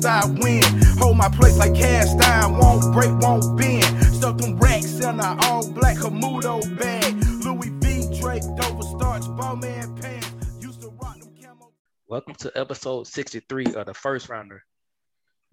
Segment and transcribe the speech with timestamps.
[0.00, 0.62] it's I win.
[0.98, 3.84] Hold my place like cast iron, won't break, won't bend.
[4.14, 7.14] Stuff them racks in a all black Camuto bag.
[7.44, 10.30] Louis V draped over starch, bowman pants.
[10.60, 11.72] Used to rock them camo.
[12.08, 14.62] Welcome to episode 63 of the first rounder.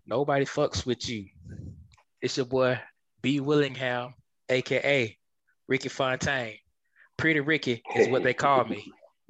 [0.05, 1.25] Nobody fucks with you.
[2.21, 2.79] It's your boy
[3.21, 3.39] B.
[3.41, 4.13] Willingham,
[4.49, 5.17] aka
[5.67, 6.57] Ricky Fontaine.
[7.17, 8.93] Pretty Ricky is what they call me.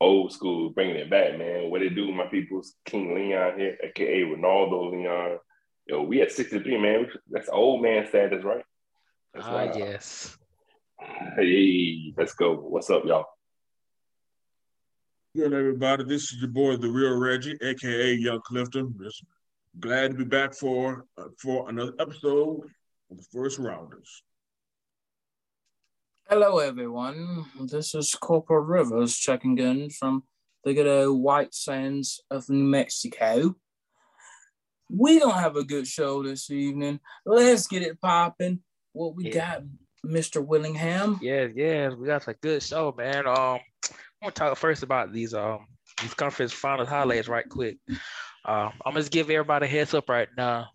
[0.00, 1.70] Old school, bringing it back, man.
[1.70, 5.38] What it do, my people's King Leon here, aka Ronaldo Leon.
[5.86, 7.06] Yo, we at 63, man.
[7.30, 8.64] That's old man status, right?
[9.32, 9.76] That's Ah, wild.
[9.76, 10.36] yes.
[11.36, 12.54] Hey, let's go.
[12.56, 13.26] What's up, y'all?
[15.36, 16.04] Good everybody.
[16.04, 18.94] This is your boy, the real Reggie, aka Young Clifton.
[19.02, 19.22] Just
[19.78, 22.62] glad to be back for uh, for another episode
[23.10, 24.22] of the First Rounders.
[26.28, 27.44] Hello, everyone.
[27.60, 30.24] This is Corporal Rivers checking in from
[30.64, 33.54] the good old White Sands of New Mexico.
[34.90, 37.00] We don't have a good show this evening.
[37.24, 38.60] Let's get it popping.
[38.92, 39.34] What we Yeah.
[39.34, 39.62] got,
[40.04, 40.44] Mr.
[40.44, 41.18] Willingham?
[41.22, 41.92] Yes, yes.
[41.94, 43.26] We got a good show, man.
[43.26, 45.66] Um, I want to talk first about these um
[46.02, 47.78] these conference finals highlights right quick.
[48.44, 50.68] Um, I'm gonna give everybody a heads up right now.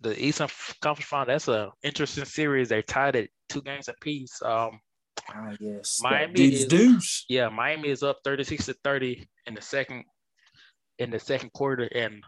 [0.00, 0.48] The Eastern
[0.82, 2.68] Conference Final, that's an interesting series.
[2.68, 4.40] They're tied at two games apiece.
[4.42, 4.80] Um,
[5.30, 5.98] Ah, yes.
[6.02, 7.24] Miami Deuce is- Deuce.
[7.28, 10.04] yeah, Miami is up 36 to 30 in the second
[10.98, 12.22] in the second quarter, and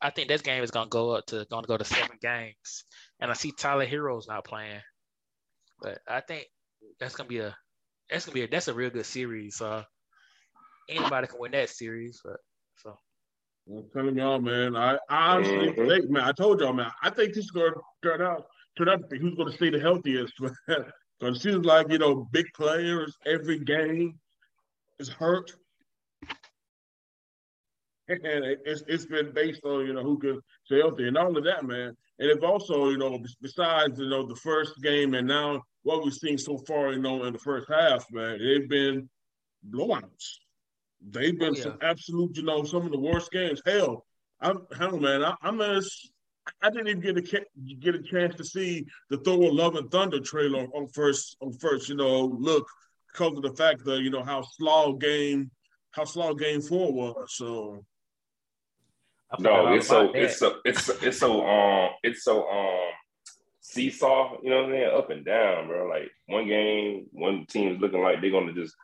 [0.00, 2.84] I think this game is gonna go up to gonna go to seven games.
[3.20, 4.80] And I see Tyler Herro's not playing,
[5.80, 6.46] but I think
[6.98, 7.56] that's gonna be a
[8.10, 9.60] that's gonna be a that's a real good series.
[9.60, 9.84] Uh,
[10.88, 12.38] anybody can win that series, but
[12.82, 12.96] so
[13.70, 14.74] I'm telling y'all, man.
[14.74, 15.88] I, I honestly Mhm.
[15.88, 16.24] think, man.
[16.24, 16.90] I told y'all, man.
[17.02, 18.46] I think this is going to turn out
[18.78, 20.32] turn out to be who's going to stay the healthiest.
[21.18, 24.18] Because it seems like you know, big players every game
[24.98, 25.50] is hurt,
[28.08, 31.36] and it- it's it's been based on you know who can stay healthy, and all
[31.36, 31.96] of that, man.
[32.20, 36.12] And if also you know besides you know the first game and now what we've
[36.14, 39.08] seen so far, you know, in the first half, man, they've been
[39.70, 40.38] blowouts.
[41.00, 41.62] They've been Oh, yeah.
[41.62, 43.62] some absolute, you know, some of the worst games.
[43.64, 44.04] Hell,
[44.40, 45.22] I'm hell, man.
[45.24, 45.88] I, I'm as
[46.62, 50.20] I didn't even get a get a chance to see the Thor Love and Thunder
[50.20, 52.66] trailer on, on first on first, you know, look
[53.12, 55.50] because of the fact that you know how slow game
[55.92, 57.34] how slow game four was.
[57.34, 57.84] So
[59.38, 60.16] No, it's so that.
[60.16, 62.90] it's so it's so, it's so um it's so um
[63.60, 64.90] seesaw, you know what I'm saying?
[64.96, 65.86] Up and down, bro.
[65.88, 68.74] Like one game, one team is looking like they're gonna just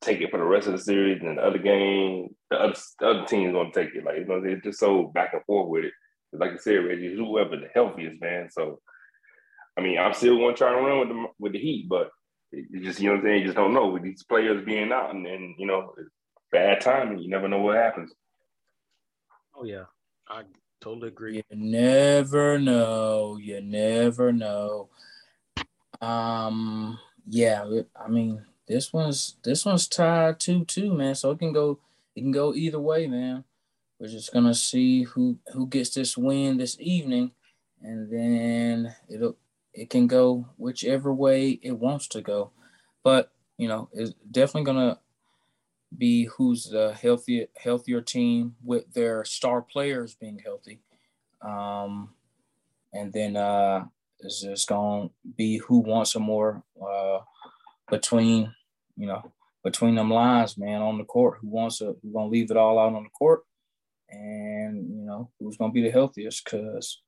[0.00, 3.06] take it for the rest of the series, and the other game, the other, the
[3.06, 4.04] other team's gonna take it.
[4.04, 5.92] Like you know, it's just so back and forth with it.
[6.32, 8.48] Like I said, Reggie, whoever the healthiest man.
[8.50, 8.80] So,
[9.76, 12.10] I mean, I'm still gonna try to run with the with the Heat, but
[12.52, 13.40] it it just you know what I'm saying.
[13.40, 15.94] You just don't know with these players being out, and then you know,
[16.52, 17.18] bad timing.
[17.18, 18.12] You never know what happens.
[19.56, 19.84] oh yeah,
[20.28, 20.42] I
[20.80, 21.36] totally agree.
[21.36, 23.38] You never know.
[23.40, 24.88] You never know.
[26.00, 26.98] Um,
[27.28, 27.64] yeah,
[27.94, 31.14] I mean, this one's this one's tied two two, man.
[31.14, 31.78] So it can go
[32.14, 33.44] it can go either way, man.
[34.00, 37.32] We're just gonna see who who gets this win this evening,
[37.82, 39.36] and then it'll
[39.74, 42.50] it can go whichever way it wants to go.
[43.04, 44.98] But you know, it's definitely gonna
[45.96, 50.80] be who's the healthier healthier team with their star players being healthy.
[51.42, 52.14] Um,
[52.94, 53.84] and then uh,
[54.20, 57.18] it's just to be who wants some more uh,
[57.90, 58.54] between,
[58.96, 59.30] you know,
[59.62, 61.38] between them lines, man, on the court.
[61.40, 63.44] Who wants to, who's going to leave it all out on the court?
[64.10, 66.44] And, you know, who's to be the healthiest?
[66.44, 67.00] Because,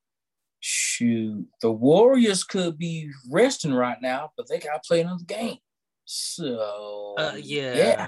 [0.61, 5.59] shoot, the Warriors could be resting right now, but they got to play another game.
[6.05, 8.07] So, Uh, yeah, yeah,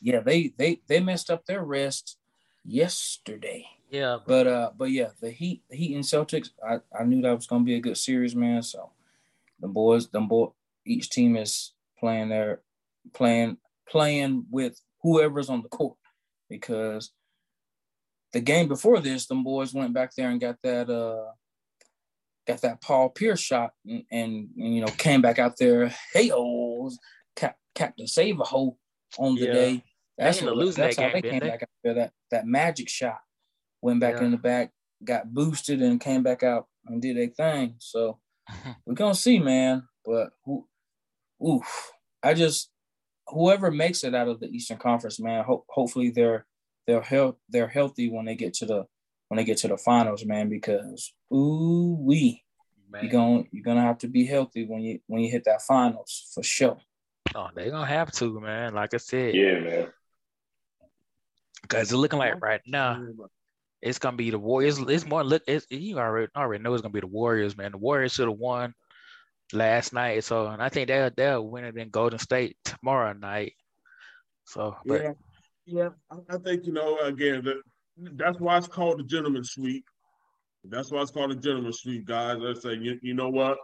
[0.00, 2.18] yeah, they, they, they messed up their rest
[2.64, 3.66] yesterday.
[3.90, 4.18] yeah.
[4.26, 6.50] But uh, but yeah, the Heat, the Heat and Celtics.
[6.66, 8.62] I, I knew that was gonna be a good series, man.
[8.62, 8.90] So
[9.60, 10.48] the boys, them boy,
[10.84, 12.60] each team is playing their
[13.12, 13.58] playing
[13.88, 15.96] playing with whoever's on the court
[16.50, 17.12] because
[18.32, 21.30] the game before this, them boys went back there and got that uh
[22.46, 25.92] got that Paul Pierce shot and, and, and, you know came back out there.
[26.12, 26.90] Hey, oh,
[27.34, 28.78] Cap, Captain Save a hole
[29.18, 29.52] on the Yeah.
[29.52, 29.84] day.
[30.18, 31.48] That's what, losing that's that how game, they came they?
[31.48, 31.94] back out there.
[31.94, 33.18] That that magic shot
[33.82, 34.24] went back Yeah.
[34.26, 34.72] in the back,
[35.04, 37.74] got boosted, and came back out and did a thing.
[37.78, 38.18] So
[38.86, 39.86] we're gonna see, man.
[40.04, 40.66] But who,
[41.46, 41.92] oof,
[42.22, 42.70] I just
[43.28, 45.44] whoever makes it out of the Eastern Conference, man.
[45.44, 46.46] Ho- hopefully they're
[46.86, 48.86] they're health they're healthy when they get to the
[49.28, 50.48] when they get to the finals, man.
[50.48, 52.44] Because ooh wee,
[52.90, 53.04] Man.
[53.04, 56.30] you gonna you're gonna have to be healthy when you when you hit that finals
[56.34, 56.78] for sure.
[57.34, 58.74] Oh, they gonna have to, man.
[58.74, 59.88] Like I said, Yeah, man.
[61.62, 63.04] Because it's looking like right now
[63.82, 64.78] it's gonna be the Warriors.
[64.78, 65.42] It's more look.
[65.46, 67.72] It's you already already know it's gonna be the Warriors, man.
[67.72, 68.74] The Warriors should have won
[69.52, 73.54] last night, so and I think they'll they'll win it in Golden State tomorrow night.
[74.44, 75.12] So, but yeah,
[75.66, 77.56] yeah, I, I think you know again that
[78.16, 79.84] that's why it's called the gentleman's sweep.
[80.64, 82.38] That's why it's called a gentleman's sweep, guys.
[82.44, 83.58] I say, you, you know what,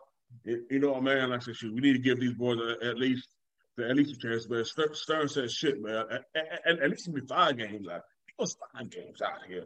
[0.44, 1.32] it, you know, man.
[1.32, 3.28] I said, shoot, we need to give these boys a, at least
[3.78, 6.04] at least a chance, But Stern, Stern said shit, man.
[6.10, 6.24] At,
[6.66, 8.02] at, at least be five games out.
[8.28, 9.64] It was five games out here.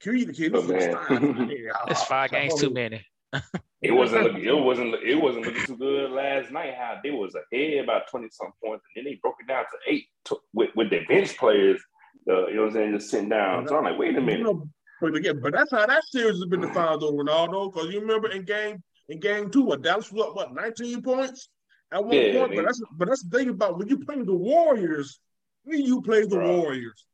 [0.00, 0.54] Can the kid?
[0.54, 0.92] Oh, man.
[0.92, 3.04] Five, it's five games too many.
[3.82, 4.44] It wasn't looking.
[4.44, 4.94] It wasn't.
[5.02, 6.74] It wasn't looking too good last night.
[6.78, 9.92] How they was ahead about twenty something points, and then they broke it down to
[9.92, 11.80] eight to, with with their bench players.
[12.28, 12.92] Uh, you know what I'm saying?
[12.94, 13.68] Just sitting down.
[13.68, 14.38] So I'm like, wait a minute.
[14.38, 14.68] You know,
[15.00, 17.72] but again, but that's how that series has been defined though, Ronaldo.
[17.72, 21.48] Because you remember in game in game two, what Dallas was up, what 19 points
[21.92, 22.56] at one Yeah, point.
[22.56, 25.20] But that's but that's the thing about when you play the Warriors,
[25.64, 26.56] when you play the Bro.
[26.56, 27.04] Warriors,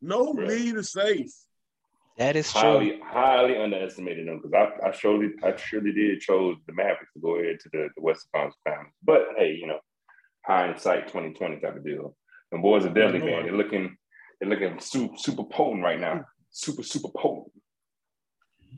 [0.00, 0.46] no Bro.
[0.46, 1.32] lead is safe.
[2.18, 2.60] That is true.
[2.60, 4.52] highly, highly underestimated them because
[4.84, 8.02] I, I surely, I surely did chose the Mavericks to go ahead to the, the
[8.02, 8.92] Western Conference Finals.
[9.02, 9.78] But hey, you know,
[10.44, 12.14] hindsight twenty twenty type of deal.
[12.50, 13.44] The boys are deadly, man.
[13.44, 13.96] They're looking,
[14.40, 16.24] they're looking super, super potent right now.
[16.50, 17.50] Super, super potent.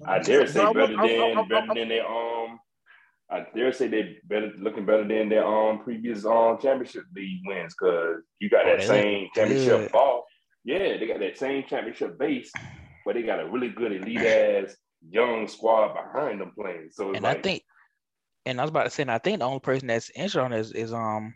[0.07, 2.61] I dare say But better I- I- than I- better I- than their um.
[3.31, 7.75] I dare say they better looking better than their um previous um championship league wins
[7.75, 9.93] because you got Oh, that they same championship good.
[9.93, 10.25] ball.
[10.65, 12.53] Yeah, they got that same championship base,
[13.05, 14.77] but they got a really good elite ass
[15.11, 16.89] young squad behind them playing.
[16.91, 17.63] So it's and like, I think,
[18.47, 20.51] and I was about to say, and I think the only person that's injured on
[20.53, 21.35] this is um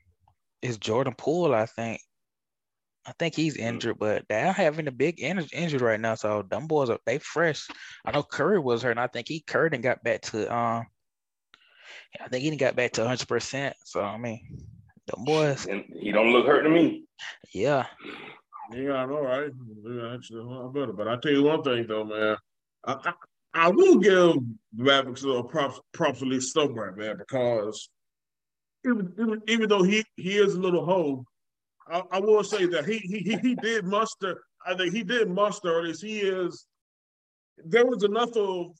[0.62, 1.54] is Jordan Poole.
[1.54, 2.00] I think.
[3.06, 3.62] I think he's Hmm.
[3.62, 6.14] injured, but they're having a big in- injury right now.
[6.14, 7.66] So them boys are they fresh.
[8.04, 10.86] I know Curry was hurt, and I think he Curry and got back to um.
[12.20, 13.26] I think he got back to 100.
[13.28, 14.46] percent So I mean,
[15.06, 17.06] them boys, and he don't look hurt to me.
[17.54, 17.86] yeah.
[18.72, 19.50] Yeah, I know, right?
[20.30, 20.92] Lot better.
[20.92, 22.36] But I tell you one thing, though, man.
[22.84, 23.12] I, I,
[23.54, 24.36] I will give
[24.74, 27.88] Mavericks a props, props at least somewhere, man, because
[28.86, 31.24] even, even, even though he, he is a little hoe,
[31.90, 34.42] I, I will say that he, he he did muster.
[34.66, 36.66] I think he did muster, at he is.
[37.64, 38.76] There was enough of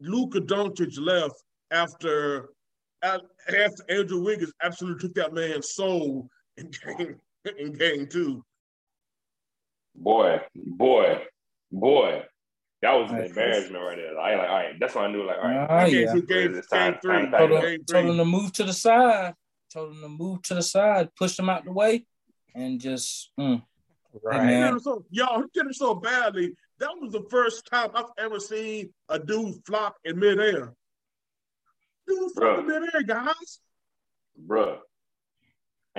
[0.00, 1.34] Luka Doncic left
[1.70, 2.50] after
[3.02, 7.16] after Andrew Wiggins absolutely took that man's soul in game
[7.58, 8.44] in game two.
[9.94, 11.22] Boy, boy,
[11.72, 12.22] boy.
[12.82, 14.18] That was an embarrassment right there.
[14.18, 16.12] I like, all right, that's when I knew, like, all right, Ah, game, yeah.
[16.12, 17.12] two, game, It's time- game three.
[17.12, 19.34] time to Told back him, Game told him to move to the side.
[19.72, 22.06] Told him to move to the side, push him out the way,
[22.54, 23.62] and just mm.
[24.22, 24.40] Right.
[24.40, 24.80] Hey, man.
[24.80, 26.54] so, y'all, he did it so badly.
[26.78, 30.72] That was the first time I've ever seen a dude flop in midair.
[32.06, 33.60] Dude flop in midair, guys.
[34.46, 34.78] bruh.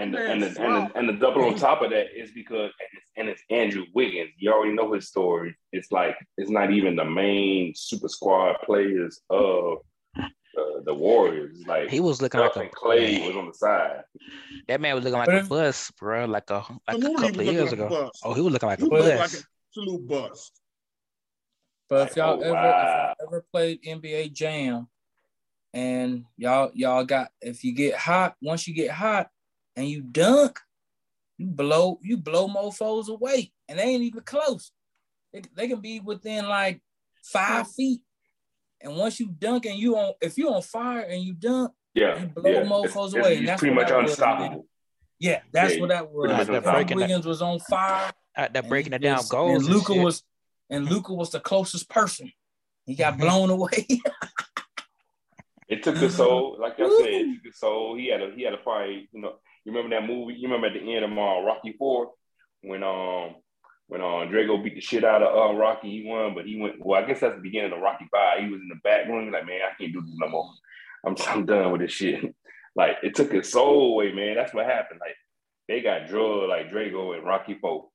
[0.01, 0.55] And the, and, the, and,
[0.89, 3.85] the, and the double on top of that is because and it's, and it's Andrew
[3.93, 4.31] Wiggins.
[4.37, 5.55] You already know his story.
[5.71, 9.79] It's like it's not even the main super squad players of
[10.17, 11.61] uh, the Warriors.
[11.67, 14.03] Like He was looking like a and Clay was on the side.
[14.67, 16.25] That man was looking like But a if- bus, bro.
[16.25, 18.05] Like a like a couple of years like ago.
[18.05, 18.27] a.
[18.27, 19.19] Oh, he was looking like He a looked bus.
[19.33, 20.61] like an absolute bust.
[21.89, 23.11] But if y'all Oh, ever wow.
[23.11, 24.87] if you ever played NBA Jam,
[25.73, 29.29] and y'all y'all got if you get hot, once you get hot
[29.79, 30.59] and you dunk,
[31.37, 34.71] you blow you blow mofos away, and they ain't even close.
[35.31, 36.81] They, they can be within like
[37.23, 38.01] five feet,
[38.81, 42.19] and once you dunk and you on if you on fire and you dunk, Yeah,
[42.21, 42.63] You blow yeah.
[42.63, 44.67] mofos It's- away, it's- and that's pretty much that was, unstoppable.
[45.17, 46.25] yeah, that's Yeah, what that was.
[46.25, 47.25] pretty much They're Andrew breaking it.
[47.25, 48.11] Was on fire.
[48.37, 49.55] Uh, Out there and breaking he it down just- goals.
[49.55, 50.03] And and Luka shit.
[50.03, 50.23] was
[50.69, 52.33] and Luka was the closest person.
[52.85, 53.21] He got mm-hmm.
[53.21, 53.87] blown away.
[55.69, 57.95] It took the soul, like I said, it took the soul.
[57.95, 59.07] He had a he had a fight.
[59.11, 59.33] You know,
[59.65, 60.35] you remember that movie?
[60.35, 62.11] You remember at the end of uh, Rocky Four
[62.61, 63.35] when um
[63.87, 65.89] when um Drago beat the shit out of uh, Rocky.
[65.89, 66.75] He won, but he went.
[66.79, 68.39] Well, I guess that's the beginning of Rocky Five.
[68.39, 69.31] He was in the back room.
[69.31, 70.49] Like, man, I can't do this no more.
[71.05, 72.35] I'm I'm done with this shit.
[72.75, 74.35] Like it took his soul away, man.
[74.35, 75.01] That's what happened.
[75.01, 75.15] Like
[75.67, 77.89] they got drugged like Drago and Rocky Four.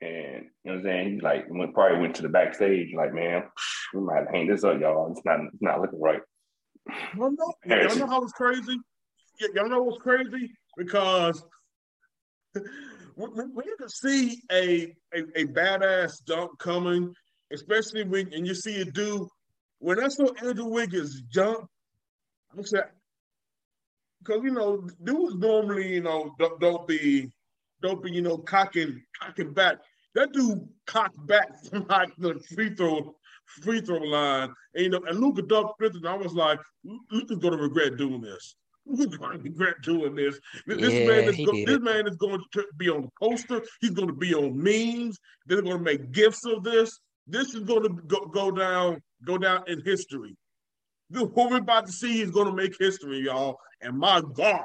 [0.00, 1.14] And you know what I'm saying?
[1.14, 3.44] He like went probably went to the backstage, like, man,
[3.94, 5.10] we might hang this up, y'all.
[5.12, 6.20] It's not it's not looking right.
[7.16, 8.78] Y'all know, y'all know how it's crazy?
[9.54, 10.52] Y'all know what's crazy?
[10.78, 11.44] Because
[13.16, 17.12] when, you can see a, a, a badass dunk coming,
[17.52, 19.28] especially when and you see a dude,
[19.80, 21.68] when I saw Andrew Wiggins jump,
[22.56, 22.84] I said,
[24.20, 27.30] because you know, dudes normally, you know, don't, don't be
[27.82, 29.78] don't be, you know, cocking cocking back.
[30.14, 33.16] That dude cocked back from like the free throw
[33.46, 34.52] free throw line.
[34.74, 36.60] And you know, and Luka dunked fifth, and I was like,
[37.10, 38.54] Luka's gonna regret doing this.
[38.88, 40.40] Who's going to regret doing this?
[40.66, 43.62] This Yeah, man is go- this man is going to be on the poster.
[43.80, 45.18] He's going to be on memes.
[45.46, 46.98] They're going to make gifts of this.
[47.26, 50.34] This is going to go, go down go down in history.
[51.10, 53.58] This, what we're about to see is going to make history, y'all.
[53.82, 54.64] And my God,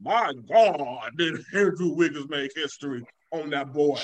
[0.00, 4.00] my God, did Andrew Wiggins make history on that boy?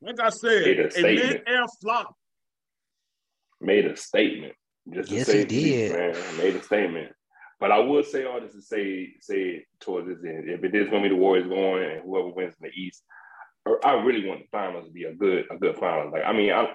[0.00, 2.14] Like I said, Made a a mid-air flop.
[3.60, 4.54] made a statement.
[4.92, 6.14] Just to Yes, say he the least, did.
[6.16, 6.38] man.
[6.38, 7.12] Made a statement.
[7.60, 10.48] But I will say all this to say say towards this end.
[10.48, 13.02] If it is going to be the Warriors going and whoever wins in the East,
[13.84, 16.12] I really want the finals to be a good a good finals.
[16.12, 16.68] Like I mean, I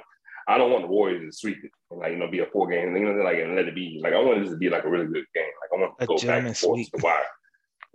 [0.48, 1.72] I don't want the Warriors to sweep it.
[1.90, 2.96] Like you know, be a four game.
[2.96, 4.00] You know, like and let it be.
[4.02, 5.52] Like I want this to be like a really good game.
[5.62, 7.24] Like I want to A go back and forth to the wire.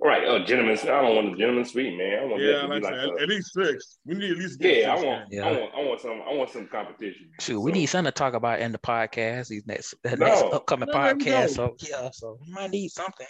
[0.03, 0.79] Right, Oh, gentlemen.
[0.83, 2.21] I don't want a gentleman sweep, man.
[2.21, 3.99] I want Yeah, to like be like said, a, at least six.
[4.07, 4.95] We need at least get yeah.
[4.95, 5.47] I want, Yeah.
[5.47, 7.31] I want, I want some, I want some competition.
[7.39, 9.49] Shoot, we need something to talk about in the podcast.
[9.49, 10.27] These next, the No.
[10.27, 11.51] next upcoming No, there we podcast.
[11.51, 13.27] So yeah, so we might need something.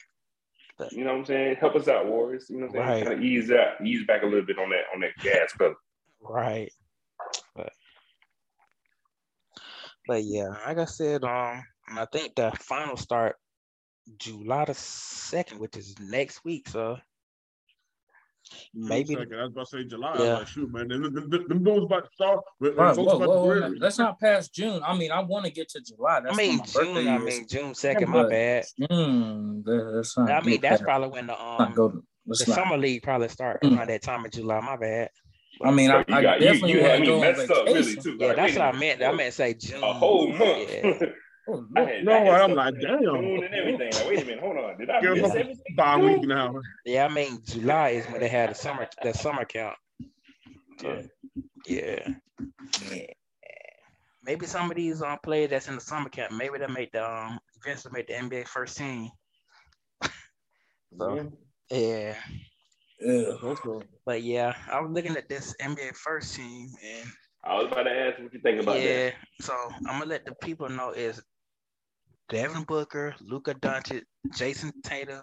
[0.93, 1.57] You know what I'm saying?
[1.57, 2.47] Help us out, Warriors.
[2.49, 2.89] You know what I'm saying?
[2.89, 3.05] Right.
[3.09, 5.75] Kind of ease that, ease back a little bit on that on that gas pedal.
[6.23, 6.73] Right.
[7.55, 7.73] But
[10.07, 11.63] but yeah, like I said, um,
[11.97, 13.37] I think the final start
[14.19, 16.69] July the second, which is next week.
[16.69, 16.99] So
[18.75, 19.35] maybe Second.
[19.39, 20.17] I was about to say July.
[20.19, 20.35] Yeah.
[20.39, 20.89] Like, shoot, man.
[20.89, 22.41] Them, them, them, them dudes about to start.
[22.59, 24.83] When, when Right, whoa, about whoa, to whoa, let's not pass June.
[24.85, 26.21] I mean, I want to get to July.
[26.29, 27.09] I mean when my birthday June.
[27.09, 28.09] I mean June second.
[28.11, 28.65] My bad.
[28.91, 30.31] June, that's not.
[30.31, 31.89] I mean that's past- probably when the not um go.
[32.27, 32.55] the not.
[32.57, 33.77] summer league probably start Mm.
[33.79, 34.61] around that time in July.
[34.61, 35.11] My bad.
[35.63, 37.67] I mean, I, You I got- you- definitely you want had to me messed up,
[37.67, 38.17] really, too.
[38.19, 39.03] Yeah, Like, that's what I meant.
[39.03, 39.83] I meant to say June.
[39.85, 40.71] A whole month.
[40.73, 40.99] Yeah.
[41.49, 43.03] Oh, I had- No, I had I'm like, damn.
[43.15, 43.93] And everything.
[43.93, 44.79] Like, wait a minute, hold on.
[44.79, 45.65] Did I Give miss them a everything?
[45.77, 46.61] bye week now.
[46.85, 49.77] Yeah, I mean July is when they had the summer the summer count.
[50.81, 51.03] So,
[51.67, 52.09] yeah.
[52.91, 53.07] Yeah.
[54.23, 57.05] Maybe some of these um players that's in the summer camp, maybe they make the
[57.11, 59.11] um eventually make the NBA first team.
[60.99, 61.31] So
[61.71, 62.17] yeah.
[63.01, 63.23] yeah.
[63.45, 67.09] Also, But yeah, I was looking at this NBA first team and
[67.45, 69.15] I was about to ask what you think about yeah, that.
[69.41, 69.55] so
[69.87, 71.23] I'm gonna let the people know is
[72.31, 75.23] Devin Booker, Luka Doncic, Jayson Tatum,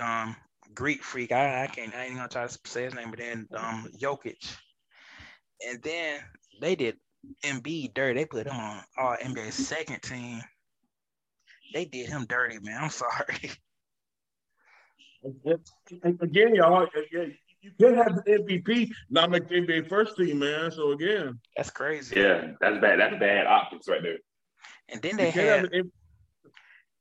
[0.00, 0.34] um,
[0.74, 1.32] Greek Freak.
[1.32, 1.94] I, I can't.
[1.94, 4.56] I ain't gonna try to say his name, but then um, Jokic,
[5.68, 6.20] and then
[6.60, 6.96] they did
[7.44, 8.20] Embiid dirty.
[8.20, 10.40] They put him on All NBA second team.
[11.74, 12.84] They did him dirty, man.
[12.84, 13.50] I'm sorry.
[16.22, 16.86] again, y'all,
[17.60, 20.70] you can't have the MVP not make the NBA first team, man.
[20.70, 22.18] So again, That's crazy.
[22.18, 22.98] Yeah, that's bad.
[22.98, 24.18] That's bad optics right there.
[24.88, 25.90] And then you they can't had.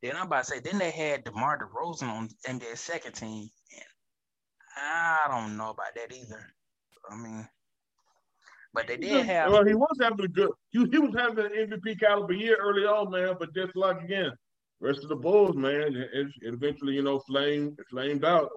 [0.04, 0.60] Have Then I'm about to say.
[0.60, 3.50] Then they had DeMar DeRozan on NBA second team.
[3.76, 3.84] And
[4.78, 6.46] I don't know about that either.
[7.10, 7.48] I mean,
[8.74, 9.52] but they did have.
[9.52, 10.50] Well, he was having a good.
[10.72, 13.36] He, he was having an MVP caliber year early on, man.
[13.40, 14.32] But just like again,
[14.80, 18.50] rest of the Bulls, man, it, it eventually, you know, flamed flamed out.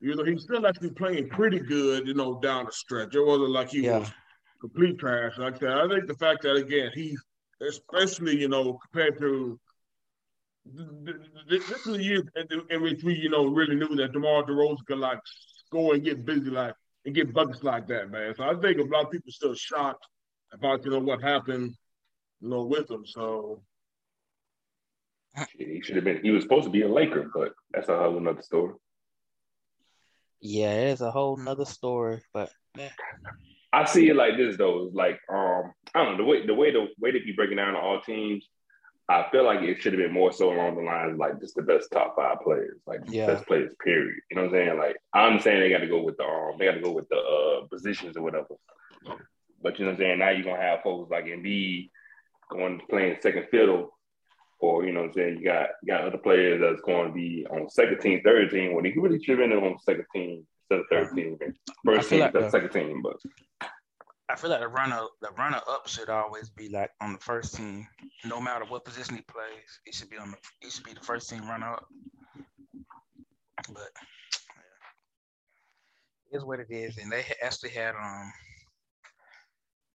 [0.00, 3.14] You know, he's still actually playing pretty good, you know, down the stretch.
[3.14, 3.98] It wasn't like he Yeah.
[4.00, 4.12] was
[4.60, 5.38] complete trash.
[5.38, 5.78] Like that.
[5.78, 7.16] I think the fact that again, he,
[7.66, 9.58] especially, you know, compared to
[11.48, 14.84] this is the year in- in which we, you know, really knew that DeMar DeRozan
[14.86, 15.20] could like
[15.66, 18.34] score and get busy like and get buckets like that, man.
[18.34, 20.04] So I think a lot of people still shocked
[20.52, 21.74] about, you know, what happened,
[22.40, 23.04] you know, with him.
[23.06, 23.62] So
[25.58, 26.22] He should have been.
[26.22, 28.74] He was supposed to be a Laker, but that's a whole another story.
[30.40, 32.22] Yeah, it's a whole nother story.
[32.32, 32.90] But yeah,
[33.72, 34.86] I see it like this though.
[34.86, 37.56] It's like um, I don't know the way the way the way they keep breaking
[37.58, 38.48] down all teams.
[39.08, 41.54] I feel like it should have been more so along the lines of, like just
[41.54, 43.26] the best top five players, like the Yeah.
[43.26, 43.72] best players.
[43.84, 44.16] Period.
[44.30, 44.78] You know what I'm saying?
[44.78, 47.08] Like I'm saying they got to go with the um, they got to go with
[47.08, 48.54] the uh positions or whatever.
[49.62, 50.18] But you know what I'm saying?
[50.18, 51.90] Now you're gonna have folks like Embiid
[52.50, 53.96] going playing second fiddle,
[54.58, 55.38] or you know what I'm saying?
[55.38, 58.74] You got you got other players that's going to be on second team, third team.
[58.74, 61.38] When he really should have been on second team instead of third team,
[61.84, 63.02] first team, like second team.
[63.02, 63.16] But
[64.28, 67.54] I feel like the runner, the runner up should always be like on the first
[67.54, 67.86] team,
[68.24, 69.80] no matter what position he plays.
[69.84, 70.36] He should be on the.
[70.60, 71.86] He should be the first team runner up.
[73.68, 73.90] But
[76.26, 76.32] yeah.
[76.32, 78.32] it's what it is, and they actually had um.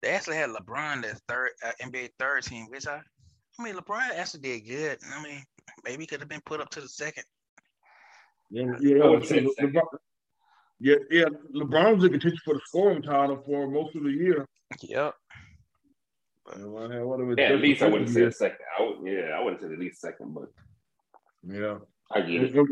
[0.02, 3.00] They actually had LeBron as third uh, NBA third team, which I,
[3.58, 4.98] I mean, LeBron actually did good.
[5.12, 5.42] I mean,
[5.84, 7.24] maybe he could have been put up to the second.
[8.48, 9.82] yeah, yeah, I would say LeBron,
[10.80, 11.26] yeah, yeah.
[11.54, 14.46] LeBron's in contention for the scoring title for most of the year.
[14.80, 15.14] Yep.
[16.56, 18.66] You know, I had one of his yeah, at least I wouldn't say said second.
[18.78, 20.48] I would, yeah, I would have said at least second, but
[21.46, 21.80] years.
[22.10, 22.54] I get it.
[22.54, 22.62] Yeah.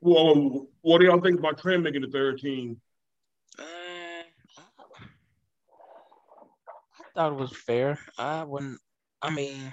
[0.00, 2.80] Well, what do y'all think about Trent making the third team?
[3.58, 3.62] Uh,
[7.00, 7.98] I thought it was fair.
[8.16, 8.78] I wouldn't.
[9.20, 9.72] I mean,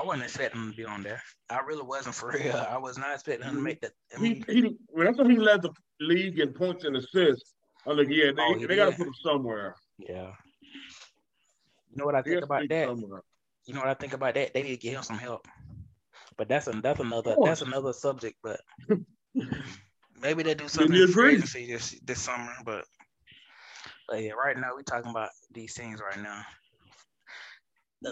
[0.00, 1.22] I wasn't expecting him to be on there.
[1.50, 2.56] I really wasn't for real.
[2.56, 3.92] I was not expecting him to make that.
[4.16, 5.70] I He, mean, he, well, that's when he led the
[6.00, 7.54] league in points and assists.
[7.86, 9.76] Oh, I'm like, yeah, they, Oh, he they got to put him somewhere.
[9.98, 10.32] yeah.
[11.90, 12.88] You know what I think about that?
[12.88, 13.22] somewhere.
[13.66, 14.52] You know what I think about that?
[14.52, 15.46] They need to get him some help.
[16.36, 18.36] But that's a, that's another that's another subject.
[18.42, 18.60] But
[20.20, 21.34] maybe they do something you in free agree.
[21.36, 22.50] agency this this summer.
[22.64, 22.84] But
[24.08, 26.42] but yeah, right now we're talking about these things right now.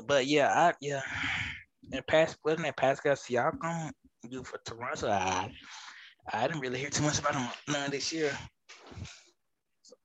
[0.06, 1.02] But yeah, I yeah.
[1.90, 3.90] And pass wasn't that Pascal Siakam
[4.30, 5.08] do for Toronto?
[5.10, 5.50] I
[6.32, 8.30] I didn't really hear too much about him none this year.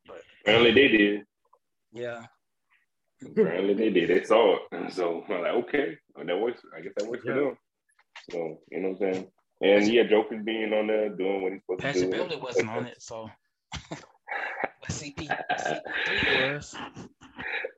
[0.07, 1.23] But Apparently they did.
[1.93, 2.25] yeah,
[3.23, 4.09] Apparently they did.
[4.09, 4.61] They saw it.
[4.71, 6.61] And so I'm like, okay, that works.
[6.75, 7.33] I guess that works Yeah.
[7.33, 7.57] for them.
[8.31, 9.31] So, you know what I'm saying?
[9.61, 12.17] And yeah, Joker's being on there doing what he's supposed Patrick to do.
[12.23, 13.29] Beverley wasn't on it, so
[14.89, 16.75] CP CP3 was.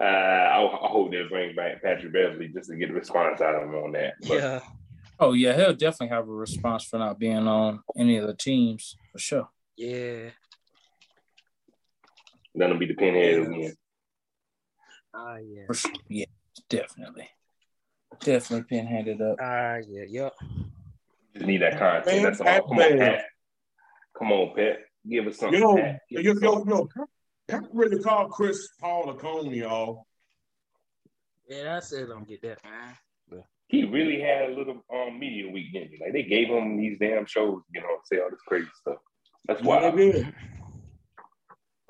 [0.01, 3.55] Uh, I, I hope they bring back Patrick Beverley just to get a response out
[3.55, 4.13] of him on that.
[4.21, 4.59] But Yeah.
[5.19, 8.95] Oh yeah, he'll definitely have a response for not being on any of the teams
[9.11, 9.49] for sure.
[9.75, 10.29] Yeah.
[12.55, 13.73] Then it'll be the pinhead again.
[15.13, 15.63] Ah, yeah.
[15.67, 15.91] For sure.
[16.07, 16.25] Yeah,
[16.69, 17.27] definitely.
[18.21, 19.37] Definitely pinheaded up.
[19.41, 20.03] Ah, yeah.
[20.07, 20.33] Yep.
[21.33, 22.05] Just need that content.
[22.05, 22.61] Man, That's all.
[22.67, 22.99] Come on, Bev.
[22.99, 23.25] Pat.
[24.17, 24.77] Come on, Pat.
[25.09, 25.59] Give us something.
[25.59, 25.99] Yo, Pat.
[26.09, 26.89] yo, Give us yo, yo,
[27.49, 30.05] Pat really called Chris Paul a cone, y'all.
[31.47, 33.43] Yeah, I still don't get that, man.
[33.67, 35.99] He really had a little um media week, didn't he?
[36.01, 38.97] Like they gave him these damn shows, you know, say all this crazy stuff.
[39.47, 40.33] That's why Yeah, they did.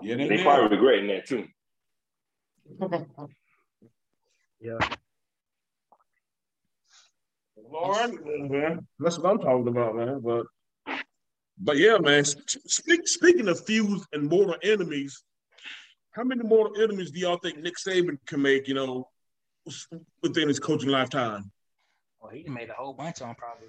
[0.02, 0.46] Yeah, they, they did.
[0.46, 1.48] probably regretting that too.
[4.62, 4.78] Yeah.
[7.74, 8.12] All right,
[8.52, 8.86] man.
[9.00, 10.20] That's what I'm talking about, man.
[10.22, 10.48] But,
[11.58, 12.26] but yeah, man.
[12.26, 15.24] Speak, speaking of feuds and mortal enemies,
[16.12, 18.68] how many mortal enemies do y'all think Nick Saban can make?
[18.68, 19.10] You know,
[20.22, 21.52] within his coaching lifetime.
[22.22, 23.68] Well, he made a whole bunch on probably.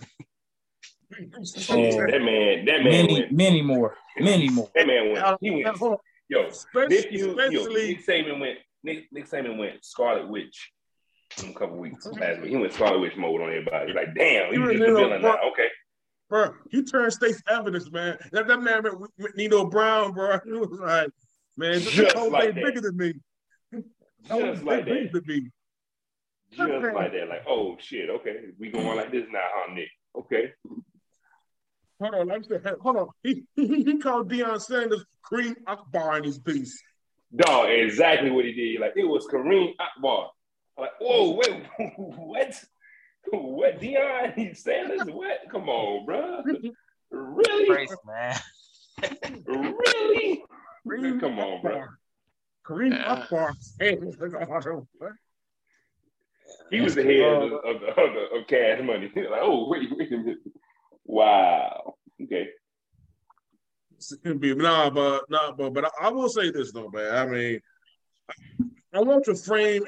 [1.13, 2.07] Oh.
[2.07, 3.33] That man, that man Many, went.
[3.33, 3.97] many more.
[4.19, 4.71] Many more.
[4.75, 5.39] That man went.
[5.41, 6.01] He went.
[6.29, 8.59] Yo, Especially, Nick, you, yo, Nick Saban went.
[8.85, 10.71] Nick, Nick Saban went Scarlet Witch
[11.43, 12.51] in a couple weeks last week.
[12.51, 13.87] He went Scarlet Witch mode on everybody.
[13.89, 15.39] He's like, damn, he was just a know, villain now.
[15.51, 15.69] Okay,
[16.29, 18.17] bro, he turned state's evidence, man.
[18.31, 20.39] That, that man with, with Nino Brown, bro.
[20.45, 21.11] He was like,
[21.61, 22.65] man, this Just whole like that.
[22.65, 23.13] bigger than me.
[24.29, 25.13] Whole Just thing like bigger that.
[25.13, 25.51] than me.
[26.51, 27.29] just like that.
[27.29, 28.11] Like, oh shit.
[28.11, 29.89] Okay, we going like this now, huh, Nick?
[30.19, 30.53] Okay.
[32.01, 33.09] Hold on, let me say, hold on.
[33.23, 36.83] He, he, he called Deion Sanders Kareem Akbar in his piece.
[37.37, 38.81] Dog, exactly what he did.
[38.81, 40.31] Like it was Kareem Akbar.
[40.79, 41.63] Like, whoa, wait,
[41.97, 42.65] what?
[43.33, 43.81] What?
[43.81, 45.03] Deion Sanders?
[45.07, 45.41] What?
[45.51, 46.43] Come on, bro.
[47.13, 47.67] Really?
[47.67, 48.39] Crazy, man.
[49.47, 50.45] Really?
[50.87, 51.85] Kareem Come on, bro.
[52.67, 53.13] Kareem Yeah.
[53.13, 53.55] Akbar.
[53.79, 53.99] Hey,
[56.71, 59.11] He was the head of, the, of, the, of, the, of cash money.
[59.17, 60.39] Like, oh, wait, wait a minute.
[61.05, 61.95] Wow.
[62.23, 62.49] Okay.
[63.97, 67.15] It's gonna be nah, but nah, but but I, I will say this though, man.
[67.15, 67.61] I mean,
[68.95, 69.85] I want to frame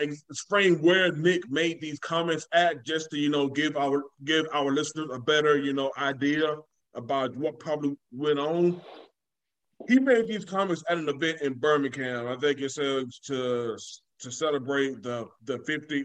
[0.48, 4.70] frame where Nick made these comments at, just to you know give our give our
[4.70, 6.56] listeners a better you know idea
[6.94, 8.80] about what probably went on.
[9.88, 12.26] He made these comments at an event in Birmingham.
[12.28, 13.76] I think it says to
[14.20, 16.04] to celebrate the the 50,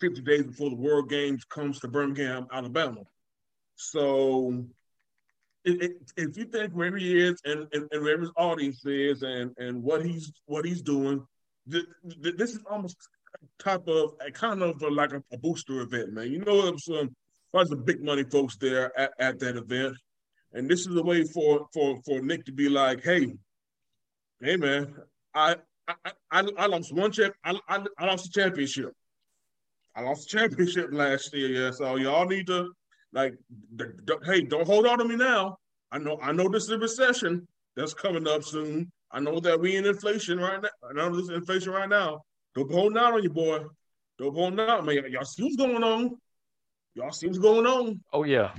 [0.00, 3.02] 50 days before the World Games comes to Birmingham, Alabama.
[3.76, 4.64] So
[5.64, 9.22] it, it, if you think where he is and, and, and where his audience is
[9.22, 11.26] and, and what he's what he's doing,
[11.70, 11.86] th-
[12.22, 12.96] th- this is almost
[13.58, 16.30] type of a kind of a, like a, a booster event, man.
[16.30, 17.14] You know, some
[17.52, 19.96] there's some big money folks there at, at that event,
[20.54, 23.34] and this is a way for for for Nick to be like, hey,
[24.40, 24.94] hey, man,
[25.34, 25.94] I I
[26.30, 28.92] I, I lost one champ, I, I I lost the championship.
[29.96, 31.70] I lost the championship last year, yeah.
[31.70, 32.72] So y'all need to
[33.12, 33.34] like,
[34.24, 35.56] hey, don't hold on to me now.
[35.92, 38.90] I know, I know this is a recession that's coming up soon.
[39.12, 40.68] I know that we in inflation right now.
[40.90, 42.22] I know this is inflation right now.
[42.56, 43.60] Don't be holding out on you, boy.
[44.18, 45.04] Don't be holding out, man.
[45.10, 46.16] Y'all see what's going on.
[46.96, 48.00] Y'all see what's going on.
[48.12, 48.50] Oh yeah.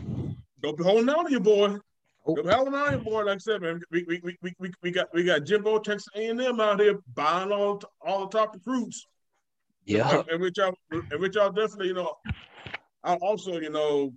[0.66, 1.78] Don't be holding on to your boy.
[2.26, 2.36] Oh.
[2.36, 3.24] Don't be holding on to your boy.
[3.24, 6.08] Like I said, man, we we, we, we, we, we got we got Jimbo, Texas
[6.16, 9.06] A&M out here buying all all the top recruits.
[9.86, 10.24] Yeah.
[10.32, 12.16] And which y'all, and which y'all definitely, you know,
[13.04, 14.12] I'll also, you know,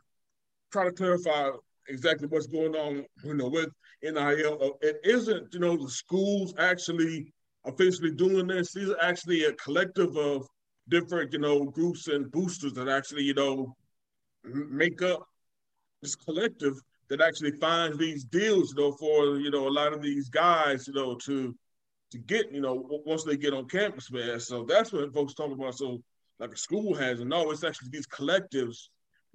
[0.72, 1.50] try to clarify
[1.88, 3.68] exactly what's going on, you know, with
[4.02, 4.58] NIL.
[4.62, 7.30] Uh, It isn't, you know, the schools actually
[7.66, 8.72] officially doing this.
[8.72, 10.46] These are actually a collective of
[10.88, 13.76] different, you know, groups and boosters that actually, you know,
[14.44, 15.28] make up
[16.02, 20.02] this collective that actually finds these deals, you know, for, you know, a lot of
[20.02, 21.54] these guys, you know, to
[22.10, 24.40] to get, you know, once they get on campus, man.
[24.40, 25.74] So that's what folks talk about.
[25.74, 26.02] So
[26.38, 28.88] like a school has, and no, it's actually these collectives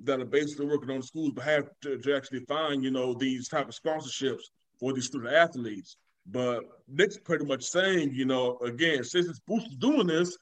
[0.04, 3.48] that are basically working on the school's behalf to, to actually find, you know, these
[3.48, 4.44] type of sponsorships
[4.80, 5.98] for these student athletes.
[6.26, 10.36] But Nick's pretty much saying, you know, again, since this boosters doing this,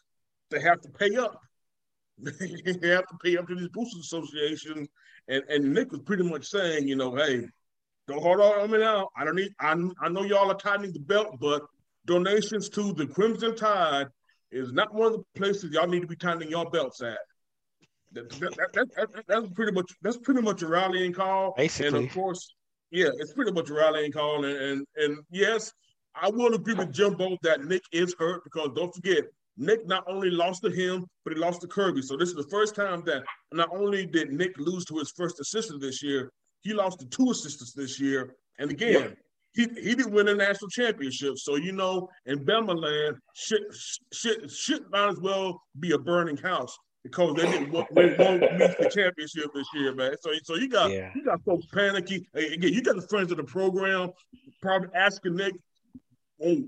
[0.49, 1.41] they have to pay up.
[2.39, 4.87] they have to pay up to these boosters associations.
[5.27, 7.47] And and Nick was pretty much saying, you know, hey,
[8.07, 9.09] don't hold on me now.
[9.15, 9.53] I don't need.
[9.59, 11.63] I I know y'all are tightening the belt, but
[12.05, 14.07] donations to the Crimson Tide
[14.51, 17.19] is not one of the places y'all need to be tightening your belts at.
[18.13, 21.53] That, that, that, that's pretty much that's pretty much a rallying call.
[21.55, 22.55] Basically, and of course,
[22.89, 24.43] yeah, it's pretty much a rallying call.
[24.43, 25.71] And and, and yes,
[26.13, 29.23] I will agree with Jimbo that Nick is hurt because don't forget,
[29.57, 32.01] Nick not only lost to him, but he lost to Kirby.
[32.01, 35.39] So this is the first time that not only did Nick lose to his first
[35.39, 38.35] assistant this year, he lost to two assistants this year.
[38.59, 39.17] And again, yep.
[39.53, 41.37] he, he didn't win a national championship.
[41.37, 43.61] So you know, in Bama land, shit,
[44.13, 48.91] shit, shit might as well be a burning house because they didn't won't, meet the
[48.93, 50.13] championship this year, man.
[50.21, 51.11] So so you got yeah.
[51.15, 52.27] you got folks panicky.
[52.33, 54.11] Again, you got the friends of the program
[54.61, 55.53] probably asking Nick,
[56.43, 56.63] "Oh,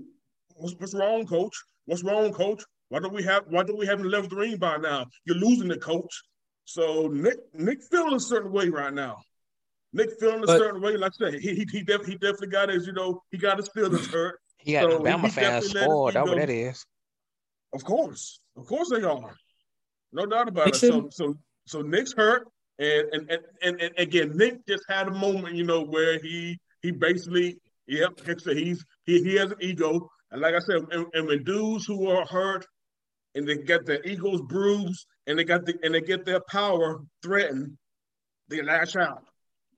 [0.56, 1.54] what's, what's wrong, coach?
[1.86, 2.62] What's wrong, coach?
[2.94, 5.06] Why don't we have why don't we have left the ring by now?
[5.24, 6.22] You're losing the coach."
[6.64, 9.16] So Nick Nick feeling a certain way right now.
[9.92, 10.96] Nick feeling a but, certain way.
[10.96, 13.58] Like I said, he he, he, def, he definitely got his you know he got
[13.58, 14.38] his feelings hurt.
[14.58, 16.14] He got so Bama fans spoiled.
[16.14, 16.86] That's what that is.
[17.72, 19.34] Of course, of course they are.
[20.12, 20.76] No doubt about it.
[20.76, 21.34] So so
[21.66, 22.46] so Nick's hurt,
[22.78, 26.60] and and, and and and again, Nick just had a moment, you know, where he
[26.80, 27.56] he basically,
[27.88, 31.86] yep, he's he he has an ego, and like I said, and, and when dudes
[31.86, 32.64] who are hurt
[33.34, 37.00] and they get their egos bruised and they got the and they get their power
[37.22, 37.76] threatened,
[38.48, 39.24] they lash out.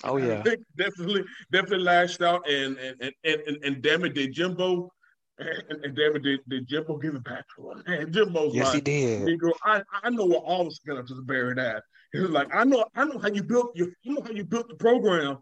[0.04, 0.42] Oh yeah,
[0.76, 4.90] definitely, definitely lashed out, and and and and, and damn it, did Jimbo
[5.38, 7.82] and, and David did, did Jimbo give it back to him?
[7.86, 9.22] And Jimbo's yes, like, he did.
[9.22, 11.82] Negro, I, I know what all the skeletons buried at.
[12.12, 14.44] He was like, I know I know how you built you, you know how you
[14.44, 15.38] built the program.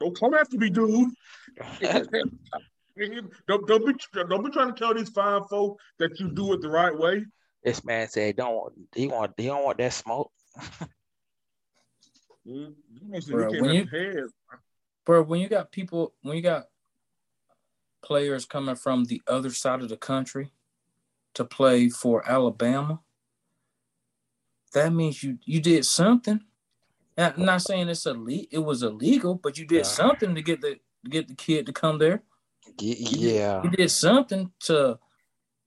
[0.00, 1.10] Don't come after me, dude.
[3.48, 6.60] don't, don't be don't be trying to tell these fine folk that you do it
[6.60, 7.24] the right way.
[7.64, 10.30] This man said, "Don't he want he don't want that smoke."
[12.46, 12.74] mm,
[13.28, 13.88] bro, when you,
[15.04, 16.66] bro, when you got people, when you got
[18.02, 20.52] players coming from the other side of the country
[21.34, 23.00] to play for Alabama,
[24.72, 26.40] that means you you did something.
[27.18, 28.46] I'm not saying it's illegal.
[28.50, 31.98] It was illegal, but you did something to get the get the kid to come
[31.98, 32.22] there.
[32.78, 34.98] Yeah, he did something to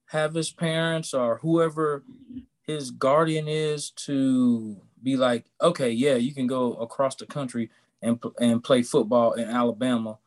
[0.10, 2.04] have his parents or whoever
[2.62, 7.70] his guardian is to be like, okay, yeah, you can go across the country
[8.02, 10.20] and and play football in Alabama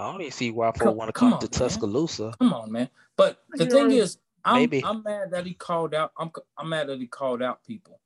[0.00, 2.22] I don't even see why people want to come, come on, to Tuscaloosa.
[2.22, 2.34] Man.
[2.38, 2.88] Come on, man.
[3.18, 4.82] But the you thing is, I'm, Maybe.
[4.82, 6.12] I'm mad that he called out.
[6.16, 8.00] I'm I'm mad that he called out people.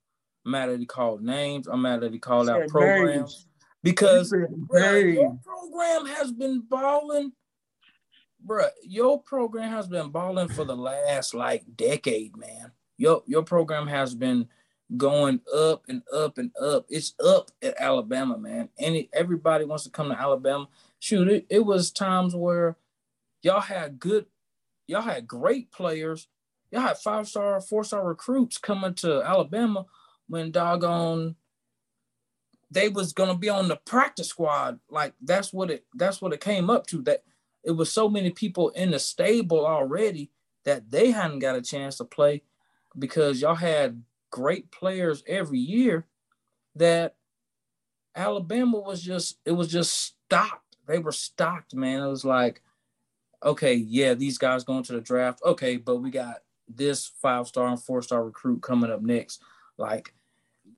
[0.45, 1.67] I'm mad that he called names.
[1.67, 3.47] I'm mad that he called out programs names.
[3.81, 7.31] because bro, your program has been balling.
[8.45, 12.71] Bro, your program has been balling for the last like decade, man.
[12.97, 14.47] Your your program has been
[14.95, 16.85] going up and up and up.
[16.89, 18.69] It's up at Alabama, man.
[18.77, 20.67] And everybody wants to come to Alabama
[21.05, 22.77] shoot, it, it was times where
[23.41, 24.25] y'all had good,
[24.87, 26.27] y'all had great players.
[26.71, 29.85] Y'all had five star, four star recruits coming to Alabama
[30.27, 31.35] when doggone
[32.71, 34.79] they was gonna be on the practice squad.
[34.89, 37.03] Like that's what it that's what it came up to.
[37.03, 37.23] That
[37.65, 40.31] it was so many people in the stable already
[40.63, 42.43] that they hadn't got a chance to play
[42.97, 46.05] because y'all had great players every year
[46.75, 47.15] that
[48.15, 52.01] Alabama was just it was just stopped they were stocked, man.
[52.01, 52.61] It was like,
[53.43, 55.41] okay, yeah, these guys going to the draft.
[55.43, 59.41] Okay, but we got this five star and four star recruit coming up next.
[59.77, 60.13] Like,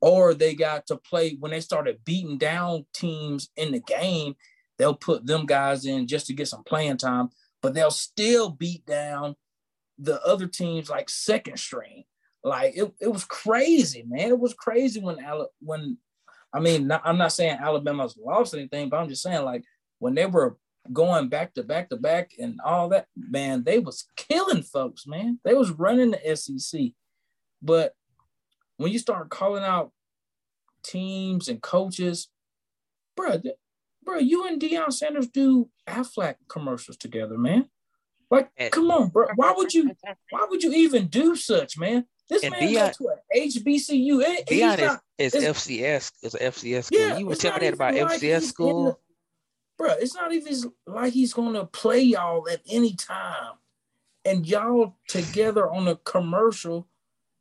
[0.00, 4.36] or they got to play when they started beating down teams in the game,
[4.78, 7.30] they'll put them guys in just to get some playing time,
[7.62, 9.36] but they'll still beat down
[9.98, 12.04] the other teams like second string.
[12.44, 14.28] Like it, it was crazy, man.
[14.28, 15.18] It was crazy when
[15.60, 15.98] when
[16.52, 19.64] I mean, not, I'm not saying Alabama's lost anything, but I'm just saying like
[19.98, 20.56] when they were
[20.92, 25.40] going back to back to back and all that, man, they was killing folks, man.
[25.44, 26.92] They was running the SEC.
[27.60, 27.94] But
[28.76, 29.92] when you start calling out
[30.84, 32.28] teams and coaches,
[33.16, 33.42] bro,
[34.08, 37.68] bro, you and Deion Sanders do Aflac commercials together, man.
[38.30, 39.28] Like, come on, bro.
[39.36, 39.90] Why would you?
[40.30, 42.04] Why would you even do such, man?
[42.28, 44.22] This man Deion, went to an HBCU.
[44.22, 46.12] It, Deion not, is, is FCS.
[46.22, 46.98] Is an FCS school.
[46.98, 49.00] Yeah, you were telling me about like FCS school
[49.78, 53.54] bro, it's not even like he's gonna play y'all at any time.
[54.24, 56.88] And y'all together on a commercial,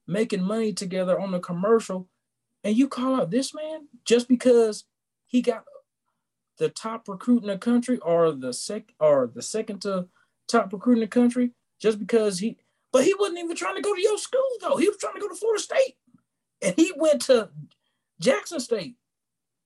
[0.08, 2.08] making money together on a commercial,
[2.64, 4.86] and you call out this man just because
[5.26, 5.66] he got
[6.58, 10.08] the top recruit in the country or the sec or the second to
[10.48, 12.58] top recruit in the country just because he
[12.92, 14.78] but he wasn't even trying to go to your school though.
[14.78, 15.96] He was trying to go to Florida State.
[16.62, 17.50] And he went to
[18.20, 18.96] Jackson State.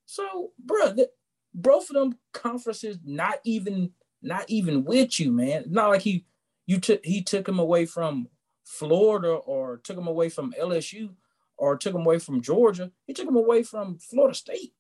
[0.06, 1.10] So, bro, the,
[1.54, 5.66] both of them conferences not even not even with you, man.
[5.70, 6.26] Not like he
[6.66, 8.28] you took he took him away from
[8.66, 11.12] Florida or took him away from LSU
[11.58, 12.92] or took him away from Georgia.
[13.06, 14.74] He took him away from Florida State.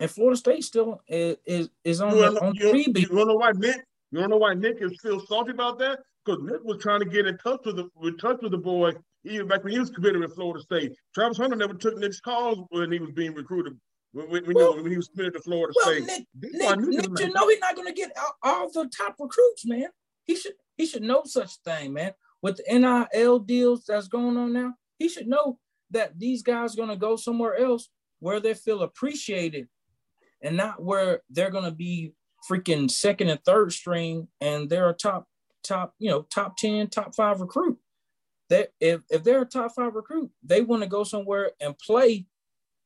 [0.00, 3.08] And Florida State still is is, is on, You the, wanna, on you, the you
[3.10, 3.76] wanna know why Nick?
[4.12, 5.98] You wanna know why Nick is still salty about that?
[6.24, 8.92] Because Nick was trying to get in touch with the in touch with the boy
[9.24, 10.92] even back when he was committed at Florida State.
[11.14, 13.76] Travis Hunter never took Nick's calls when he was being recruited.
[14.12, 16.06] When, when, Well- when he was committed to Florida Well, State.
[16.06, 17.18] Nick, Nick, Nick is Nick mad.
[17.20, 19.88] should know he's not going to get all, all the top recruits, man.
[20.24, 22.12] He should he should know such thing, man.
[22.40, 22.78] With the
[23.12, 25.58] NIL deals that's going on now, he should know
[25.90, 27.88] that these guys are going to go somewhere else
[28.20, 29.68] where they feel appreciated,
[30.42, 32.14] and not where they're going to be
[32.48, 35.26] freaking second and third string, and they're a top
[35.64, 37.78] top you know top ten, top five recruit.
[38.50, 42.26] That if if they're a top five recruit, they want to go somewhere and play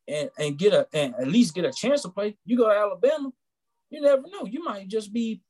[0.08, 2.36] and, and get a and at least get a chance to play.
[2.44, 3.30] You go to Alabama,
[3.90, 4.44] you never know.
[4.44, 5.42] You might just be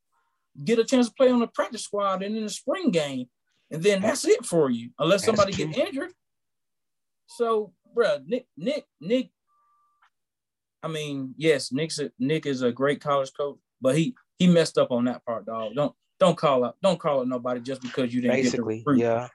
[0.64, 3.28] get a chance to play on the practice squad and in the spring game,
[3.70, 6.10] and then that's it for you, unless somebody get injured.
[7.26, 9.30] So, bruh, Nick, Nick, Nick.
[10.82, 14.78] I mean, yes, Nick's a, Nick is a great college coach, but he he messed
[14.78, 15.74] up on that part, dog.
[15.74, 18.90] Don't don't call out don't call out nobody just because you didn't Basically, get the
[18.90, 19.02] recruit.
[19.02, 19.28] yeah.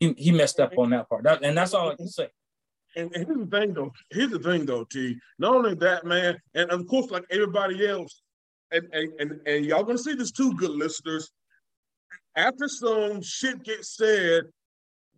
[0.00, 2.28] He, he messed up on that part, that, and that's all I can say.
[2.96, 3.92] And, and here's the thing, though.
[4.10, 5.16] Here's the thing, though, T.
[5.38, 8.22] Not only that, man, and of course, like everybody else,
[8.72, 11.30] and and and, and y'all gonna see this too, good listeners.
[12.36, 14.44] After some shit gets said,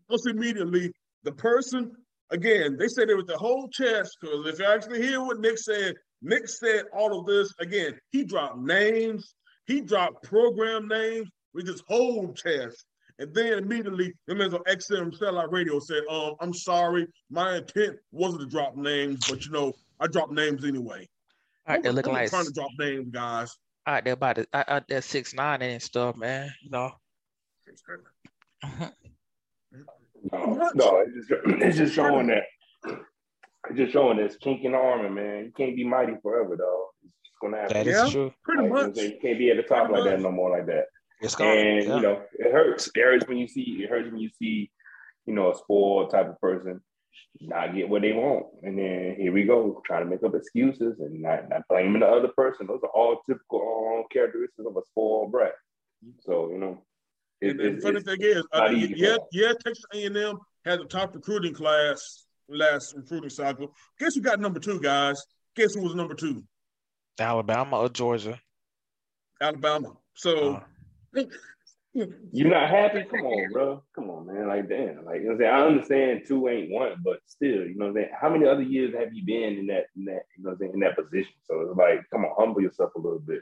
[0.09, 0.93] almost immediately,
[1.25, 1.93] the person
[2.31, 4.19] again, they said it with the whole chest.
[4.21, 7.99] Because if you actually hear what Nick said, Nick said all of this again.
[8.11, 9.35] He dropped names,
[9.67, 12.85] he dropped program names with his whole chest.
[13.21, 17.97] And then immediately, him as on XM Satellite Radio said, um, I'm sorry, my intent
[18.13, 21.09] wasn't to drop names, but you know, I dropped names anyway.
[21.67, 23.57] Out there I looking like trying to drop names, guys.
[23.87, 26.51] out there about it, out, out there six nine and stuff, man.
[26.63, 26.93] You know.
[30.33, 31.31] No, no, it's just
[31.63, 32.45] it's just showing that
[32.85, 35.45] it's just showing this kink in armor, man.
[35.47, 36.89] You can't be mighty forever, though.
[37.05, 37.75] It's just gonna happen.
[37.75, 38.11] That is Yeah.
[38.11, 38.33] true.
[38.45, 38.97] Pretty Like, much.
[38.97, 40.87] You can't be at the top Pretty like that no more like that.
[41.21, 41.49] It's gone.
[41.57, 41.97] And yeah.
[41.97, 42.91] you know, it hurts.
[42.95, 44.71] It hurts when you see it hurts when you see,
[45.27, 46.81] you know, a spoiled type of person
[47.41, 48.47] not get what they want.
[48.63, 52.07] And then here we go, trying to make up excuses and not, not blaming the
[52.07, 52.67] other person.
[52.67, 55.53] Those are all typical um, characteristics of a spoiled brat.
[56.21, 56.83] So, you know,
[57.41, 61.15] it- And, and funny thing is, uh, not yeah, yeah, Texas A&M had the top
[61.15, 63.75] recruiting class last recruiting cycle.
[63.99, 65.23] Guess who got number two, guys?
[65.55, 66.43] Guess who was number two?
[67.21, 68.41] Alabama or Georgia.
[69.41, 69.93] Alabama.
[70.15, 70.63] So
[71.17, 71.25] Uh,
[71.95, 73.03] You're not happy?
[73.11, 73.83] Come on, bro.
[73.95, 74.47] Come on, man.
[74.47, 75.05] Like, damn.
[75.05, 75.51] Like, you know what I'm saying?
[75.55, 78.09] I understand two ain't one, but still, you know what I'm saying?
[78.21, 80.59] How many other years have you been in that, in that, you know what I'm
[80.61, 81.33] saying, in that position?
[81.45, 83.41] So it's like, come on, humble yourself a little bit.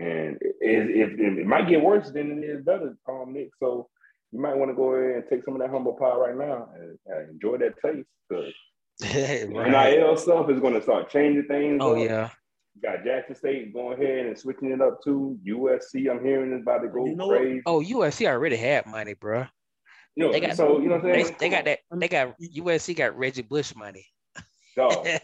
[0.00, 3.50] And it, it, it, it might get worse than it is better, um, Nick.
[3.58, 3.86] So
[4.32, 6.70] you might want to go ahead and take some of that humble pie right now
[6.74, 8.08] and, and enjoy that taste.
[8.28, 8.52] Because
[9.52, 9.92] right.
[9.98, 11.78] NIL stuff is going to start changing things.
[11.82, 12.08] Oh up.
[12.08, 12.30] yeah.
[12.76, 16.62] You got Jackson State going ahead and switching it up to USC, I'm hearing is
[16.62, 17.40] about to go You know what?
[17.40, 17.62] crazy.
[17.66, 19.44] Oh, USC already had money, bro.
[20.16, 21.36] You know, They got- so you know what I'm They, saying?
[21.40, 21.78] they got that.
[21.94, 24.06] They got USC got Reggie Bush money.
[24.76, 25.06] Dog.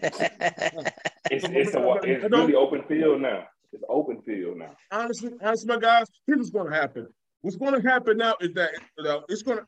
[1.29, 3.47] It's it's a it's really open field now.
[3.77, 4.75] It's open field now.
[4.91, 7.07] honestly, honestly, my guys, here's what's going to happen.
[7.43, 9.67] What's going to happen now is that you know, it's going to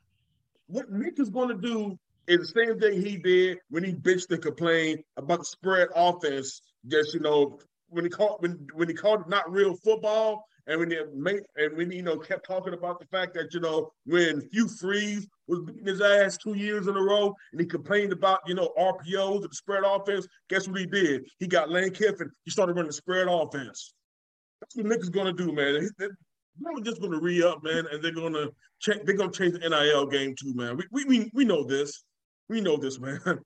[0.65, 1.95] what Nick is going to do
[2.27, 6.59] is the same thing he did when he bitched and complained about the spread offense.
[6.87, 10.79] Just you know, when he called when when he called it not real football, and
[10.79, 13.59] when he made and when he, you know kept talking about the fact that you
[13.59, 17.67] know when Hugh Freeze was beating his ass two years in a row, and he
[17.67, 20.27] complained about you know RPOs and the spread offense.
[20.49, 21.29] Guess what he did?
[21.37, 22.31] He got Lane Kiffin.
[22.43, 23.93] He started running spread offense.
[24.61, 25.81] That's what Nick is gonna do, man.
[25.81, 26.07] He- they-
[26.61, 28.47] They're just gonna re up, man, and they're gonna
[28.79, 29.01] change.
[29.05, 30.77] They're gonna change the NIL game too, man.
[30.91, 32.03] We, we we know this.
[32.49, 33.19] We know this, man.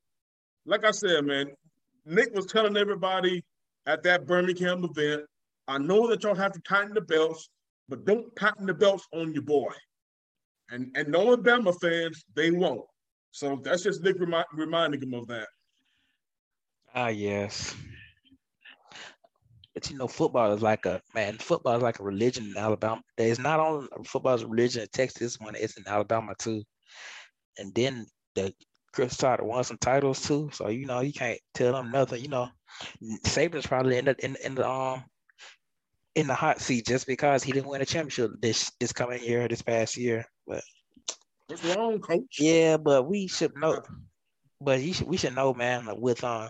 [0.66, 1.52] Like I said, man,
[2.06, 3.44] Nick was telling everybody
[3.86, 5.24] at that Birmingham event.
[5.68, 7.50] I know that y'all have to tighten the belts,
[7.90, 9.72] but don't tighten the belts on your boy.
[10.70, 12.80] And and knowing Bama fans, they won't.
[13.30, 15.48] So that's just Nick remi- reminding him of that.
[16.94, 17.74] Ah, yes.
[19.74, 21.38] But you know, football is like a man.
[21.38, 23.02] Football is like a religion in Alabama.
[23.16, 25.38] There's not only football is a religion in Texas.
[25.40, 26.62] One, it's in Alabama too.
[27.58, 28.54] And then the
[28.92, 32.22] Crimson Tide won some titles too, so you know you can't tell them nothing.
[32.22, 32.48] You know,
[33.24, 35.04] Saban's probably in the in, in the um
[36.14, 39.48] in the hot seat just because he didn't win a championship this this coming year,
[39.48, 40.24] this past year.
[40.46, 40.62] But
[41.48, 42.38] what's wrong, coach?
[42.38, 43.82] Yeah, but we should know.
[44.60, 45.88] But you should, we should know, man.
[45.98, 46.48] With um,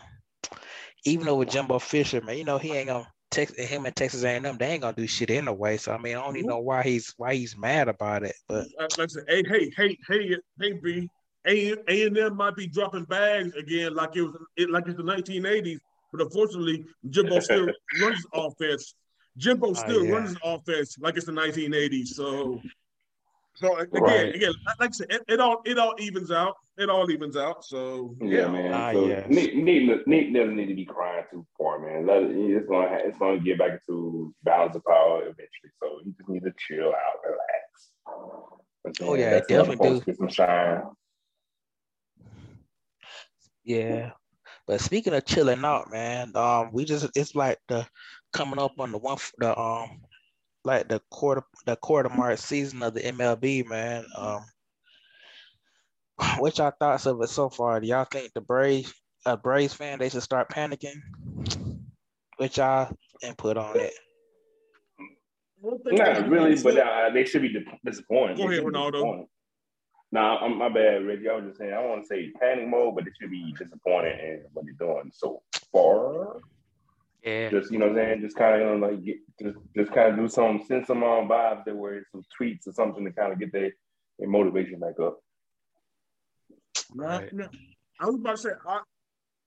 [1.05, 4.23] even though with Jimbo Fisher, man, you know he ain't gonna Texas, him and Texas
[4.23, 5.77] A&M, they ain't gonna do shit anyway.
[5.77, 6.51] So I mean, I don't even mm-hmm.
[6.51, 8.37] know why he's why he's mad about it.
[8.49, 11.11] But like I said, hey, hey, hey, hey, hey, B,
[11.47, 11.73] A
[12.07, 15.79] and M might be dropping bags again, like it was, it, like it's the 1980s.
[16.13, 17.67] But unfortunately, Jimbo still
[18.01, 18.95] runs offense.
[19.37, 20.13] Jimbo oh, still yeah.
[20.13, 22.09] runs offense like it's the 1980s.
[22.09, 22.61] So
[23.57, 24.35] so again, right.
[24.35, 26.57] again, like I said, it, it, all it all evens out.
[26.77, 27.65] It all evens out.
[27.65, 28.73] So yeah, yeah man.
[28.75, 29.27] Ah, so yes.
[29.29, 32.07] Nick, Nick, Nick doesn't need to be crying too far, man.
[32.07, 35.71] Let it, it's gonna it's gonna get back into balance of power eventually.
[35.81, 39.01] So you just need to chill out, relax.
[39.01, 40.01] Oh yeah, definitely do.
[40.01, 40.83] Get some shine.
[43.63, 44.11] Yeah,
[44.67, 47.87] but speaking of chilling out, man, um, we just it's like the
[48.33, 50.01] coming up on the one the um
[50.65, 54.05] like the quarter the quarter mark season of the MLB, man.
[54.17, 54.45] Um,
[56.39, 57.81] what y'all thoughts of it so far?
[57.81, 58.93] Do y'all think the Braves,
[59.27, 61.01] a Braves fan, they should start panicking?
[62.37, 63.93] What y'all input on it?
[65.63, 68.37] Not really, but uh, they should be disappointed.
[68.37, 69.27] Go ahead, Ronaldo.
[70.13, 71.29] Nah, I'm, my bad, Reggie.
[71.29, 73.53] I was just saying I don't want to say panic mode, but they should be
[73.59, 76.41] disappointed in what they're doing so far.
[77.25, 77.49] Yeah.
[77.49, 78.21] Just you know what I'm saying?
[78.21, 81.03] Just kind of you know, like get, just just kind of do some send some
[81.03, 83.73] um, vibes that were some tweets or something to kind of get their,
[84.19, 85.19] their motivation back up.
[86.95, 87.33] Right.
[87.33, 87.49] No,
[87.99, 88.81] I was about to say I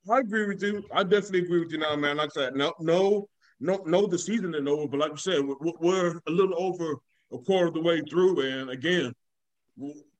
[0.09, 0.83] I agree with you.
[0.91, 2.17] I definitely agree with you now, man.
[2.17, 3.27] Like I said, no, no,
[3.59, 6.95] no, no, the season is over, but like you said, we're, we're a little over
[7.31, 9.13] a quarter of the way through, and again,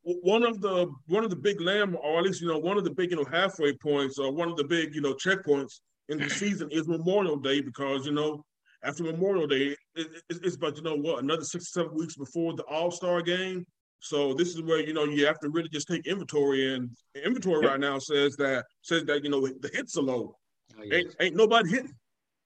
[0.04, 2.84] one of the one of the big land, or at least you know, one of
[2.84, 6.20] the big you know halfway points, or one of the big you know checkpoints in
[6.20, 8.44] the season is Memorial Day because you know
[8.84, 12.16] after Memorial Day it, it, it's about you know what another six or seven weeks
[12.16, 13.66] before the All Star game.
[14.00, 16.90] So this is where you know you have to really just take inventory, and
[17.24, 17.72] inventory yep.
[17.72, 20.36] right now says that says that you know the hits are low.
[20.78, 20.94] Oh, yes.
[20.94, 21.94] ain't, ain't nobody hitting.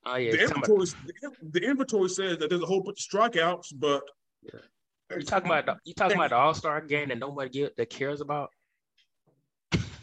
[0.06, 0.32] Oh, yeah.
[0.32, 4.02] the, inventory, the, the, inventory says that there's a whole bunch of strikeouts, but
[4.42, 4.60] yeah.
[5.16, 7.90] you talking about the, you talking about the All Star game that nobody get, that
[7.90, 8.50] cares about.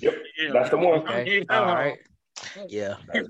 [0.01, 0.53] Yep, yeah.
[0.53, 1.01] that's the one.
[1.01, 1.45] Okay.
[1.51, 1.99] All right.
[2.69, 2.97] Yeah.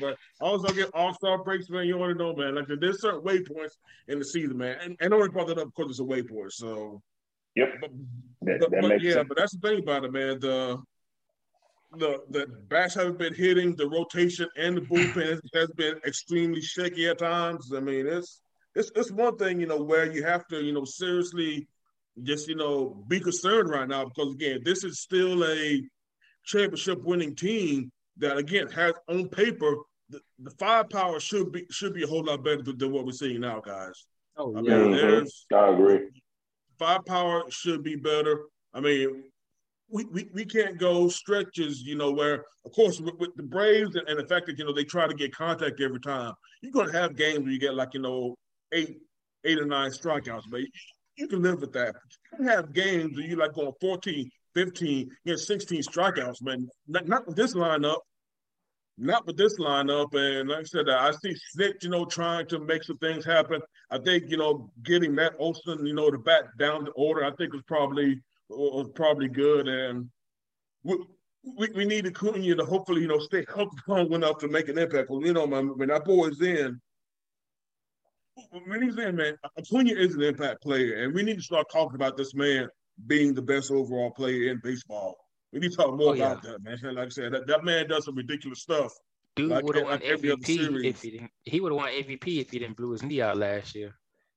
[0.00, 1.86] but also get all star breaks, man.
[1.86, 2.54] You want to know, man.
[2.54, 3.76] Like there's certain waypoints
[4.08, 4.78] in the season, man.
[4.82, 6.52] And, and I only brought that up because it's a waypoint.
[6.52, 7.02] So
[7.54, 7.68] Yep.
[7.80, 7.90] But,
[8.42, 9.28] that, but, that but yeah, sense.
[9.28, 10.40] but that's the thing about it, man.
[10.40, 10.82] The
[11.98, 17.08] the the bats haven't been hitting, the rotation and the bullpen has been extremely shaky
[17.08, 17.72] at times.
[17.74, 18.40] I mean, it's
[18.74, 21.68] it's it's one thing, you know, where you have to, you know, seriously
[22.22, 25.82] just, you know, be concerned right now because again, this is still a
[26.44, 29.76] championship winning team that again has on paper
[30.12, 33.12] the, the firepower should be should be a whole lot better than, than what we're
[33.12, 34.06] seeing now, guys.
[34.36, 34.78] Oh, I yeah.
[34.78, 36.00] mean, there's I agree.
[36.78, 38.44] Firepower should be better.
[38.74, 39.24] I mean,
[39.90, 43.96] we, we, we can't go stretches, you know, where of course with, with the Braves
[43.96, 46.72] and, and, the fact that you know they try to get contact every time, you're
[46.72, 48.34] gonna have games where you get like, you know,
[48.72, 48.98] eight
[49.44, 50.68] eight or nine strikeouts, but you,
[51.16, 51.94] you can live with that.
[52.32, 56.68] You can have games where you like going 14, 15, you know, 16 strikeouts, man.
[56.86, 57.98] Not, not with this lineup.
[58.98, 60.14] Not with this lineup.
[60.14, 63.60] And like I said, I see Snick, you know, trying to make some things happen.
[63.90, 67.32] I think, you know, getting Matt Olson, you know, to back down the order, I
[67.32, 69.66] think was probably was probably good.
[69.66, 70.10] And
[70.82, 70.98] we,
[71.56, 74.78] we, we need Acuna to hopefully, you know, stay healthy long enough to make an
[74.78, 75.10] impact.
[75.10, 76.80] Well, you know, man, when that boy's in,
[78.66, 81.96] when he's in, man, Acuna is an impact player, and we need to start talking
[81.96, 82.68] about this man
[83.06, 85.16] being the best overall player in baseball.
[85.52, 86.32] We need to talk more oh, yeah.
[86.32, 86.78] about that, man.
[86.94, 88.92] Like I said, that, that man does some ridiculous stuff.
[89.36, 91.30] Dude like, would have won like MVP if he didn't.
[91.44, 93.94] He would have won MVP if he didn't blew his knee out last year.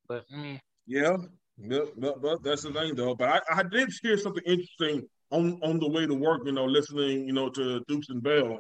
[0.08, 0.60] But mm.
[0.88, 1.18] yeah,
[1.58, 3.16] but, but, but, that's the thing though.
[3.16, 6.44] But I, I did hear something interesting on on the way to work.
[6.46, 8.60] You know, listening, you know, to Dukes and Bell,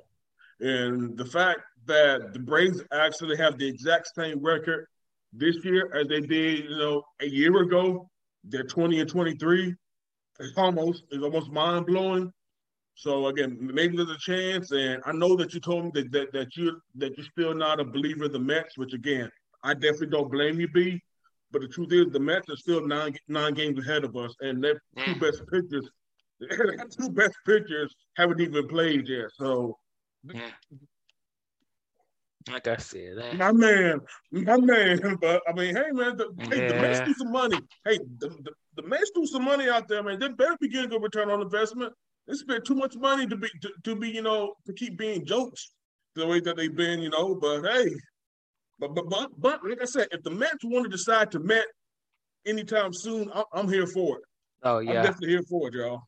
[0.59, 4.87] and the fact that the Braves actually have the exact same record
[5.31, 8.09] this year as they did, you know, a year ago.
[8.43, 9.75] They're twenty and twenty three
[10.39, 12.31] it's almost it's almost mind blowing.
[12.95, 16.33] So again, maybe there's a chance, and I know that you told me that that,
[16.33, 19.29] that you that you're still not a believer in the Mets, which again,
[19.63, 21.01] I definitely don't blame you, B.
[21.51, 24.63] But the truth is, the Mets are still nine nine games ahead of us, and
[24.63, 25.19] their two mm.
[25.19, 25.89] best pitchers,
[26.39, 29.29] their two best pitchers haven't even played yet.
[29.37, 29.77] So.
[32.51, 33.37] Like I said, that...
[33.37, 33.99] my man,
[34.31, 35.17] my man.
[35.21, 36.45] But I mean, hey man, the, yeah.
[36.49, 37.59] hey, the Mets need some money.
[37.85, 40.19] Hey, the, the, the Mets do some money out there, man.
[40.19, 41.93] They better be getting a return on investment.
[42.27, 45.25] they spent too much money to be to, to be, you know, to keep being
[45.25, 45.71] jokes
[46.15, 47.35] the way that they've been, you know.
[47.35, 47.89] But hey,
[48.79, 51.65] but but but, but like I said, if the Mets want to decide to Met
[52.45, 54.23] anytime soon, I'm, I'm here for it.
[54.63, 56.03] Oh I'm yeah, definitely here for it, y'all.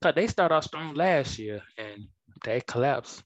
[0.00, 2.06] cause they started off strong last year and
[2.44, 3.22] they collapsed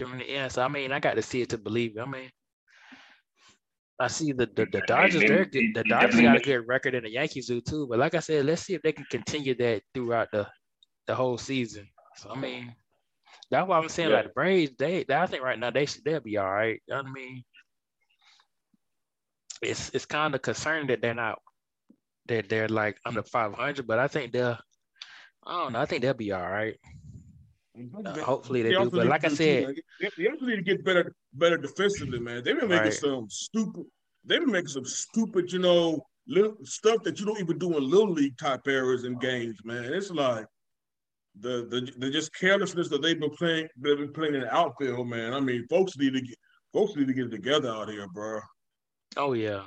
[0.00, 0.52] during the end.
[0.52, 2.00] So I mean, I got to see it to believe it.
[2.00, 2.30] I mean,
[4.00, 5.20] I see the the, the Dodgers.
[5.20, 7.86] they- They're they- The they Dodgers got a good record, and the Yankees do too.
[7.88, 10.48] But like I said, let's see if they can continue that throughout the
[11.06, 11.86] the whole season.
[12.16, 12.74] So I mean,
[13.50, 14.16] that's why I'm saying Yeah.
[14.16, 14.72] like the Braves.
[14.78, 16.80] They, I think right now they should they'll be all right.
[16.88, 17.44] You know what I mean,
[19.62, 21.38] it's it's kind of concerning that they're not
[22.26, 24.58] that they're like under 500, but I think they'll.
[25.46, 25.80] I don't know.
[25.80, 26.76] I think they'll be all right.
[28.04, 28.90] Uh, hopefully they do.
[28.90, 32.42] But like I too, said, they, they also need to get better, better defensively, man.
[32.44, 32.92] They've been making Right.
[32.92, 33.84] some stupid.
[34.24, 37.88] They've been making some stupid, you know, little stuff that you don't even do in
[37.88, 39.84] little league type errors in games, man.
[39.84, 40.46] It's like
[41.38, 43.68] the the, the just carelessness that they've been playing.
[43.76, 45.32] They've been playing in the outfield, man.
[45.32, 46.36] I mean, folks need to get
[46.72, 48.40] folks need to get it together out here, bro.
[49.16, 49.62] oh yeah.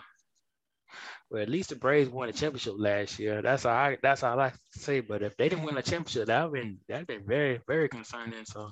[1.34, 3.42] Well, at least the Braves won a championship last year.
[3.42, 3.98] That's all I.
[4.04, 5.00] That's all I can say.
[5.02, 8.46] But if they didn't win a championship, that would been that been very very concerning.
[8.46, 8.70] So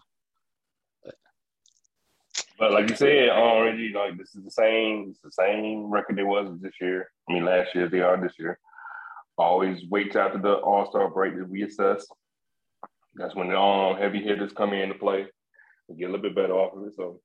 [2.59, 6.23] But like you said already, like this is the same, it's the same record it
[6.23, 7.09] was this year.
[7.27, 8.59] I mean, last year they are this year.
[9.39, 12.03] Always wait after the All Star break to reassess.
[13.15, 15.25] That's when the um, heavy hitters come into play
[15.89, 16.93] and get a little bit better off of it.
[16.95, 17.21] So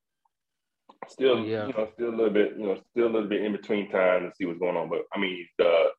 [1.09, 1.66] still, Yeah.
[1.66, 4.28] you know, still a little bit, you know, still a little bit in between time
[4.28, 4.89] to see what's going on.
[4.89, 5.91] But I mean, the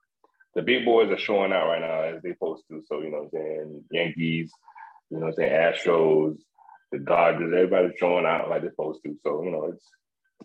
[0.55, 2.81] the big boys are showing out right now as they supposed to.
[2.87, 4.51] So you know, what I'm saying Yankees,
[5.09, 6.37] you know, what I'm saying Astros,
[6.91, 9.15] the Dodgers, everybody's showing out like they're supposed to.
[9.23, 9.85] So you know, it's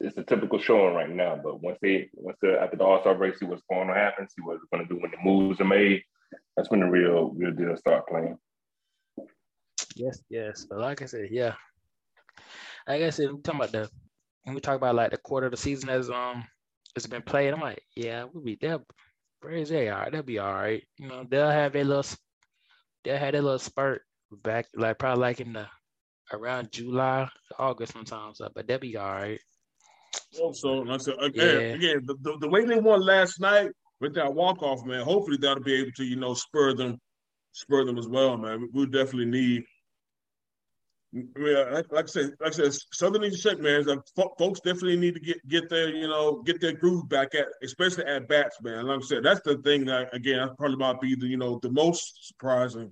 [0.00, 1.36] it's a typical showing right now.
[1.42, 4.28] But once they once the after the All Star break, see what's going to happen,
[4.28, 6.02] see what they're going to do when the moves are made.
[6.56, 8.38] That's when the real real deal start playing.
[9.96, 10.66] yes, yes.
[10.68, 11.54] But like I said, yeah.
[12.88, 13.90] Like I said, we talking about the
[14.44, 16.44] when we talk about like the quarter of the season as um
[16.94, 17.52] it's been played.
[17.54, 18.78] I'm like, yeah, we'll be there.
[19.40, 20.12] Braves, they all right.
[20.12, 20.82] They'll be all right.
[20.98, 22.04] You know, they'll have a little,
[23.02, 24.02] they'll have a little spurt
[24.42, 25.66] back, like probably like in the
[26.32, 27.28] around July,
[27.58, 28.40] August sometimes.
[28.40, 29.40] uh, But they'll be all right.
[30.40, 31.74] Also, like I said, again, Yeah.
[31.74, 33.70] again, the, the, the way they won last night
[34.00, 35.02] with that walk off, man.
[35.02, 36.98] Hopefully, that'll be able to you know spur them,
[37.52, 38.68] spur them as well, man.
[38.72, 39.62] We, we definitely need.
[41.12, 43.84] Yeah, like, like I said, like I said, Southern needs to check, man.
[43.84, 43.98] Like,
[44.38, 48.06] folks definitely need to get get their you know get their groove back at, especially
[48.06, 48.86] at bats, man.
[48.86, 51.58] Like I said, that's the thing that again, that's probably might be the you know
[51.62, 52.90] the most surprising.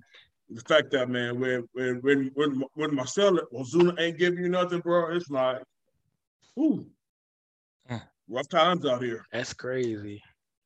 [0.50, 4.80] The fact that man, when when when when, when Marcell Ozuna ain't giving you nothing,
[4.80, 5.62] bro, it's like,
[6.58, 6.86] ooh,
[7.90, 8.02] Mm.
[8.28, 9.24] rough times out here.
[9.32, 10.22] That's crazy.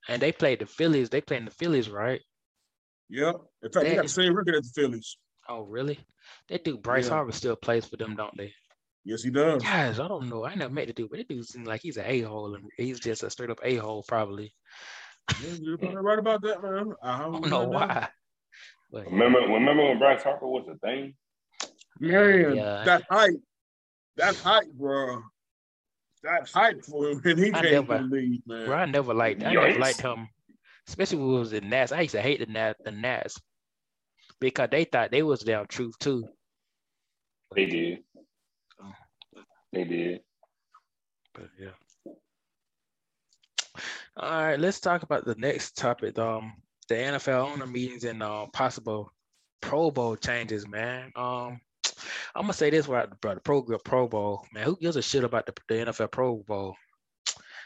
[0.09, 1.09] And they played the Phillies.
[1.09, 2.21] They playing the Phillies, right?
[3.11, 3.37] Yep.
[3.63, 5.17] In fact, they got the same record as the Phillies.
[5.49, 5.99] Oh, really?
[6.49, 7.15] That dude Bryce Yeah.
[7.15, 8.53] Harper still plays for them, don't they?
[9.05, 9.63] Yes, he does.
[9.63, 10.45] Guys, I don't know.
[10.47, 12.65] I never met the dude, but that dude seems like he's an a hole, and
[12.79, 14.55] he's just a straight up a hole, probably.
[15.43, 16.95] Yeah, You're probably right about that, man.
[17.03, 18.09] I I don't know why.
[18.91, 21.15] But Remember, remember when Bryce Harper was a thing?
[22.01, 22.85] Man, Yeah.
[22.85, 23.37] that height,
[24.17, 25.21] that height, bro.
[26.23, 28.67] That height for him, and he I came never- to the league, man.
[28.67, 29.43] bro, I never liked.
[29.43, 30.27] I never liked him,
[30.89, 31.93] especially when it was the Nats.
[31.93, 33.39] I used to hate the Nats, the Nats,
[34.41, 36.29] because they thought they was down truth too.
[37.55, 37.99] They did.
[39.73, 40.21] They did.
[41.35, 42.13] But yeah.
[44.17, 46.19] All right, let's talk about the next topic.
[46.19, 46.53] Um,
[46.89, 49.11] the NFL owner meetings and uh, possible
[49.61, 51.11] Pro Bowl changes, man.
[51.17, 51.61] Um,
[52.35, 53.35] I'm gonna say this right, bro.
[53.35, 54.65] The Pro Pro Bowl, man.
[54.65, 56.77] Who gives a shit about the, the NFL Pro Bowl?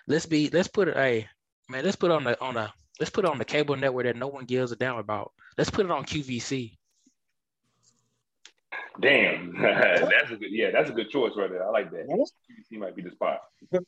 [0.06, 0.48] Let's be.
[0.50, 0.96] Let's put it.
[0.96, 1.28] Hey,
[1.68, 1.84] man.
[1.84, 2.70] Let's put it on the on the.
[2.98, 5.32] Let's put it on the cable network that no one gives a damn about.
[5.58, 6.76] Let's put it on QVC.
[9.00, 10.50] Damn, that's a good.
[10.50, 11.64] Yeah, that's a good choice right there.
[11.66, 12.06] I like that.
[12.08, 13.40] QVC might be the spot.
[13.70, 13.78] Hey,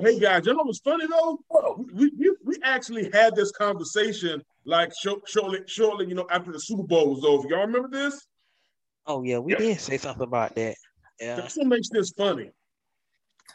[0.00, 1.38] hey, guys, you know what's funny though?
[1.94, 6.82] We, we, we actually had this conversation like shortly, shortly, you know, after the Super
[6.84, 7.48] Bowl was over.
[7.48, 8.26] Y'all remember this?
[9.06, 9.58] Oh yeah, we Yep.
[9.58, 10.76] did say something about that.
[11.20, 11.36] Yeah.
[11.36, 12.50] That's what makes this funny.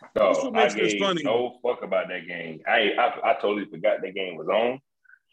[0.01, 1.23] So That's what I makes this funny.
[1.23, 2.61] no fuck about that game.
[2.67, 4.79] I, I I totally forgot that game was on.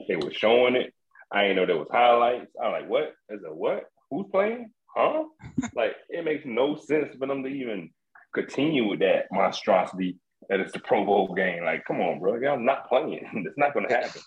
[0.09, 0.93] They were showing it.
[1.33, 2.51] I didn't know there was highlights.
[2.63, 3.13] I'm like, what?
[3.31, 3.85] Is a what?
[4.11, 4.71] Who's playing?
[4.97, 5.25] Huh?
[5.75, 7.91] like it makes no sense for them to even
[8.35, 10.19] continue with that monstrosity
[10.49, 11.65] that it's the Pro Bowl game.
[11.65, 12.37] Like, come on, bro.
[12.39, 13.27] Y'all not playing.
[13.47, 14.21] it's not gonna happen.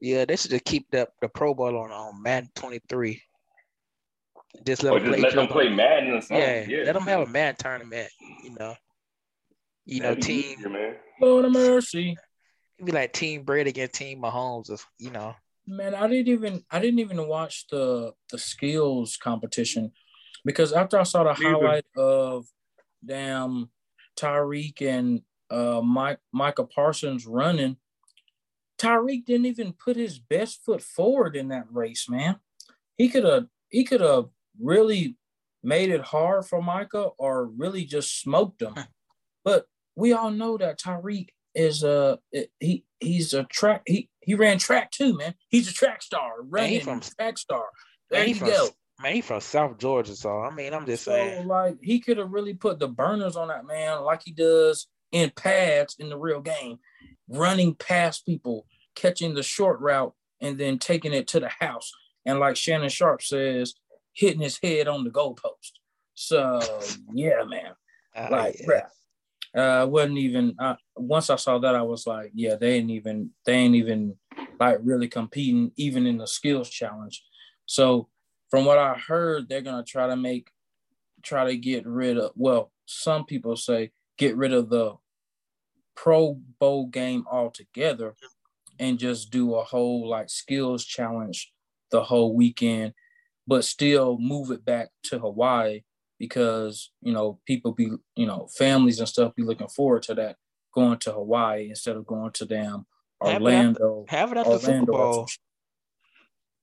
[0.00, 3.22] Yeah, they should just keep the, the Pro Bowl on, on Madden 23.
[4.66, 5.22] Just let Or them just play.
[5.30, 5.76] let them play other.
[5.76, 6.38] Madden or something.
[6.38, 6.82] Yeah, Yeah.
[6.84, 8.10] let them have a Madden tournament.
[8.42, 8.74] You know,
[9.86, 10.96] you know, That'd be team easier, man.
[11.20, 12.16] Lord of mercy.
[12.78, 14.70] it'd be like Team Brady against Team Mahomes.
[14.70, 15.34] Or, you know,
[15.66, 19.92] Man, I didn't even I didn't even watch the the skills competition
[20.44, 21.56] because after I saw the Neither.
[21.56, 22.46] highlight of
[23.04, 23.70] damn
[24.18, 27.76] Tyreek and uh Mike Micah Parsons running,
[28.78, 32.36] Tyreek didn't even put his best foot forward in that race, man.
[32.96, 34.26] He could have he could have
[34.60, 35.16] really
[35.62, 38.74] made it hard for Micah or really just smoked him.
[39.44, 42.18] But we all know that Tyreek is a
[42.58, 45.34] he he's a track he he ran track too, man.
[45.48, 47.64] He's a track star, running from- track star.
[48.10, 48.68] There Man, you from, go.
[49.00, 51.46] man, he from South Georgia, so I mean, I'm just So saying.
[51.48, 55.30] like he could have really put the burners on that man like he does in
[55.30, 56.78] pads in the real game,
[57.28, 61.90] running past people, catching the short route, and then taking it to the house.
[62.26, 63.74] And like Shannon Sharpe says,
[64.12, 65.72] hitting his head on the goalpost.
[66.14, 66.60] So
[67.14, 67.72] yeah, man.
[68.14, 68.86] Uh, Like, yeah.
[69.54, 70.56] Uh, wasn't even.
[70.96, 73.30] Once I saw that, I was like, yeah, they ain't even.
[73.44, 74.16] They ain't even
[74.58, 77.22] like really competing, even in the skills challenge.
[77.66, 78.08] So,
[78.50, 80.50] from what I heard, they're gonna try to make,
[81.22, 82.32] try to get rid of.
[82.34, 84.94] Well, some people say get rid of the
[85.94, 88.14] Pro Bowl game altogether,
[88.78, 91.52] and just do a whole like skills challenge
[91.90, 92.94] the whole weekend,
[93.46, 95.82] but still move it back to Hawaii
[96.22, 100.36] because you know people be you know families and stuff be looking forward to that
[100.72, 102.86] going to Hawaii instead of going to damn
[103.20, 104.04] Have it after- Orlando.
[104.08, 105.26] Have it after Super Bowl.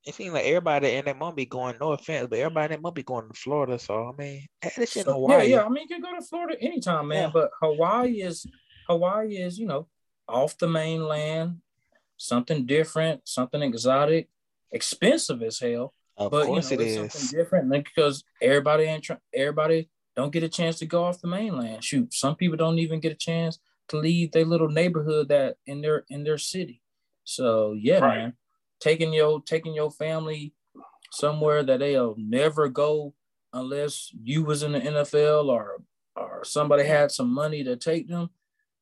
[0.05, 1.75] It seems like everybody in that must be going.
[1.81, 3.77] No offense, but everybody in that must be going to Florida.
[3.77, 5.49] So I mean, have this shit in So, yeah, Hawaii.
[5.51, 5.63] yeah.
[5.65, 7.23] I mean, you can go to Florida anytime, man.
[7.23, 7.31] Yeah.
[7.33, 8.45] But Hawaii is
[8.87, 9.87] Hawaii is you know
[10.29, 11.57] off the mainland,
[12.15, 14.29] something different, something exotic,
[14.71, 15.93] expensive as hell.
[16.19, 17.13] Of but course you know, it it's is.
[17.13, 21.21] something different like, because everybody ain't try- everybody don't get a chance to go off
[21.21, 21.83] the mainland.
[21.83, 25.81] Shoot, some people don't even get a chance to leave their little neighborhood that in
[25.81, 26.81] their in their city.
[27.23, 28.17] So yeah, Right.
[28.17, 28.33] man,
[28.79, 30.53] taking your taking your family
[31.11, 33.13] somewhere that they'll never go
[33.53, 35.81] unless you was in the NFL or
[36.15, 38.29] or somebody had some money to take them.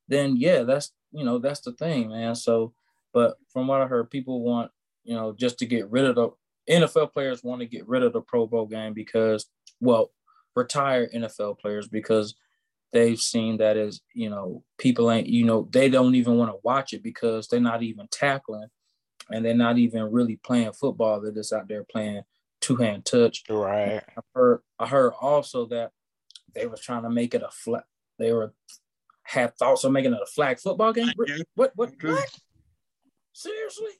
[0.07, 2.35] Then yeah, that's you know that's the thing, man.
[2.35, 2.73] So,
[3.13, 4.71] but from what I heard, people want
[5.03, 6.29] you know just to get rid of the
[6.70, 9.45] NFL players want to get rid of the Pro Bowl game because,
[9.80, 10.11] well,
[10.55, 12.36] retired NFL players because
[12.93, 16.57] they've seen that as you know people ain't you know they don't even want to
[16.63, 18.68] watch it because they're not even tackling
[19.30, 21.22] and they're not even really playing football.
[21.22, 22.22] They're just out there playing
[22.61, 23.43] two hand touch.
[23.49, 24.01] Right.
[24.18, 25.91] I heard I heard also that
[26.55, 27.86] they was trying to make it a flat.
[28.20, 28.53] They were
[29.24, 31.11] had thoughts of making it a flag football game.
[31.28, 31.38] Yeah.
[31.55, 31.97] What what what?
[31.97, 32.24] Mm-hmm.
[33.34, 33.91] Seriously?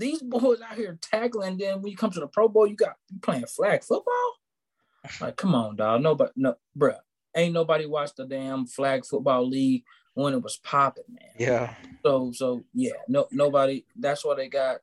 [0.00, 1.58] These boys out here tackling.
[1.58, 4.34] Then when you come to the Pro Bowl, you got you playing flag football.
[5.20, 6.02] Like, come on, dog.
[6.02, 6.98] Nobody, no, bruh.
[7.36, 9.84] Ain't nobody watched the damn flag football league
[10.14, 11.30] when it was popping, man.
[11.38, 11.74] Yeah.
[12.04, 13.84] So, so yeah, no, nobody.
[13.94, 14.78] That's why they got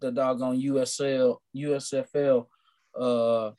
[0.00, 2.46] the doggone USL, USFL,
[2.98, 3.50] uh,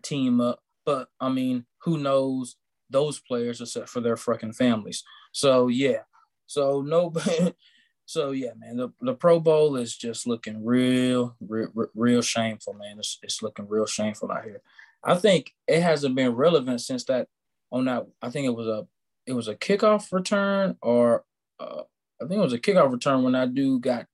[0.00, 0.60] team up.
[0.84, 2.56] But I mean, who knows
[2.90, 5.04] those players except for their fucking families?
[5.32, 6.00] So yeah,
[6.46, 7.12] so no,
[8.06, 8.76] so yeah, man.
[8.76, 12.98] The, the Pro Bowl is just looking real, real, real shameful, man.
[12.98, 14.60] It's it's looking real shameful out here.
[15.04, 17.28] I think it hasn't been relevant since that
[17.70, 18.06] on that.
[18.20, 18.86] I think it was a
[19.26, 21.24] it was a kickoff return or
[21.60, 21.82] uh,
[22.20, 24.06] I think it was a kickoff return when that dude got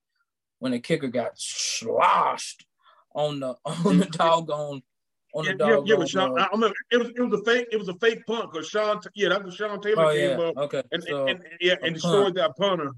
[0.59, 2.65] when the kicker got sloshed
[3.13, 4.81] on the on the doggone
[5.33, 5.85] on Yeah, the yeah, doggone.
[5.85, 7.93] yeah, but Sean, uh, I remember it was it was a fake it was a
[7.95, 10.83] fake punt because Sean yeah that was Sean Taylor oh yeah, came up okay.
[10.91, 12.91] and, so and, and yeah and destroyed that punter.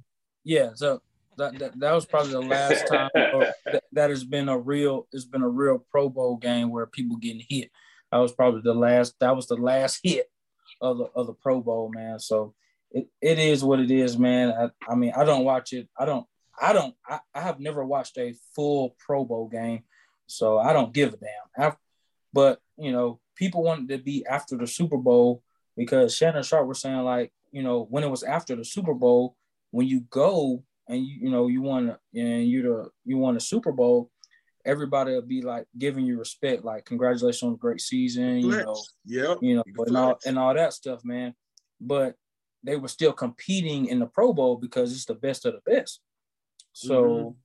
[0.43, 1.01] Yeah, so
[1.37, 5.25] that, that that was probably the last time that, that has been a real it's
[5.25, 7.71] been a real Pro Bowl game where people getting hit.
[8.11, 10.29] That was probably the last that was the last hit
[10.81, 12.19] of the of the Pro Bowl, man.
[12.19, 12.53] So
[12.91, 14.51] it, it is what it is, man.
[14.51, 15.87] I, I mean, I don't watch it.
[15.97, 16.25] I don't
[16.59, 19.83] I don't I, I have never watched a full Pro Bowl game,
[20.27, 21.73] so I don't give a damn.
[22.33, 25.43] But you know, people wanted to be after the Super Bowl
[25.75, 29.35] because Shannon Sharpe was saying like, you know, when it was after the Super Bowl,
[29.71, 33.39] when you go and you you know you won and you the you won the
[33.39, 34.09] Super Bowl,
[34.65, 38.81] everybody will be like giving you respect, like congratulations on a great season, you know,
[39.05, 41.33] yeah, you know, and all and all that stuff, man.
[41.79, 42.15] But
[42.63, 45.99] they were still competing in the Pro Bowl because it's the best of the best.
[46.73, 47.35] So,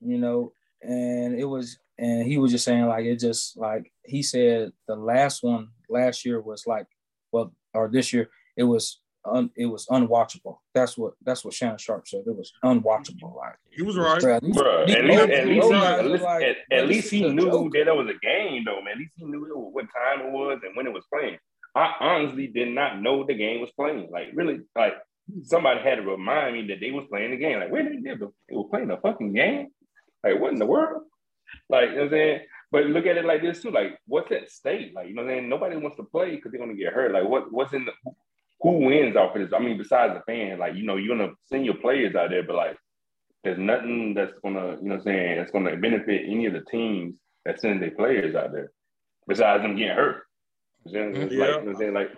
[0.00, 0.52] you know,
[0.82, 4.96] and it was, and he was just saying like it just like he said the
[4.96, 6.86] last one last year was like,
[7.32, 10.58] well, or this year it was un, it was unwatchable.
[10.74, 12.22] That's what that's what Shannon Sharpe said.
[12.26, 13.36] It was unwatchable.
[13.36, 14.20] Like, He was right.
[14.20, 17.28] Bro, at least, old- at least, old he, at least, like, at, at least he
[17.28, 18.92] knew joke." that that was a game, though, man.
[18.92, 21.38] At least he knew what time it was and when it was playing.
[21.74, 24.08] I honestly did not know the game was playing.
[24.10, 24.94] Like, really, like
[25.42, 27.58] somebody had to remind me that they was playing the game.
[27.60, 29.68] Like, wait a minute, they were playing a fucking game.
[30.24, 31.02] Like, what in the world?
[31.68, 32.40] Like, you know what I'm saying?
[32.72, 33.70] But look at it like this too.
[33.70, 34.92] Like, what's at stake?
[34.94, 35.48] Like, you know what I'm saying?
[35.48, 37.12] Nobody wants to play because they're gonna get hurt.
[37.12, 37.92] Like, what what's in the
[38.60, 39.52] who wins off of this?
[39.54, 42.42] I mean, besides the fan, like, you know, you're gonna send your players out there,
[42.42, 42.76] but like
[43.44, 46.64] there's nothing that's gonna, you know what I'm saying, that's gonna benefit any of the
[46.70, 48.70] teams that send their players out there,
[49.26, 50.22] besides them getting hurt.
[50.84, 51.20] You know, mm-hmm.
[51.22, 51.94] like, you know what I'm saying?
[51.94, 52.10] Like,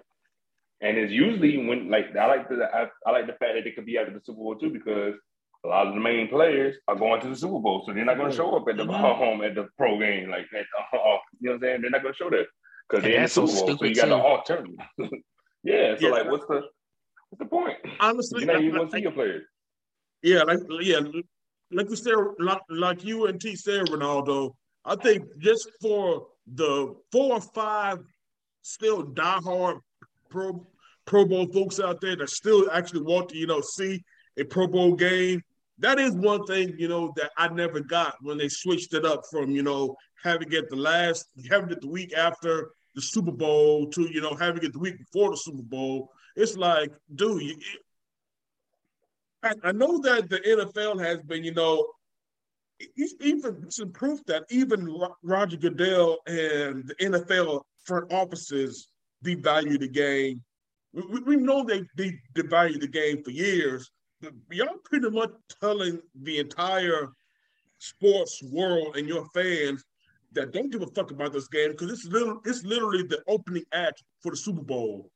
[0.80, 3.72] and it's usually when like I like the I, I like the fact that they
[3.72, 5.14] could be out of the Super Bowl too because
[5.64, 8.16] a lot of the main players are going to the Super Bowl, so they're not
[8.16, 8.92] going to show up at the mm-hmm.
[8.92, 10.64] home at the pro game like that.
[10.92, 10.96] Uh,
[11.40, 11.80] you know what I'm saying?
[11.82, 12.46] They're not going to show that
[12.88, 14.10] because they're in the Super Bowl, so you got too.
[14.10, 14.74] the alternative.
[15.62, 16.12] yeah, so yeah.
[16.12, 16.62] like, what's the
[17.30, 17.76] what's the point?
[18.00, 19.44] Honestly, you're not even going to see your players.
[20.22, 21.00] Yeah, like yeah,
[21.70, 24.52] like we said, like, like you and T said, Ronaldo.
[24.84, 27.98] I think just for the four or five
[28.62, 29.80] still diehard
[30.30, 30.66] pro
[31.08, 34.04] Pro Bowl folks out there that still actually want to, you know, see
[34.36, 35.42] a Pro Bowl game.
[35.78, 39.22] That is one thing, you know, that I never got when they switched it up
[39.30, 43.86] from, you know, having it the last, having it the week after the Super Bowl
[43.90, 46.10] to, you know, having it the week before the Super Bowl.
[46.34, 47.56] It's like, dude, you,
[49.44, 51.86] I, I know that the NFL has been, you know,
[53.20, 54.92] even some proof that even
[55.22, 58.88] Roger Goodell and the NFL front offices
[59.24, 60.42] devalue the game.
[60.92, 65.30] We, we know they, they devalue the game for years, but y'all pretty much
[65.60, 67.10] telling the entire
[67.78, 69.84] sports world and your fans
[70.38, 73.64] that don't give a fuck about this game because it's literally, it's literally the opening
[73.72, 75.10] act for the Super Bowl.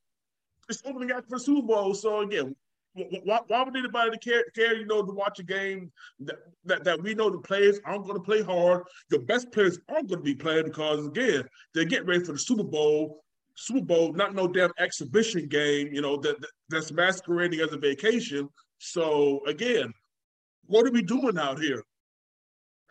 [0.68, 1.94] It's opening act for the Super Bowl.
[1.94, 2.54] So again,
[2.94, 7.02] why, why would anybody care, care, you know, to watch a game that, that, that
[7.02, 8.84] we know the players aren't going to play hard?
[9.10, 11.44] Your best players aren't going to be playing because, again,
[11.74, 13.22] they're getting ready for the Super Bowl.
[13.56, 17.78] Super Bowl, not no damn exhibition game, you know, that, that that's masquerading as a
[17.78, 18.48] vacation.
[18.78, 19.92] So, again,
[20.66, 21.82] what are we doing out here?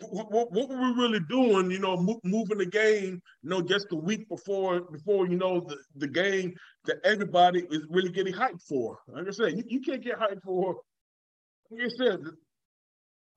[0.10, 1.72] What, what, were we really doing?
[1.72, 3.22] You know, mo- moving the game.
[3.44, 6.54] You know, just a week before before you know the, the game
[6.86, 8.98] that everybody is really getting hyped for.
[9.08, 10.78] Like I said, you, you can't get hyped for.
[11.70, 12.20] Like I said,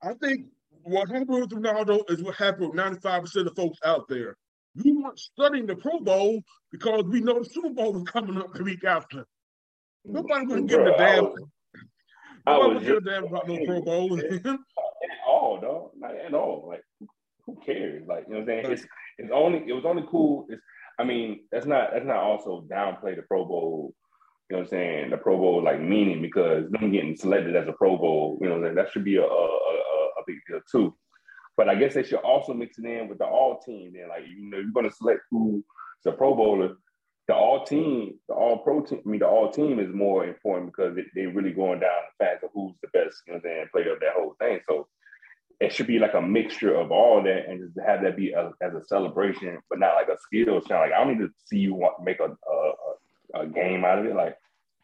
[0.03, 0.47] I think
[0.83, 4.37] what happened with Ronaldo is what happened with ninety five percent of folks out there.
[4.83, 6.43] We weren't studying the Pro Bowl
[6.73, 9.25] because we know the Super Bowl was coming up the week after.
[10.05, 11.33] Nobody was giving a damn.
[12.47, 14.21] Nobody was giving a damn about no Pro Bowl.
[15.27, 15.91] all, dog.
[15.99, 16.67] Not at all.
[16.69, 16.83] Like,
[17.47, 18.05] who cares?
[18.07, 18.73] Like, you know what I'm saying?
[18.73, 18.87] It's
[19.19, 20.47] it's only it was only cool.
[20.49, 20.63] It's
[20.99, 23.95] I mean, that's not that's not also downplay the Pro Bowl.
[24.51, 25.11] You know what I'm saying?
[25.11, 28.75] The Pro Bowl like meaning because them getting selected as a Pro Bowl, you know,
[28.75, 30.95] that should be a, a, a, a big deal too.
[31.57, 33.93] But I guess they should also mix it in with the all team.
[33.95, 35.65] Then, like you know, you're going to select who's
[36.05, 36.75] the Pro Bowler.
[37.27, 39.01] The all team, the all pro team.
[39.07, 42.23] I mean, the all team is more important because they, they really going down the
[42.25, 44.61] fact of who's the best, you know, what I'm saying, player of that whole thing.
[44.69, 44.87] So
[45.61, 48.51] it should be like a mixture of all that and just have that be a,
[48.61, 50.81] as a celebration, but not like a skill shot.
[50.81, 54.07] Like I don't need to see you want make a, a, a game out of
[54.07, 54.15] it.
[54.15, 54.37] Like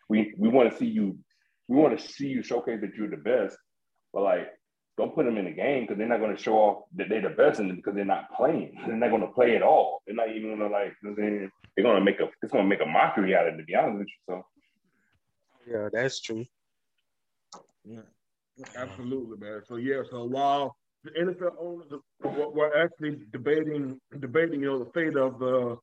[0.09, 1.19] we we want to see you,
[1.69, 3.57] we want to see you showcase that you're the best,
[4.13, 4.49] but like
[5.01, 7.23] don't put them in the game because they're not going to show off that they're
[7.23, 8.77] the best in it because they're not playing.
[8.87, 10.03] They're not going to play at all.
[10.07, 10.95] They're not even going to like.
[11.03, 12.29] They're going to make a.
[12.43, 13.59] It's going to make a mockery out of it.
[13.59, 14.47] To be honest with you, so.
[15.67, 16.45] Yeah, that's true.
[17.85, 18.01] Yeah.
[18.77, 19.63] Absolutely, man.
[19.67, 21.91] So yeah, so while the NFL owners
[22.23, 25.77] were actually debating debating, you know, the fate of the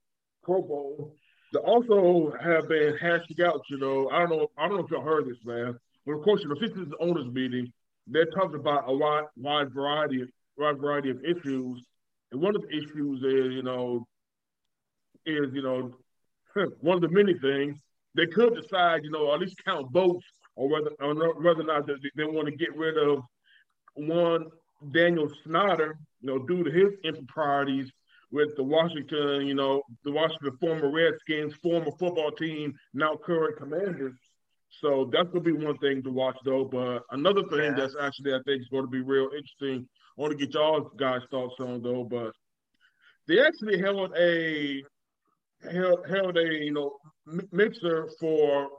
[0.44, 1.14] Pro Bowl,
[1.54, 4.92] they also have been hashing out, you know, I don't know, I don't know if
[4.92, 5.78] y'all heard this, man.
[6.06, 7.72] But of course, you know, since is the owners meeting,
[8.06, 11.84] they're talking about a wide wide variety of wide variety of issues.
[12.32, 14.06] And one of the issues is, you know,
[15.26, 15.94] is, you know,
[16.82, 17.78] one of the many things,
[18.16, 20.26] they could decide, you know, at least count votes
[20.58, 23.24] or whether or whether or not they, they want to get rid of
[23.94, 24.48] one
[24.92, 27.90] Daniel Snyder, you know, due to his improprieties
[28.32, 34.18] with the Washington, you know, the Washington former Redskins, former football team, now current Commanders.
[34.82, 36.66] So that's gonna be one thing to watch though.
[36.66, 37.76] But another thing yeah.
[37.76, 39.88] that's actually I think is going to be real interesting.
[40.18, 42.34] I want to get y'all guys' thoughts on though, but
[43.28, 44.84] they actually held a
[45.72, 46.98] held, held a you know
[47.52, 48.70] mixer for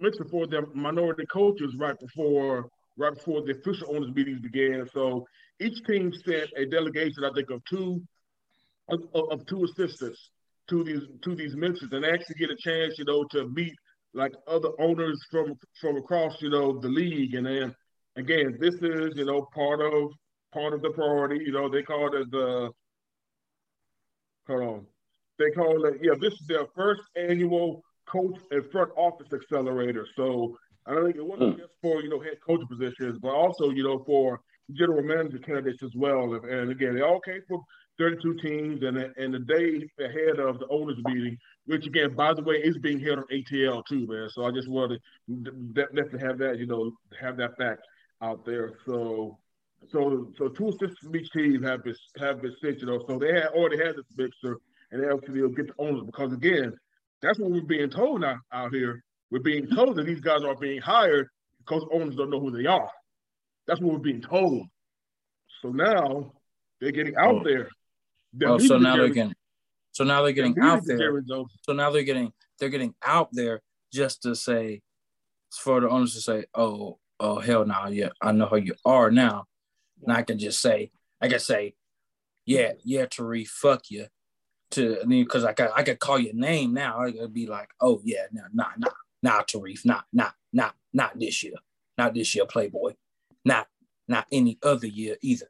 [0.00, 4.88] mentioned for the minority coaches right before right before the official owners meetings began.
[4.92, 5.26] So
[5.60, 8.02] each team sent a delegation, I think, of two
[8.88, 10.30] of, of two assistants
[10.68, 13.74] to these to these mentions and actually get a chance, you know, to meet
[14.12, 17.34] like other owners from from across, you know, the league.
[17.34, 17.74] And then
[18.16, 20.10] again, this is, you know, part of
[20.52, 21.44] part of the priority.
[21.44, 22.70] You know, they call it the
[24.46, 24.86] hold on.
[25.38, 30.06] They call it, yeah, this is their first annual coach and front office accelerator.
[30.16, 31.60] So I don't think it wasn't mm.
[31.60, 34.40] just for you know head coach positions, but also you know for
[34.72, 36.34] general manager candidates as well.
[36.34, 37.62] And again, they all came from
[37.98, 42.42] 32 teams, and and the day ahead of the owners meeting, which again, by the
[42.42, 44.28] way, is being held on ATL too, man.
[44.30, 47.82] So I just wanted to definitely have that, you know, have that fact
[48.22, 48.74] out there.
[48.86, 49.38] So.
[49.92, 53.04] So, so two assistants from each team have been have been sent, you know.
[53.06, 54.56] So they had already had this mixer,
[54.90, 56.72] and they obviously will get the owners because again,
[57.24, 59.02] that's what we're being told now out here.
[59.30, 62.66] We're being told that these guys are being hired because owners don't know who they
[62.66, 62.90] are.
[63.66, 64.66] That's what we're being told.
[65.62, 66.32] So now
[66.80, 67.44] they're getting out oh.
[67.44, 67.68] there.
[68.32, 69.34] They're oh, so now they're getting
[69.92, 71.22] so now they're getting they're out there.
[71.62, 73.60] So now they're getting they're getting out there
[73.92, 74.82] just to say
[75.56, 79.10] for the owners to say, oh, oh hell no, yeah, I know who you are
[79.10, 79.44] now.
[80.02, 81.74] And I can just say, I can say,
[82.44, 84.06] yeah, yeah, Tariq, fuck you.
[84.74, 87.00] To because I could I could call your name now.
[87.00, 88.90] I could be like, oh yeah, nah, nah, nah,
[89.24, 91.54] nah, Tariq, not, not, not, not this year,
[91.96, 92.92] not this year, Playboy,
[93.44, 93.66] not,
[94.06, 95.48] not any other year either.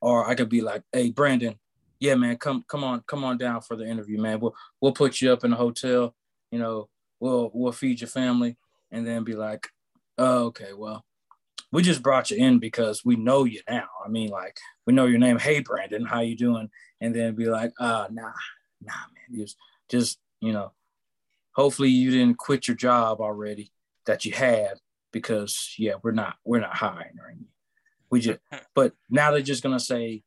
[0.00, 1.58] Or I could be like, hey, Brandon,
[1.98, 4.38] yeah, man, come, come on, come on down for the interview, man.
[4.38, 6.14] We'll, we'll put you up in a hotel.
[6.52, 8.56] You know, we'll, we'll feed your family,
[8.92, 9.66] and then be like,
[10.18, 11.04] oh, okay, well,
[11.72, 13.88] we just brought you in because we know you now.
[14.04, 14.56] I mean, like,
[14.86, 15.38] we know your name.
[15.38, 16.70] Hey, Brandon, how you doing?
[17.00, 18.30] And then be like, uh, nah,
[18.82, 19.56] nah, man, just,
[19.88, 20.72] just, you know,
[21.52, 23.72] hopefully you didn't quit your job already
[24.06, 24.78] that you had
[25.12, 27.46] because yeah, we're not, we're not hiring or anything.
[28.10, 28.38] We just,
[28.74, 30.22] but now they're just gonna say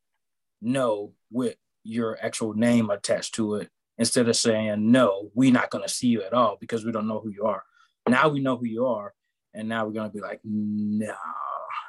[0.61, 5.87] no with your actual name attached to it instead of saying no, we're not gonna
[5.87, 7.63] see you at all because we don't know who you are.
[8.07, 9.13] Now we know who you are,
[9.53, 11.13] and now we're gonna be like, no,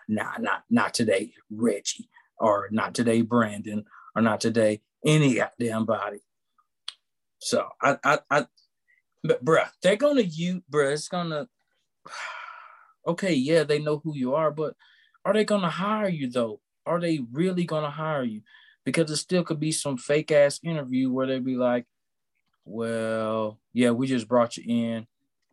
[0.09, 3.85] nah, not not today, Reggie, or not today, Brandon,
[4.15, 6.21] or not today, any goddamn body.
[7.41, 8.47] So I I I,
[9.25, 10.93] but bruh, they're gonna you, bruh.
[10.93, 11.49] It's gonna.
[13.07, 14.75] Okay, yeah, they know who you are, but
[15.25, 16.61] are they gonna hire you though?
[16.85, 18.43] Are they really gonna hire you?
[18.85, 21.87] Because it still could be some fake ass interview where they'd be like,
[22.67, 25.07] "Well, yeah, we just brought you in,"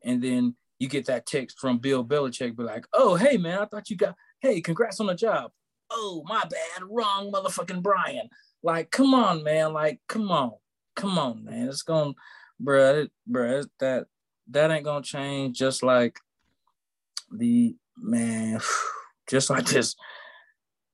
[0.04, 3.66] and then you get that text from Bill Belichick, be like, "Oh, hey man, I
[3.66, 5.52] thought you got, hey, congrats on the job."
[5.90, 8.30] Oh, my bad, wrong, motherfucking Brian.
[8.62, 9.72] Like, come on, man.
[9.72, 10.52] Like, come on,
[10.98, 11.70] come on, man.
[11.70, 12.14] It's gonna,
[12.62, 14.08] bruh, bruh, that
[14.50, 15.58] that ain't gonna change.
[15.58, 16.20] Just like
[17.32, 18.60] the man,
[19.30, 19.96] just like this,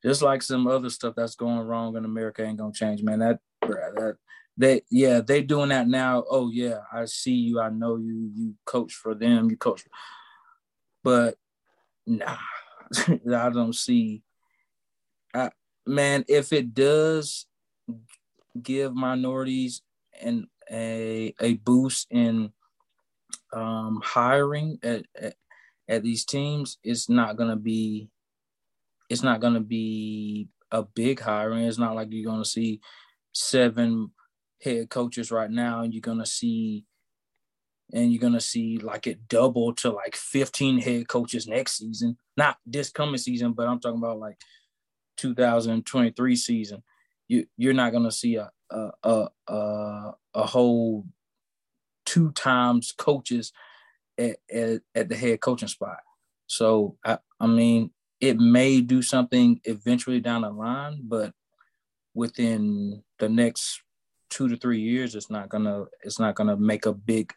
[0.04, 3.20] just like some other stuff that's going wrong in America ain't gonna change, man.
[3.20, 4.18] That that
[4.58, 6.24] they yeah they doing that now.
[6.30, 9.84] Oh yeah, I see you, I know you, you coach for them, you coach,
[11.04, 11.38] but
[12.06, 12.38] nah,
[13.08, 14.22] I don't see.
[15.34, 15.50] I,
[15.88, 17.48] man, if it does
[18.62, 19.82] give minorities
[20.24, 22.52] and a a boost in
[23.52, 25.36] um, hiring at, at
[25.88, 28.10] at these teams, it's not gonna be
[29.10, 31.66] it's not gonna be a big hiring.
[31.66, 32.82] It's not like you're gonna see
[33.34, 34.12] seven
[34.62, 36.86] head coaches right now, and you're gonna see
[37.94, 42.18] and you're gonna see like it double to like 15 head coaches next season.
[42.38, 44.38] Not this coming season, but I'm talking about like
[45.18, 46.84] 2023 season.
[47.28, 51.06] You you're not gonna see a a a a, whole
[52.06, 53.54] two times coaches
[54.18, 55.98] at, at, at the head coaching spot.
[56.48, 61.34] So I, I mean, it may do something eventually down the line, but
[62.14, 63.82] within the next
[64.30, 67.34] two to three years, it's not gonna it's not gonna make a big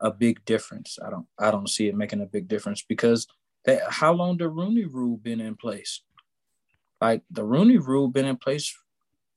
[0.00, 0.98] a big difference.
[1.04, 3.26] I don't I don't see it making a big difference because
[3.64, 6.02] that how long the Rooney Rule been in place?
[7.00, 8.74] Like the Rooney Rule been in place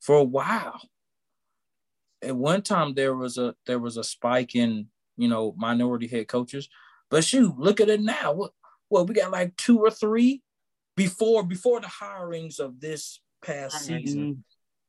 [0.00, 0.80] for a while.
[2.22, 4.88] At one time there was a there was a spike in
[5.20, 6.68] you know, minority head coaches.
[7.10, 8.32] But shoot, look at it now.
[8.32, 8.52] What
[8.88, 10.42] well, we got like two or three
[10.96, 14.44] before before the hirings of this past season.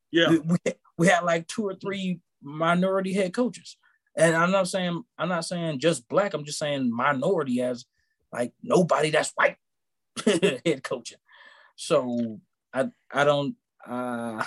[0.10, 0.30] Yeah.
[0.30, 0.58] We, we,
[0.98, 3.78] we had like two or three minority head coaches.
[4.16, 7.86] And I'm not saying I'm not saying just black, I'm just saying minority as
[8.32, 9.58] like nobody that's white
[10.26, 11.20] head coaching.
[11.76, 12.40] So
[12.74, 13.56] I I don't
[13.86, 14.44] uh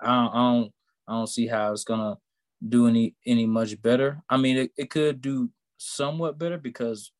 [0.00, 0.72] I don't
[1.08, 2.18] I don't see how it's gonna
[2.66, 4.22] do any any much better.
[4.28, 7.12] I mean, it, it could do somewhat better because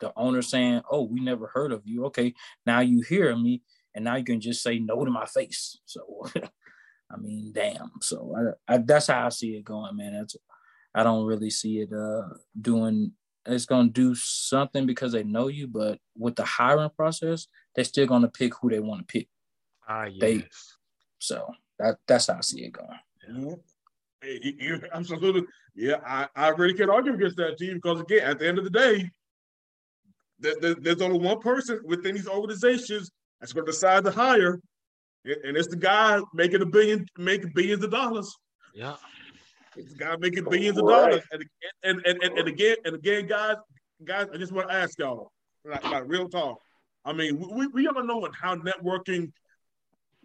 [0.00, 2.34] the owner saying, "Oh, we never heard of you." Okay,
[2.66, 3.62] now you hear me,
[3.94, 5.78] and now you can just say no to my face.
[5.84, 6.26] So,
[7.10, 7.90] I mean, damn.
[8.00, 10.14] So I, I, that's how I see it going, man.
[10.14, 10.36] That's
[10.94, 12.28] I don't really see it uh
[12.60, 13.12] doing.
[13.44, 18.06] It's gonna do something because they know you, but with the hiring process, they're still
[18.06, 19.28] gonna pick who they want to pick.
[19.88, 20.20] Ah, yes.
[20.20, 20.44] They,
[21.18, 21.52] so
[21.82, 22.88] that that's how I see it going.
[23.30, 23.54] Mm-hmm.
[24.24, 24.52] Yeah.
[24.58, 25.42] You, absolutely.
[25.74, 28.64] Yeah, I, I really can't argue against that, team because again, at the end of
[28.64, 29.10] the day,
[30.38, 33.10] there, there, there's only one person within these organizations
[33.40, 34.60] that's going to decide to hire,
[35.24, 38.32] and it's the guy making a billion, making billions of dollars.
[38.74, 38.96] Yeah.
[39.76, 41.22] It's the guy making billions of dollars.
[41.32, 41.44] And,
[41.82, 43.56] and, and, and, and again, and again, guys,
[44.04, 45.32] guys, I just want to ask y'all,
[45.64, 46.60] like, like real talk.
[47.04, 49.32] I mean, we, we all know how networking,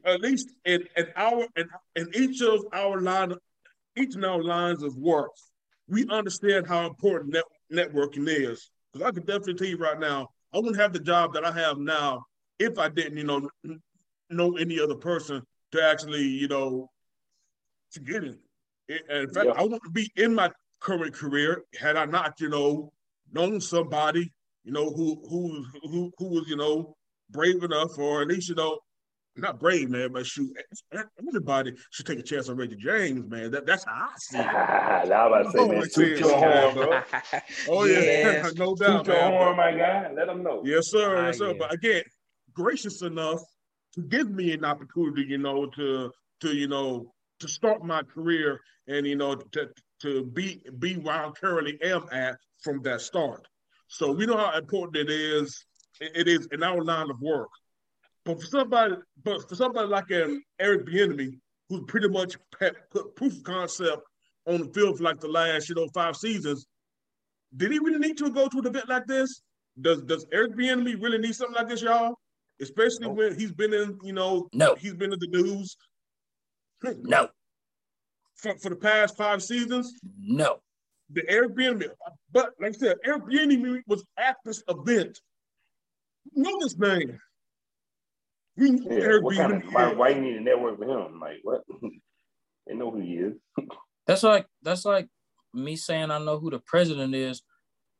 [0.05, 3.33] at least in, in our in, in each of our line,
[3.95, 5.31] each of our lines of work,
[5.87, 8.69] we understand how important net, networking is.
[8.93, 11.51] Because I can definitely tell you right now, I wouldn't have the job that I
[11.51, 12.23] have now
[12.59, 13.49] if I didn't, you know,
[14.29, 15.41] know any other person
[15.71, 16.89] to actually, you know,
[17.91, 18.39] to get it.
[18.89, 19.53] In in fact, Yeah.
[19.57, 22.91] I wouldn't be in my current career had I not, you know,
[23.31, 24.31] known somebody,
[24.63, 26.95] you know, who who who who was, you know,
[27.29, 28.79] brave enough, or at least, you know,
[29.37, 30.49] not brave, man, but shoot,
[31.19, 33.51] everybody should take a chance on Reggie James, man.
[33.51, 34.41] That that's how I see it.
[35.09, 37.01] now I'm about to say, Oh, man, toot your horn, bro.
[37.69, 38.53] Oh yeah, Yes.
[38.57, 40.11] no doubt, Toot your horn, my guy.
[40.13, 40.61] Let them know.
[40.65, 41.17] Yes, sir.
[41.17, 41.53] Ah, Yes, sir.
[41.57, 42.03] But again,
[42.53, 43.39] gracious enough
[43.95, 46.11] to give me an opportunity, you know, to
[46.41, 49.69] to you know to start my career and you know to
[50.01, 53.47] to be be where I currently am at from that start.
[53.87, 55.65] So we know how important it is.
[55.99, 57.49] It is in our line of work.
[58.27, 63.15] But for somebody, but for somebody like um, Eric Bieniemy, who pretty much had put
[63.15, 64.01] proof of concept
[64.45, 66.65] on the field for like the last, you know, five seasons,
[67.55, 69.41] did he really need to go to an event like this?
[69.79, 72.15] Does Does Eric Bieniemy really need something like this, y'all?
[72.61, 74.75] Especially when he's been in, you know, No.
[74.75, 75.77] he's been in the news
[76.83, 77.29] No,
[78.35, 79.93] for, for the past five seasons.
[80.19, 80.57] no.
[81.11, 81.87] The Eric Bieniemy,
[82.33, 85.17] but like I said, Eric Bieniemy was at this event.
[86.33, 87.17] Know this name.
[88.57, 91.19] We know Yeah, Eric what kind of, why, why you need a network with him?
[91.19, 91.61] Like, what?
[92.67, 93.33] they know who he is.
[94.07, 95.09] That's like that's like
[95.53, 97.41] me saying I know who the president is,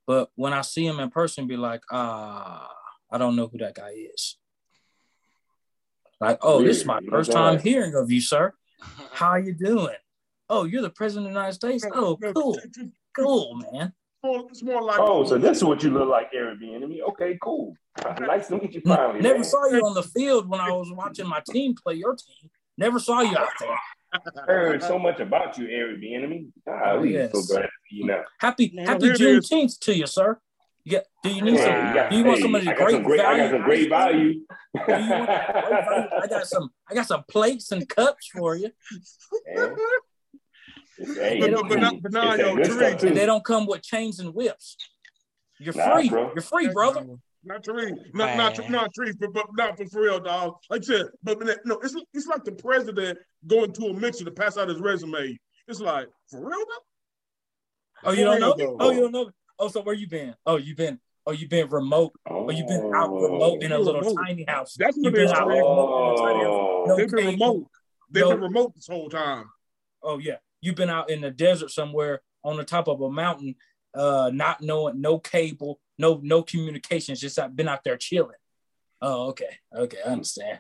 [0.06, 2.70] but when I see him in person, be like, ah,
[3.12, 4.38] I don't know who that guy is.
[6.20, 7.74] Like, oh, this is my you first time saying?
[7.74, 8.54] hearing of you, sir.
[9.12, 9.96] How you doing?
[10.50, 11.86] Oh, you're the president of the United States.
[11.94, 13.94] Oh, cool, it's- it's cool, man.
[14.28, 17.02] More- It's more like Oh, so this is what you look like, Eric Bieniemy.
[17.10, 17.74] Okay, cool.
[18.20, 19.20] nice to meet you finally.
[19.22, 19.44] Never man.
[19.44, 22.50] saw you on the field when I was watching my team play your team.
[22.78, 23.78] Never saw you out there.
[24.46, 26.48] heard so much about you, Eric Bieniemy.
[26.66, 27.32] God, we Yes.
[27.34, 28.24] so glad to see you now.
[28.40, 29.50] Happy No, Happy here it is.
[29.50, 30.40] Juneteenth to you, sir.
[30.86, 31.00] Yeah.
[31.24, 31.88] do you need Hey, some?
[31.88, 33.52] you got- do you want hey, some of the great some great, I got value
[33.52, 34.34] some great value.
[34.34, 34.46] Do you
[34.88, 36.10] want some great value?
[36.24, 36.70] I got some.
[36.90, 38.70] I got some plates and cups for you,
[39.56, 39.72] Man.
[39.72, 40.07] It's,
[40.98, 44.20] hey, But- but- but not- but now, yo, Tariq, and they don't come with chains
[44.20, 44.76] and whips.
[45.60, 46.10] You're Nah, free.
[46.10, 46.32] bro.
[46.34, 47.06] You're free, brother.
[47.44, 48.72] Not tree, not not Man.
[48.72, 50.56] not tree, but, but not for, for real, dog.
[50.70, 54.26] Like I said, but but no, it's it's like the president going to a mixer
[54.26, 55.38] to pass out his resume.
[55.68, 58.10] It's like for real, though?
[58.10, 58.52] Oh, you don't know?
[58.52, 58.92] For real, Oh, though.
[58.92, 59.32] you don't know?
[59.60, 60.36] Oh, so where you been?
[60.46, 61.00] Oh, you been?
[61.26, 62.14] Oh, you been remote?
[62.30, 64.16] Oh, you been out remote in a little Remote.
[64.26, 64.76] tiny house?
[64.78, 65.32] That's You what been it is.
[65.32, 65.56] out Tariq.
[65.56, 66.48] remote in a tiny house?
[66.54, 67.68] Oh, No They've been remote.
[68.12, 68.30] They've No.
[68.32, 69.50] been remote this whole time.
[70.04, 73.56] Oh yeah, you've been out in the desert somewhere on the top of a mountain,
[73.94, 78.36] uh, not knowing no cable, no no communications, just been out there chilling.
[79.02, 80.60] Oh, okay, okay, I understand.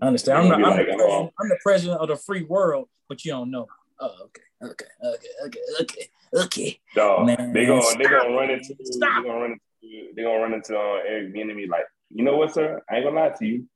[0.00, 0.38] I understand.
[0.38, 3.32] I'm, not, I'm, be the president, I'm the president of the free world, but you
[3.32, 3.66] don't know.
[4.00, 6.80] Oh, okay, okay, okay, okay, okay, okay.
[6.94, 7.26] dog.
[7.26, 9.22] Man, they gonna they gonna run into Stop.
[9.22, 12.52] they gonna run into they gonna run into uh, Eric Bieniemy like, you know what,
[12.52, 12.82] sir?
[12.90, 13.66] I ain't gonna lie to you.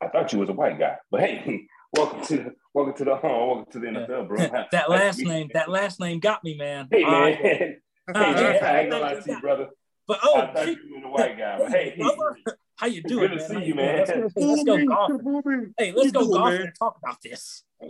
[0.00, 1.66] I thought you was a white guy, but hey,
[1.96, 4.38] welcome to the welcome to the uh, welcome to the NFL, bro.
[4.72, 6.88] that last to meet you, name, that last name got me, man.
[6.90, 7.48] Hey man, yeah.
[7.48, 7.76] hey
[8.14, 8.66] man, yeah.
[8.66, 9.68] I ain't gonna lie to you, brother.
[10.06, 12.36] But I oh, thought shit, you was a white guy, but hey, brother,
[12.76, 13.98] how you doing, Good to see you, man.
[13.98, 15.74] Let's, let's go Booby, golfing.
[15.78, 17.62] Hey, let's go doing, golfing and talk about this.
[17.80, 17.86] How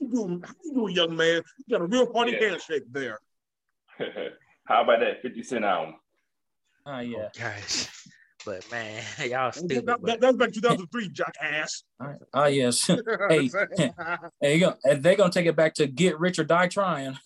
[0.00, 1.42] you doing, how you doing, young man?
[1.66, 2.48] You got a real funny Yeah.
[2.48, 3.20] handshake there.
[4.64, 5.96] How about that 50 Cent album?
[6.84, 7.28] Ah, yeah.
[7.38, 7.88] Gosh.
[8.44, 9.86] But man, y'all stupid.
[9.86, 11.84] that, but- that was back 2003, jackass.
[12.34, 12.86] Ah, yes.
[13.28, 13.48] Hey,
[14.40, 14.74] Hey, you go.
[14.96, 17.16] They're gonna take it back to get rich or die trying.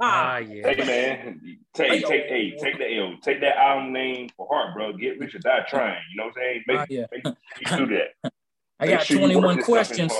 [0.00, 0.84] Ah, Hey yeah.
[0.84, 4.94] man, take take hey, take the L, take that album name for heart, bro.
[4.94, 6.00] Get rich or die trying.
[6.10, 6.62] You know what I'm saying?
[6.66, 7.06] Make, Ah, yeah.
[7.12, 8.32] make, make you do that.
[8.80, 10.12] I Make got sure 21 this stuff in questions.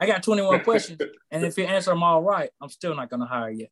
[0.00, 3.26] I got 21 questions, and if you answer them all right, I'm still not gonna
[3.26, 3.68] hire you.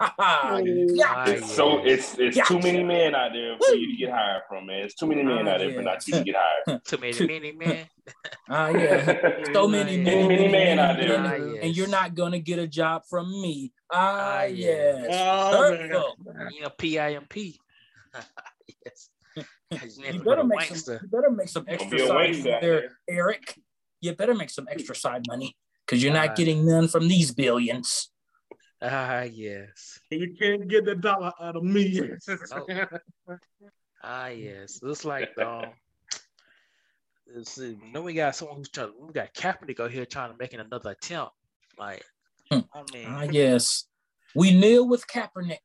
[0.00, 0.10] Yeah.
[0.18, 2.44] Ah, It's so it's it's Yeah.
[2.44, 4.84] too many men out there for you to get hired from, man.
[4.84, 6.84] It's too many men Ah, out there for not you to get hired.
[6.84, 7.86] Too many mini man.
[8.50, 9.44] Ah, yeah.
[9.54, 11.18] So many, Many, many, many men out there.
[11.20, 11.58] many, Ah, yes.
[11.64, 13.72] and you're not gonna get a job from me.
[13.90, 15.06] Ah, Ah, yes.
[15.10, 16.50] Oh, man.
[16.52, 17.58] You know, P-I-M-P.
[18.84, 19.08] yes.
[19.70, 20.98] You better make some.
[21.02, 22.88] You beter make some extra be side money there, there.
[23.08, 23.58] Eric.
[24.00, 26.34] You better make some extra side money because you're not Ah.
[26.34, 28.10] getting none from these billions.
[28.82, 29.98] Ah, yes.
[30.10, 32.10] You can't get the dollar out of me.
[34.02, 34.80] Ah, yes.
[34.82, 35.66] It's like um,
[37.42, 38.92] See, then we got someone who's trying.
[39.00, 41.32] We got Kaepernick out here trying to make another attempt.
[41.78, 42.04] Like,
[42.50, 42.60] Hmm.
[42.74, 43.86] I mean, Ah, yes.
[44.34, 45.64] We kneel with Kaepernick.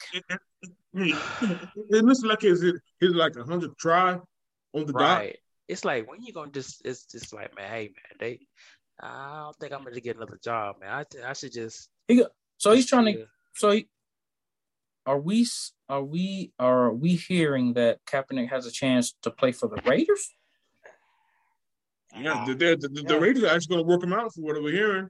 [0.93, 4.13] It looks like his his like a hundred try
[4.73, 5.25] on the dot.
[5.67, 6.81] It's like when you gonna just.
[6.85, 8.39] It's just like, man, hey, man, they.
[9.01, 10.89] I don't think I'm gonna get another job, man.
[10.91, 11.89] I, thi- I should just.
[12.07, 12.27] He go,
[12.59, 13.19] so he's trying to.
[13.19, 13.25] Yeah.
[13.55, 13.87] So he,
[15.05, 15.47] are we?
[15.87, 16.51] Are we?
[16.59, 20.35] Are we hearing that Kaepernick has a chance to play for the Raiders?
[22.15, 24.61] Yeah, the, the, the, the Raiders are actually going to work him out for what
[24.61, 25.09] we're hearing.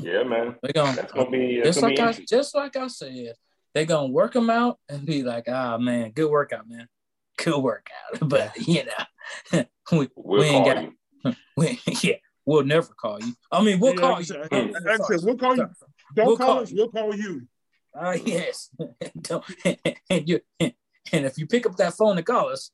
[0.00, 0.56] Yeah, man.
[0.62, 2.38] They're gonna That's gonna be that's just gonna like be I interesting.
[2.38, 3.34] just like I said,
[3.74, 6.88] they're gonna work him out and be like, ah man, good workout, man.
[7.36, 7.94] Good workout.
[8.20, 11.34] But you know, we, We'll we ain't call got you.
[11.56, 13.34] we, yeah, we'll never call you.
[13.52, 14.36] I mean, we'll Yeah, call like you.
[14.36, 15.68] I said, like I said, we'll call you.
[16.14, 16.70] Don't We'll call, call us.
[16.70, 16.76] you.
[16.78, 17.42] We'll call you.
[17.94, 18.70] Ah, yes.
[19.20, 19.44] Don't,
[20.10, 20.72] and you and
[21.26, 22.70] if you pick up that phone and call us,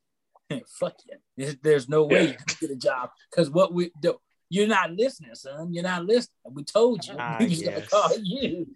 [0.79, 1.17] fuck you.
[1.37, 2.29] There's, there's no way Yeah.
[2.31, 4.19] you can get a job because what we do,
[4.49, 5.73] you're not listening, son.
[5.73, 6.35] You're not listening.
[6.51, 7.15] We told you.
[7.19, 7.89] Ah, we was gonna yes.
[7.89, 8.67] call you.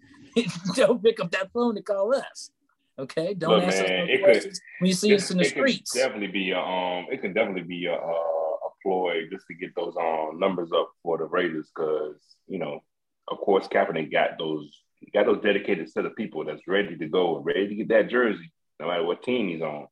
[0.74, 2.50] Don't pick up that phone and call us.
[2.98, 3.34] Okay.
[3.34, 5.46] Don't Look, ask us no it could- questions when you see us in the it
[5.54, 5.92] could streets.
[5.92, 9.74] definitely be a um, it can definitely be a, a, a ploy just to get
[9.76, 12.80] those um numbers up for the Raiders because you know,
[13.28, 14.70] of course, Kaepernick got those
[15.12, 18.10] got those dedicated set of people that's ready to go and ready to get that
[18.10, 19.86] jersey, no matter what team he's on.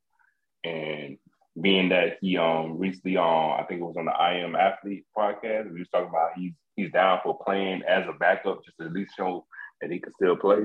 [0.65, 1.19] And
[1.61, 5.05] being that he um recently um I think it was on the I Am Athlete
[5.17, 8.87] podcast, we was talking about he's he's down for playing as a backup just to
[8.87, 9.47] at least show
[9.81, 10.59] that he can still play.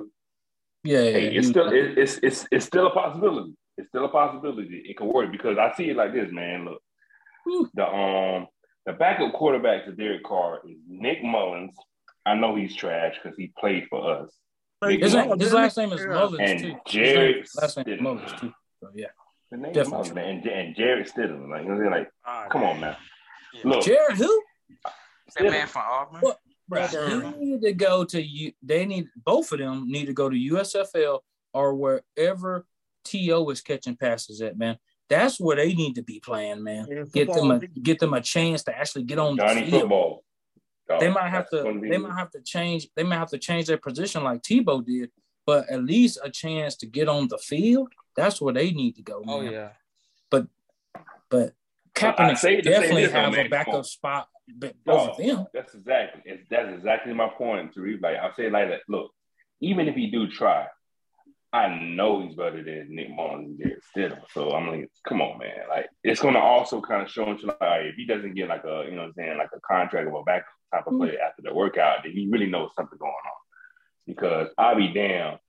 [0.84, 1.12] Yeah, yeah.
[1.12, 3.54] Hey, it's he- still it, it's it's it's still a possibility.
[3.78, 4.84] It's still a possibility.
[4.88, 6.66] It can work because I see it like this, man.
[6.66, 8.48] Look, the um
[8.86, 11.76] the backup quarterback to Derek Carr is Nick Mullens.
[12.30, 14.30] I know he's trash because he played for us.
[14.82, 16.08] Like, his, His name- his last name is Yeah.
[16.08, 16.68] Mullins And too.
[16.68, 18.54] His Jared last name is Mullins too.
[18.82, 19.08] So yeah.
[19.52, 19.92] The name Definitely.
[19.92, 20.30] Mullins, man.
[20.38, 21.50] And, and Jarrett Stidham.
[21.50, 22.96] Like, you know what I'm like, Ah, come on, man.
[23.64, 24.42] Look, Jared who?
[25.36, 26.22] that man from Auburn.
[26.22, 26.38] What?
[26.68, 27.40] Bro, Auburn.
[27.40, 28.52] need to go to you.
[28.62, 31.20] They need both of them need to go to USFL
[31.54, 32.66] or wherever
[33.06, 34.56] To is catching passes at.
[34.58, 34.78] Man,
[35.10, 36.64] that's where they need to be playing.
[36.64, 39.66] Man, Yeah, get them a get them a chance to actually get on the Johnny
[39.70, 39.82] field.
[39.82, 40.24] football.
[40.90, 41.74] Dog, They might have to.
[41.80, 42.90] be- They might have to change.
[42.96, 45.12] They might have to change their position like Tebow did,
[45.46, 47.90] but at least a chance to get on the field.
[48.16, 49.24] That's where they need to go.
[49.28, 49.70] Oh yeah.
[50.32, 50.48] But
[51.30, 51.54] but
[51.94, 54.30] Kaepernick say to say definitely this, though, have a backup come spot.
[54.56, 55.46] but Both of them.
[55.54, 58.02] That's exactly that's exactly my point, Tariq.
[58.02, 58.82] Like I say, like that.
[58.88, 59.12] Look,
[59.62, 60.66] even if he do try,
[61.52, 64.22] I know he's better than Nick Mullens and Jarrett Stidham.
[64.34, 65.68] So I'm like, come on, man.
[65.68, 68.86] Like it's gonna also kind of show him like if he doesn't get like a
[68.86, 70.44] you know what I'm saying like a contract of a back
[70.74, 71.00] type of mm.
[71.00, 73.40] player after the workout, then he really knows something going on.
[74.06, 75.40] Because I'll be damned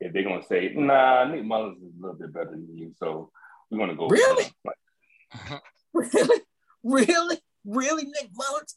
[0.00, 3.30] if they're gonna say, nah, Nick Mullens is a little bit better than you, so
[3.70, 4.08] we're gonna go.
[4.08, 4.46] Really?
[4.64, 5.62] Like,
[5.94, 6.40] Really,
[6.82, 8.74] really, really, Nick Mullens.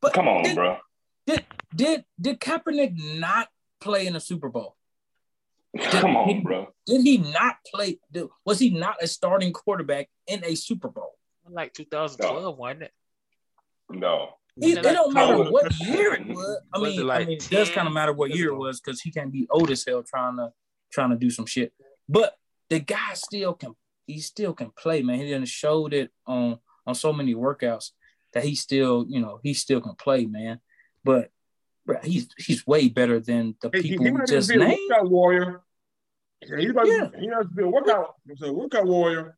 [0.00, 0.76] But come on, did, bro.
[1.26, 1.44] Did
[1.74, 3.48] did did Kaepernick not
[3.80, 4.73] play in a Super Bowl?
[5.82, 6.68] Come on, bro.
[6.86, 7.98] Did he not play?
[8.12, 11.12] did- Was he not a starting quarterback in a Super Bowl?
[11.48, 12.92] Like 2012, wasn't it?
[13.90, 14.30] No.
[14.56, 15.50] It, Wasn't it it don't matter no.
[15.50, 16.60] what year it was.
[16.72, 18.56] I Was mean, it like I mean, it does kind of matter what year it
[18.56, 20.52] was because he can be old as hell trying to
[20.92, 21.72] trying to do some shit.
[22.08, 22.34] But
[22.70, 23.74] the guy still can.
[24.06, 25.18] He still can play, man.
[25.18, 27.90] He done showed it on on so many workouts
[28.32, 30.60] that he still, you know, he still can play, man.
[31.02, 31.33] But bro,
[32.02, 34.78] he's he's way better than the Hey, people he we might just just be named.
[34.90, 35.62] workout warrior.
[36.46, 37.08] Yeah, he might, Yeah.
[37.18, 39.36] he has to be a workout, he's a workout warrior.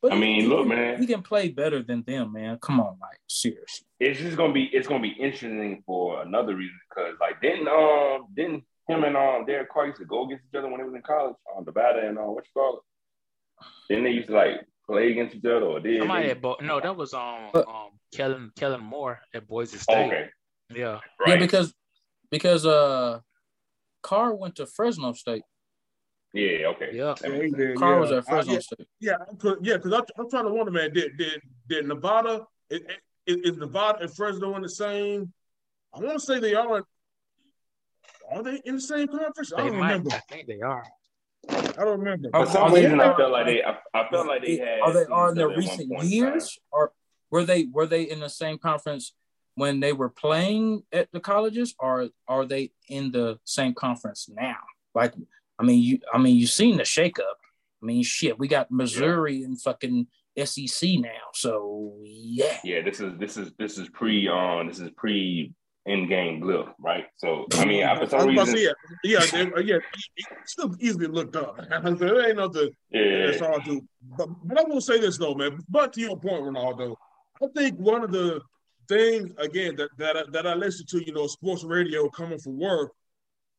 [0.00, 0.98] But I mean, he look, man.
[1.00, 2.58] he can play better than them, man.
[2.60, 3.86] Come on, like seriously.
[4.00, 8.26] It's just gonna be it's gonna be interesting for another reason because like didn't um
[8.34, 10.94] didn't him and um Derek Carr used to go against each other when they was
[10.94, 13.64] in college on Nevada and uh, what you call it?
[13.88, 16.30] Then they used to like play against each other or did Somebody they?
[16.32, 20.06] at Bo- no, that was um But- um Kellen Kellen Moore at Boise State.
[20.06, 20.28] okay,
[20.72, 21.00] Yeah.
[21.20, 21.28] right.
[21.28, 21.74] Yeah, because
[22.30, 23.20] because uh,
[24.02, 25.42] Carr went to Fresno State.
[26.32, 26.90] yeah, okay.
[26.92, 27.14] Yeah.
[27.20, 27.56] That Yeah, makes he sense.
[27.56, 28.00] did, Carr yeah.
[28.00, 28.86] was at I- Fresno yeah, State.
[29.00, 32.80] Yeah, cause, yeah, because I'm, I'm trying to wonder, man, did did did Nevada is,
[33.26, 35.32] is, is Nevada and Fresno in the same?
[35.94, 36.84] I want to say they are.
[38.32, 39.52] Are they in the same conference?
[39.52, 39.92] I don't might.
[39.92, 40.10] remember.
[40.12, 40.84] I think they are.
[41.48, 42.30] I don't remember.
[42.32, 44.80] For some reason, I felt like they I, I felt like they had.
[44.80, 46.92] Are they seen are in each the other at one recent point in years, or
[47.30, 49.12] were they were they in the same conference
[49.56, 54.56] when they were playing at the colleges, or are they in the same conference now?
[54.94, 55.14] Like,
[55.58, 57.38] I mean, you I mean, you've seen the shakeup.
[57.82, 60.06] I mean, shit, we got Missouri and fucking
[60.42, 62.58] SEC now, so yeah.
[62.64, 65.52] Yeah, this is this is this is pre um this is pre
[65.86, 67.04] in game blip, right?
[67.16, 68.74] So I mean, I, for I some was about to reason, say,
[69.04, 69.78] yeah, yeah, they- yeah,
[70.46, 71.60] still easily looked up.
[71.98, 73.80] So it ain't nothing yeah, that's hard to.
[74.16, 75.58] But, but I will say this though, man.
[75.68, 76.96] But to your point, Ronaldo,
[77.42, 78.40] I think one of the
[78.88, 82.58] things again that that I, that I listen to, you know, sports radio coming from
[82.58, 82.92] work.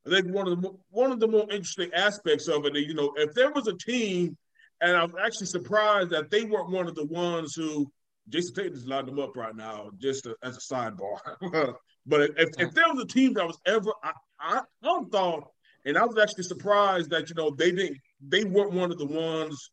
[0.05, 3.13] I think one of the one of the more interesting aspects of it, you know,
[3.17, 4.37] if there was a team,
[4.81, 7.91] and I'm actually surprised that they weren't one of the ones who
[8.29, 11.17] Jason Tatum just lined them up right now, just to, as a sidebar.
[12.05, 15.51] but if, if there was a team that was ever, I, I, I thought,
[15.85, 19.05] and I was actually surprised that you know they didn't, they weren't one of the
[19.05, 19.69] ones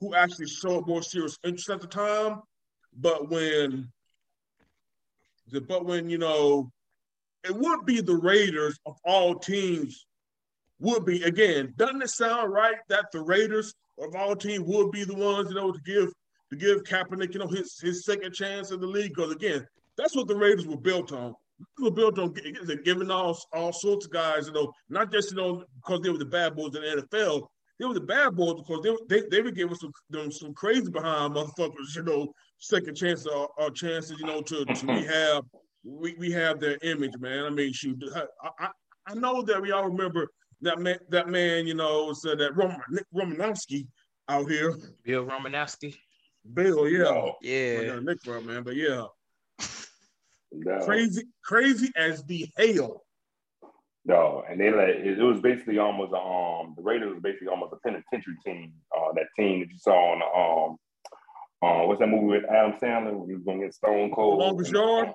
[0.00, 2.40] who actually showed more serious interest at the time.
[2.96, 3.90] But when,
[5.66, 6.70] but when you know,
[7.44, 10.06] it would be the Raiders of all teams.
[10.80, 11.74] Would be again.
[11.76, 15.56] Doesn't it sound right that the Raiders of all teams would be the ones you
[15.56, 16.12] know to give
[16.50, 19.14] to give Kaepernick you know his his second chance in the league?
[19.14, 21.34] Because again, that's what the Raiders were built on.
[21.76, 22.32] They were built on
[22.84, 26.18] giving all all sorts of guys you know not just you know because they were
[26.18, 29.42] the bad boys in the NFL, they were the bad boys because they they, they
[29.42, 29.92] were giving some
[30.30, 34.86] some crazy behind motherfuckers, you know, second chances or, or chances, you know, to, to
[34.86, 35.44] have,
[35.84, 37.44] we, we have their image, man.
[37.44, 38.24] I mean, shoot, I,
[38.58, 38.68] I,
[39.08, 40.28] I know that we all remember
[40.60, 43.86] that man that man, you know, said that Roman Nick Romanowski
[44.28, 44.74] out here.
[45.04, 45.94] Bill Romanowski.
[46.52, 47.04] Bill, yeah.
[47.04, 47.36] No.
[47.40, 47.98] Yeah.
[48.00, 49.04] Nick from man, but yeah.
[50.52, 50.84] No.
[50.84, 53.04] Crazy, crazy as the hell.
[54.04, 57.74] No, and they let it, it was basically almost um the Raiders was basically almost
[57.74, 58.72] a penitentiary team.
[58.96, 60.76] Uh, that team that you saw on um
[61.62, 63.14] uh what's that movie with Adam Sandler?
[63.14, 64.38] When he was gonna get Stone Cold.
[64.38, 65.08] Longest yard.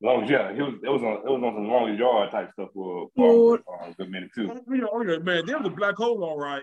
[0.00, 0.74] Long, yeah, he was.
[0.82, 1.26] It was on.
[1.26, 4.48] It was on some longest yard type stuff for, for uh, a good minute too.
[4.48, 6.62] Oh, yeah, oh, yeah, man, they was a black hole, all right.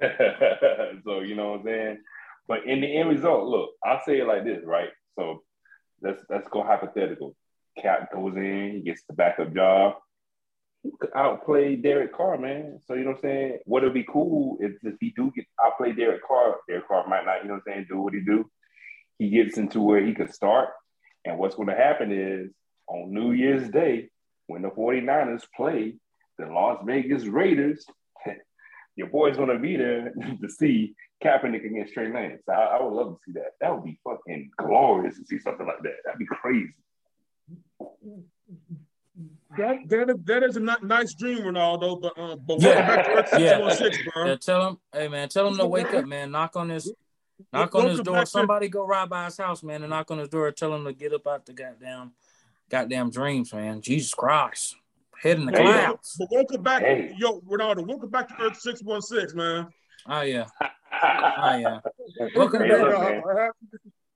[1.04, 1.98] so you know what I'm saying.
[2.46, 4.90] But in the end result, look, I'll say it like this, right?
[5.18, 5.42] So
[6.02, 7.34] let's let's go hypothetical.
[7.80, 9.94] Cap goes in, he gets the backup job
[11.14, 12.80] outplay Derek Carr, man.
[12.86, 13.58] So you know what I'm saying?
[13.64, 17.24] What would be cool is if he do get outplay Derek Carr, Derek Carr might
[17.24, 18.50] not, you know what I'm saying, do what he do.
[19.18, 20.70] He gets into where he could start.
[21.24, 22.52] And what's going to happen is
[22.88, 24.10] on New Year's Day,
[24.46, 25.94] when the 49ers play
[26.38, 27.86] the Las Vegas Raiders,
[28.96, 30.12] your boy's to be there
[30.42, 32.42] to see Kaepernick against Trey Lance.
[32.48, 33.52] I, I would love to see that.
[33.60, 35.96] That would be fucking glorious to see something like that.
[36.04, 36.74] That'd be crazy.
[39.56, 42.00] That that is, that is a nice dream, Ronaldo.
[42.00, 42.68] But um, but Yeah.
[42.68, 43.48] welcome back to Earth Yeah.
[43.70, 44.26] 616, bro.
[44.26, 46.30] Yeah, tell him, hey man, tell him to wake up, man.
[46.30, 46.92] Knock on his
[47.52, 48.14] knock on his door.
[48.14, 50.50] back to- Somebody go ride by his house, man, and knock on his door.
[50.52, 52.12] Tell him to get up out the goddamn
[52.70, 53.80] goddamn dreams, man.
[53.82, 54.76] Jesus Christ.
[55.20, 56.16] Head in the Hey, clouds.
[56.18, 57.14] But welcome back, Hey.
[57.18, 57.86] yo, Ronaldo.
[57.86, 59.68] Welcome back to Earth 616, man.
[60.08, 60.46] Oh yeah.
[61.04, 61.80] Oh yeah.
[62.36, 62.80] Welcome Hey, back.
[62.80, 63.50] look, man.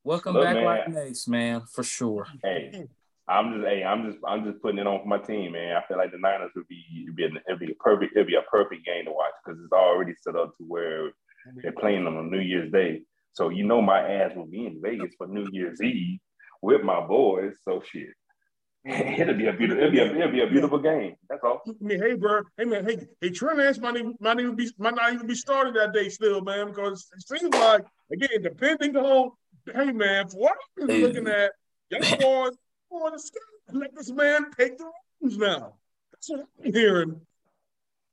[0.04, 0.64] Welcome Look, back man.
[0.64, 2.26] like Mace, man, for sure.
[2.44, 2.86] Hey,
[3.28, 5.76] I'm just hey, I'm just I'm just putting it on for my team, man.
[5.76, 8.28] I feel like the Niners would be it'd be, an, it'd be a perfect it'd
[8.28, 11.10] be a perfect game to watch because it's already set up to where
[11.56, 13.02] they're playing on a New Year's Day.
[13.32, 16.20] So you know my ass will be in Vegas for New Year's Eve
[16.62, 17.54] with my boys.
[17.64, 18.10] So shit.
[18.86, 21.16] it'll be a beautiful it'll be a, it'll be a beautiful game.
[21.28, 21.62] That's all.
[21.66, 22.42] I mean, hey, bro.
[22.56, 22.84] Hey, man.
[22.84, 25.92] Hey, hey, Trey Lance might even, might even be might not even be starting that
[25.92, 26.68] day still, man.
[26.68, 29.32] Because it seems like again, depending on
[29.74, 31.50] hey, man, for what I'm looking at,
[31.90, 32.56] young boys
[32.90, 33.38] the sky,
[33.72, 35.74] let this man take the reins now.
[36.12, 37.20] That's what I'm hearing.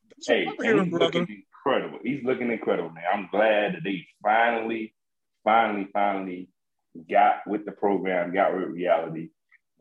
[0.09, 1.19] That's what Hey, I'm hearing, he's brother.
[1.19, 1.99] looking incredible.
[2.03, 3.03] He's looking incredible, man.
[3.13, 4.93] I'm glad that they finally,
[5.43, 6.49] finally, finally
[7.09, 9.29] got with the program, got with reality.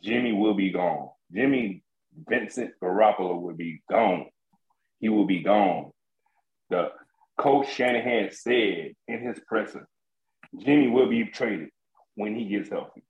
[0.02, 1.10] Jimmy will be gone.
[1.32, 1.82] Jimmy
[2.28, 4.26] Vincent Garoppolo will be gone.
[5.00, 5.90] He will be gone.
[6.70, 6.90] The
[7.38, 9.86] coach Shanahan said in his presser,
[10.58, 11.70] Jimmy will be traded
[12.14, 13.02] when he gets healthy.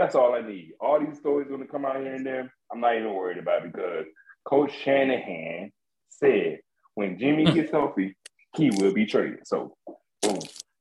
[0.00, 0.72] That's all I need.
[0.80, 2.52] All these stories going to come out here and there.
[2.72, 4.06] I'm not even worried about it because
[4.46, 5.70] Coach Shanahan
[6.08, 6.60] said
[6.94, 8.16] when Jimmy gets healthy,
[8.56, 9.46] he will be traded.
[9.46, 9.76] So,
[10.22, 10.38] boom.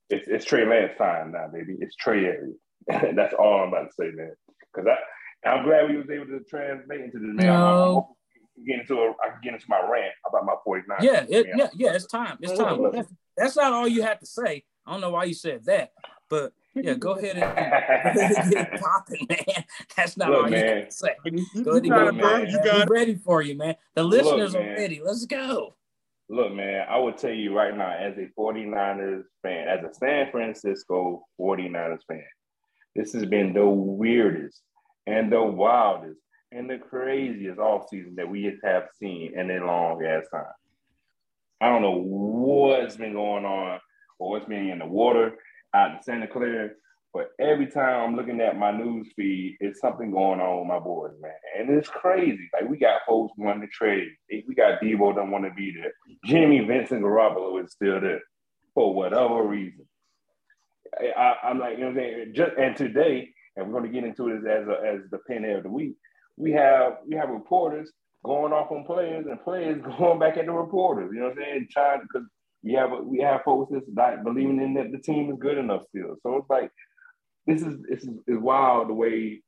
[0.10, 1.76] It's, it's Trey Lance time now, baby.
[1.82, 2.54] It's Trey area.
[3.16, 4.32] That's all I'm about to say, man.
[4.74, 7.50] Because I, I'm glad we was able to translate into this, man.
[7.50, 8.16] I'm- I'm No.
[8.66, 10.98] get into a, I can get into my rant about my 49.
[11.02, 12.38] Yeah, it, yeah, yeah, it's time.
[12.42, 12.90] It's time.
[12.92, 14.64] That's, that's not all you have to say.
[14.88, 15.92] I don't know why you said that,
[16.30, 19.64] but yeah, go ahead and, go get it popping, man.
[19.96, 20.78] That's not Look, all you man.
[20.78, 21.16] have to say.
[21.26, 22.50] You, you, Go ahead you and got get it, man.
[22.50, 22.90] You got it.
[22.90, 23.76] ready for you, man.
[23.96, 25.02] The Look, listeners are ready.
[25.04, 25.76] Let's go.
[26.30, 30.30] Look, man, I will tell you right now, as a 49ers fan, as a San
[30.32, 32.24] Francisco 49ers fan,
[32.96, 34.62] this has been the weirdest
[35.08, 36.20] and the wildest
[36.52, 40.46] and the craziest offseason that we have seen in a long ass time.
[41.62, 43.80] I don't know what's been going on
[44.20, 45.34] or what's been in the water
[45.74, 46.70] out in Santa Clara,
[47.14, 50.80] but every time I'm looking at my news feed, it's something going on with my
[50.80, 51.32] boys, man.
[51.58, 52.50] And it's crazy.
[52.54, 54.10] Like we got folks wanting to trade.
[54.30, 55.92] We got Debo don't want to be there.
[56.26, 58.22] Jimmy Vincent Garoppolo is still there
[58.76, 59.88] for whatever reason.
[61.02, 62.34] I, am like, you know what I'm saying?
[62.36, 65.58] Just, and today, and we're going to get into it as a, as the pinhead
[65.58, 65.96] of the week.
[66.38, 67.92] We have we have reporters
[68.24, 71.12] going off on players and players going back at the reporters.
[71.14, 71.68] You know what I'm saying?
[71.72, 72.28] Trying because
[72.64, 75.84] we have we have folks that's like believing in that the team is good enough
[75.90, 76.16] still.
[76.24, 76.72] So it's like
[77.48, 79.42] this is this is, is wild the way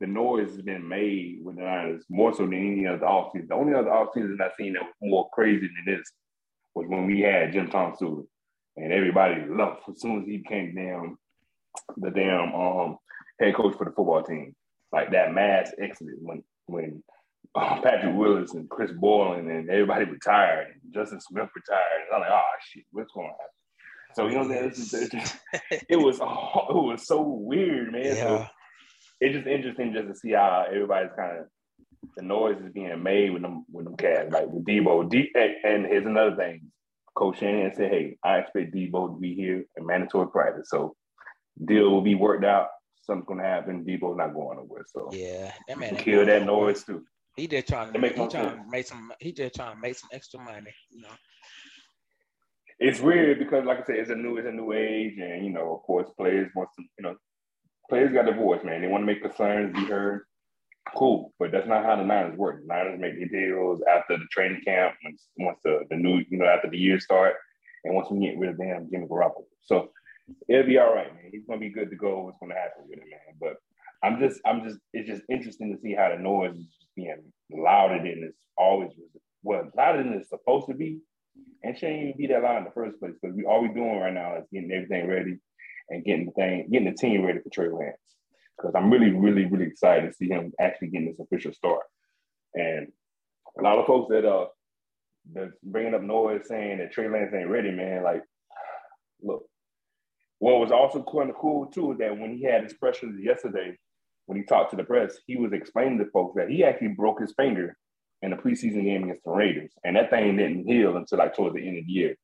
[0.00, 3.48] the noise has been made with the Niners more so than any other offseason.
[3.48, 6.12] The only other offseason I've seen that was more crazy than this
[6.74, 8.24] was when we had Jim Tomsula.
[8.76, 11.18] And everybody loved as soon as he came down
[11.96, 12.96] the damn um
[13.40, 14.54] head coach for the football team.
[14.92, 17.02] Like that mass exodus when when
[17.54, 22.06] Oh, Patrick Willis and Chris Borland and everybody retired and Justin Smith retired.
[22.06, 23.52] And I'm like, oh shit, what's going to happen?
[24.14, 25.80] So you know what I'm saying?
[25.88, 28.04] it was oh, it was so weird, man.
[28.04, 28.14] Yeah.
[28.14, 28.46] So
[29.20, 31.46] it's just interesting just to see how everybody's kind of
[32.16, 35.08] the noise is being made with them with them cats, like with Debo.
[35.08, 36.70] D, and, and here's another thing.
[37.14, 40.96] Coach Shanahan said, "Hey, I expect Debo to be here in mandatory practice, so
[41.64, 42.68] deal will be worked out.
[43.02, 43.84] Something's gonna happen.
[43.84, 44.84] Debo's not going nowhere.
[44.88, 47.04] So yeah, that man kill that noise too.
[47.36, 49.12] He just trying to make, he trying to make some.
[49.18, 50.72] He just trying to make some extra money.
[50.90, 51.08] You know.
[52.78, 55.52] It's weird because, like I said, it's a new, it's a new age, and you
[55.52, 57.16] know, of course, players want to, you know,
[57.88, 58.82] players got the voice, man.
[58.82, 60.22] They want to make concerns be heard.
[60.96, 62.60] Cool, but that's not how the Niners work.
[62.60, 66.38] The Niners make their deals after the training camp, once once the, the new, you
[66.38, 67.36] know, after the year start,
[67.84, 69.44] and once we get rid of damn Jimmy Garoppolo.
[69.62, 69.90] So
[70.48, 71.30] it'll be all right, man.
[71.30, 72.24] He's gonna be good to go.
[72.24, 73.36] What's gonna happen with him, man?
[73.40, 73.56] But
[74.02, 76.66] I'm just, I'm just, it's just interesting to see how the noise is
[76.96, 79.08] being louder than it's always was.
[79.42, 81.00] Well, louder than it's supposed to be,
[81.62, 83.14] and shouldn't even be that loud in the first place.
[83.20, 85.38] Because we all we doing right now is getting everything ready
[85.88, 87.96] and getting the thing, getting the team ready for Trey Lance.
[88.56, 91.82] Because I'm really, really, really excited to see him actually getting this official start.
[92.54, 92.88] And
[93.58, 94.46] a lot of folks that uh
[95.32, 98.02] that's bringing up noise saying that Trey Lance ain't ready, man.
[98.02, 98.22] Like,
[99.22, 99.44] look,
[100.38, 103.76] what was also kind of cool too is that when he had his pressures yesterday,
[104.26, 107.20] when he talked to the press, he was explaining to folks that he actually broke
[107.20, 107.76] his finger
[108.22, 111.56] in a preseason game against the Raiders, and that thing didn't heal until like towards
[111.56, 112.16] the end of the year.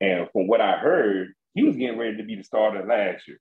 [0.00, 3.38] And from what I heard, he was getting ready to be the starter last year.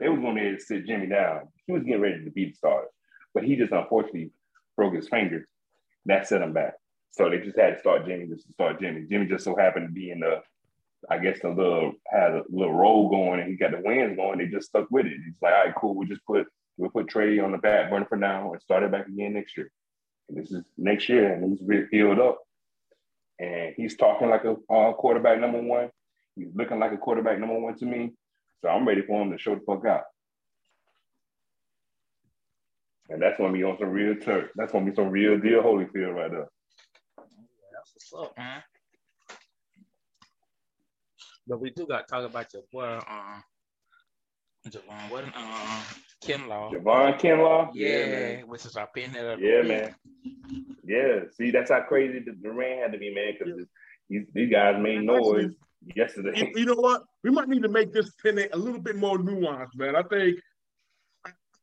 [0.00, 1.48] They was going to sit Jimmy down.
[1.66, 2.88] He was getting ready to be the starter,
[3.34, 4.30] but he just unfortunately
[4.76, 5.46] broke his finger.
[6.06, 6.74] That set him back.
[7.10, 9.06] So they just had to start Jimmy just to start Jimmy.
[9.10, 10.40] Jimmy just so happened to be in the,
[11.10, 14.38] I guess the little had a little role going and he got the wins going.
[14.38, 15.12] They just stuck with it.
[15.12, 15.94] It's like, all right, cool.
[15.94, 16.46] We just put
[16.78, 19.56] we'll put Trey on the back burner for now and start it back again next
[19.56, 19.70] year.
[20.28, 22.38] And this is next year, and he's really healed up.
[23.38, 25.90] And he's talking like a uh, quarterback number one.
[26.36, 28.12] He's looking like a quarterback number one to me.
[28.62, 30.04] So I'm ready for him to show the fuck out.
[33.10, 34.50] And that's gonna be on some real turf.
[34.54, 36.48] That's gonna be some real deal Holyfield right there.
[37.16, 38.62] that's what's up, man.
[41.46, 43.42] But we do got to talk about your boy, um,
[44.68, 45.24] Javon, what,
[46.24, 46.72] Kinlaw.
[46.72, 47.70] Javon Kinlaw?
[47.74, 49.94] Yeah, yeah which is our pin Yeah, man.
[50.84, 53.66] Yeah, see, that's how crazy the Durant had to be, man, because
[54.08, 55.52] these, these guys made noise
[55.94, 56.32] yesterday.
[56.38, 57.04] You, you, know what?
[57.22, 59.96] We might need to make this pin a little bit more nuanced, man.
[59.96, 60.38] I think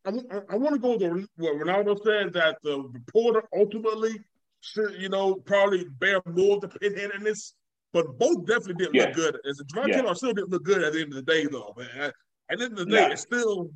[0.05, 4.19] I, I, I want to go to what Ronaldo said that the reporter ultimately
[4.61, 7.53] should, you know, probably bear more of the pinhead in this.
[7.93, 9.05] But both definitely didn't yeah.
[9.05, 9.37] look good.
[9.49, 10.13] As a Javon yeah.
[10.13, 12.11] still didn't look good at the end of the day, though, man.
[12.51, 13.13] At the end of the day, nah.
[13.13, 13.71] it still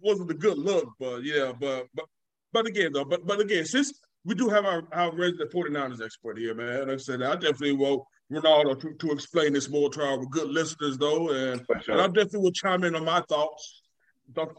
[0.00, 0.88] wasn't a good look.
[0.98, 2.06] But yeah, but but
[2.52, 6.38] but again, though, but but again, since we do have our, our resident 49ers expert
[6.38, 6.88] here, man.
[6.88, 10.48] Like I said, I definitely will Ronaldo to, to explain this more to our good
[10.48, 11.94] listeners, though, and, sure.
[11.94, 13.82] and I definitely will chime in on my thoughts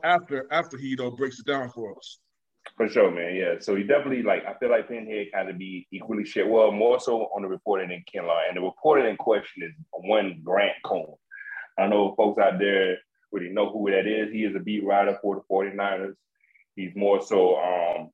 [0.03, 2.19] after after he though breaks it down for us.
[2.77, 3.35] For sure, man.
[3.35, 3.55] Yeah.
[3.59, 6.47] So he definitely like I feel like Pinhead kind of be equally shit.
[6.47, 8.47] Well, more so on the reporting than Kinlaw.
[8.47, 11.15] And the reporting in question is one Grant Cohn.
[11.77, 12.97] I know folks out there
[13.31, 14.31] really know who that is.
[14.31, 16.15] He is a beat writer for the 49ers.
[16.75, 18.09] He's more so um,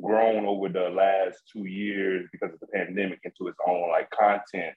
[0.00, 4.74] grown over the last two years because of the pandemic into his own like content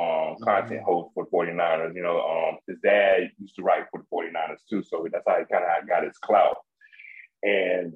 [0.00, 0.84] um, content mm-hmm.
[0.84, 1.94] host for the 49ers.
[1.94, 5.38] You know, um, his dad used to write for the 49ers too, so that's how
[5.38, 6.58] he kind of got his clout.
[7.42, 7.94] And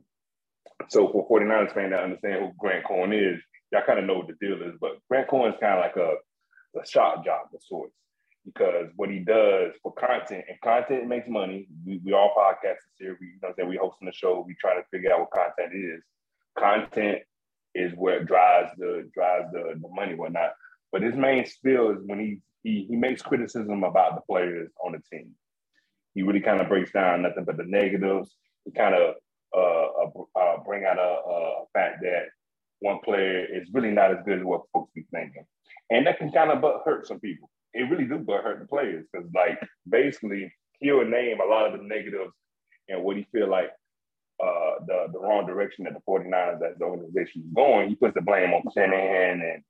[0.89, 3.41] so for 49ers fans that understand who Grant Cohn is,
[3.71, 5.97] y'all kind of know what the deal is, but Grant Cohn is kind of like
[5.97, 7.95] a, a shot job of sorts
[8.45, 11.69] because what he does for content and content makes money.
[11.87, 13.17] We, we all podcasters here.
[13.21, 14.45] We, you know, what we hosting the show.
[14.47, 16.03] We try to figure out what content is.
[16.59, 17.19] Content
[17.75, 20.53] is what drives the drives the, the money, whatnot.
[20.91, 24.93] But his main spill is when he, he he makes criticism about the players on
[24.93, 25.31] the team.
[26.15, 28.35] He really kind of breaks down nothing but the negatives.
[28.65, 29.15] He kind of
[29.57, 32.25] uh, uh, uh, bring out a, a fact that
[32.81, 35.45] one player is really not as good as what folks be thinking,
[35.91, 37.49] and that can kind of but hurt some people.
[37.75, 39.59] It really do but hurt the players because like
[39.89, 42.33] basically he'll name a lot of the negatives
[42.89, 43.71] and what he feel like
[44.43, 48.15] uh, the the wrong direction that the 49ers as the organization is going, he puts
[48.15, 49.63] the blame on Shanahan and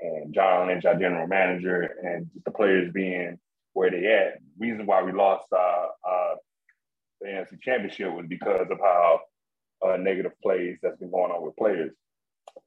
[0.00, 3.38] and John Lynch, our general manager, and just the players being
[3.74, 4.40] where they at.
[4.58, 6.34] Reason why we lost uh, uh,
[7.20, 9.20] the NFC Championship was because of how
[9.86, 11.92] uh, negative plays that's been going on with players.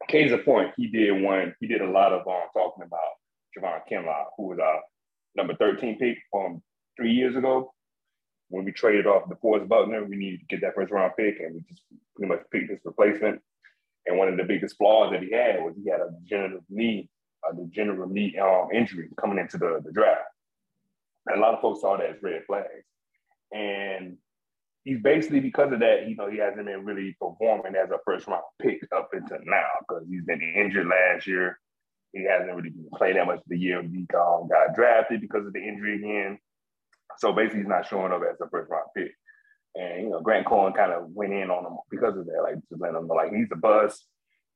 [0.08, 1.56] Case in point, he did one.
[1.60, 3.17] He did a lot of um, talking about
[3.58, 4.82] Javon Kinlaw, who was our
[5.36, 6.62] number 13 pick from
[6.96, 7.74] three years ago.
[8.50, 11.40] When we traded off the DeForest Buckner, we needed to get that first round pick,
[11.40, 11.84] and we just
[12.16, 13.42] pretty much picked his replacement.
[14.06, 17.10] And one of the biggest flaws that he had was he had a degenerative knee,
[17.50, 20.22] a degenerative knee um, injury coming into the, the draft.
[21.28, 22.86] And a lot of folks saw that as red flags.
[23.52, 24.18] And
[24.86, 28.28] he's basically because of that, you know, he hasn't been really performing as a first
[28.28, 31.60] round pick up until now because he's been injured last year.
[32.14, 33.82] He hasn't really been playing that much of the year.
[33.82, 36.40] He um, got drafted because of the injury again.
[37.18, 39.12] So basically, he's not showing up as a first round pick.
[39.76, 42.56] And you know, Grant Cohn kind of went in on him because of that, like
[42.70, 44.06] just letting him know like he's a bust.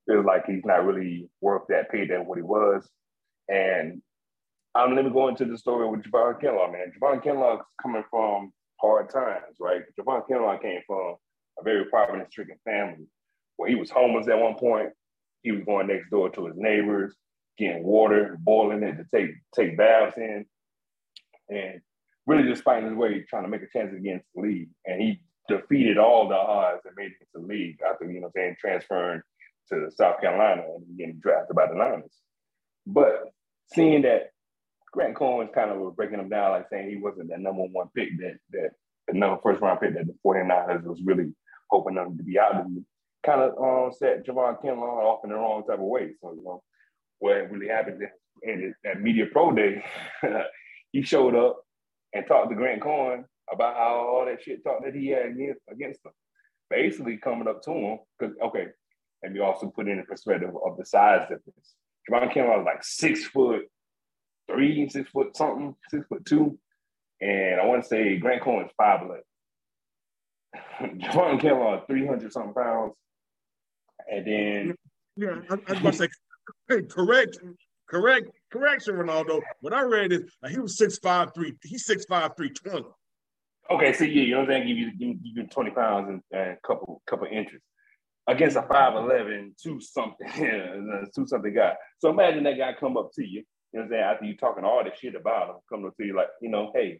[0.07, 2.89] Feels like he's not really worth that pay than what he was.
[3.47, 4.01] And
[4.73, 6.91] um, let me go into the story with Javon Kinlaw, man.
[6.99, 9.81] Javon Kinlaw's coming from hard times, right?
[9.99, 11.15] Javon Kinlaw came from
[11.59, 13.05] a very poverty-stricken family
[13.57, 14.89] where he was homeless at one point.
[15.43, 17.15] He was going next door to his neighbors,
[17.61, 20.45] getting water, boiling it to take take baths in,
[21.49, 21.81] and
[22.25, 24.69] really just fighting his way, trying to make a chance against the league.
[24.85, 28.27] And he defeated all the odds and made it to the league after, you know,
[28.27, 29.21] I'm saying transferring
[29.69, 32.17] to South Carolina and getting drafted by the Niners.
[32.85, 33.31] But
[33.73, 34.31] seeing that
[34.91, 38.17] Grant Cohn kind of breaking him down, like saying he wasn't that number one pick
[38.19, 38.71] that that
[39.07, 41.33] another first round pick that the 49ers was really
[41.69, 42.83] hoping them to be out be.
[43.23, 46.11] Kind of um, set Javon Kinlaw off in the wrong type of way.
[46.21, 46.63] So, you know,
[47.21, 48.01] what really happened
[48.43, 49.83] in that media pro day,
[50.91, 51.63] he showed up
[52.13, 55.61] and talked to Grant Cohn about how all that shit talk that he had against,
[55.71, 56.11] against him.
[56.69, 58.67] Basically coming up to him, because, okay,
[59.23, 61.75] and you also put in the perspective of the size difference.
[62.09, 63.63] Javon Kinlaw was like six foot
[64.49, 66.57] three, six foot something, six foot two.
[67.19, 69.23] And I want to say Grant Cohn is five eleven.
[71.01, 72.93] Javon Kinlaw, 300 something pounds.
[74.11, 74.75] And then.
[75.15, 76.07] Yeah, I, I was say,
[76.67, 77.37] hey, correct,
[77.89, 79.41] correct, correction, Ronaldo.
[79.61, 81.53] What I read is uh, he was six five three.
[81.63, 82.85] He's six five three twenty.
[83.69, 84.67] Okay, so yeah, you know what I'm saying?
[84.67, 87.61] Give you, give you 20 pounds and, a couple couple inches
[88.27, 90.27] against a 5'11, two something,
[91.15, 91.75] two something guy.
[91.99, 94.37] So imagine that guy come up to you, you know what I'm saying, after you
[94.37, 96.99] talking all this shit about him, come up to you like, you know, hey,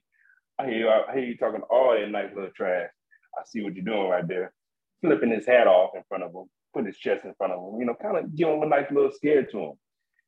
[0.60, 2.90] I hear you, I hear you talking all that nice little trash.
[3.38, 4.54] I see what you're doing right there.
[5.02, 7.80] Flipping his hat off in front of him, putting his chest in front of him,
[7.80, 9.74] you know, kind of give him a nice little scare to him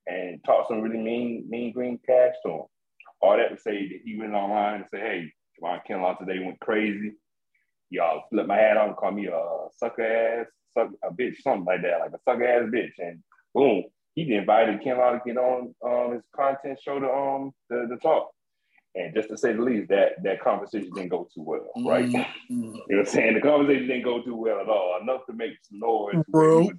[0.07, 2.61] and talk some really mean, mean green cash to him.
[3.21, 6.59] All that to say that he went online and said, hey, Javon Kinlaw today went
[6.59, 7.13] crazy.
[7.89, 11.83] Y'all flip my hat on, call me a sucker ass, suck, a bitch, something like
[11.83, 12.93] that, like a sucker ass bitch.
[12.97, 13.83] And boom,
[14.15, 18.31] he invited Kinlaw to get on um, his content show to um the, the talk.
[18.95, 22.05] And just to say the least, that that conversation didn't go too well, right?
[22.05, 22.25] Mm-hmm.
[22.49, 23.33] you know what I'm saying?
[23.33, 24.99] The conversation didn't go too well at all.
[25.01, 26.23] Enough to make some noise.
[26.27, 26.69] Bro.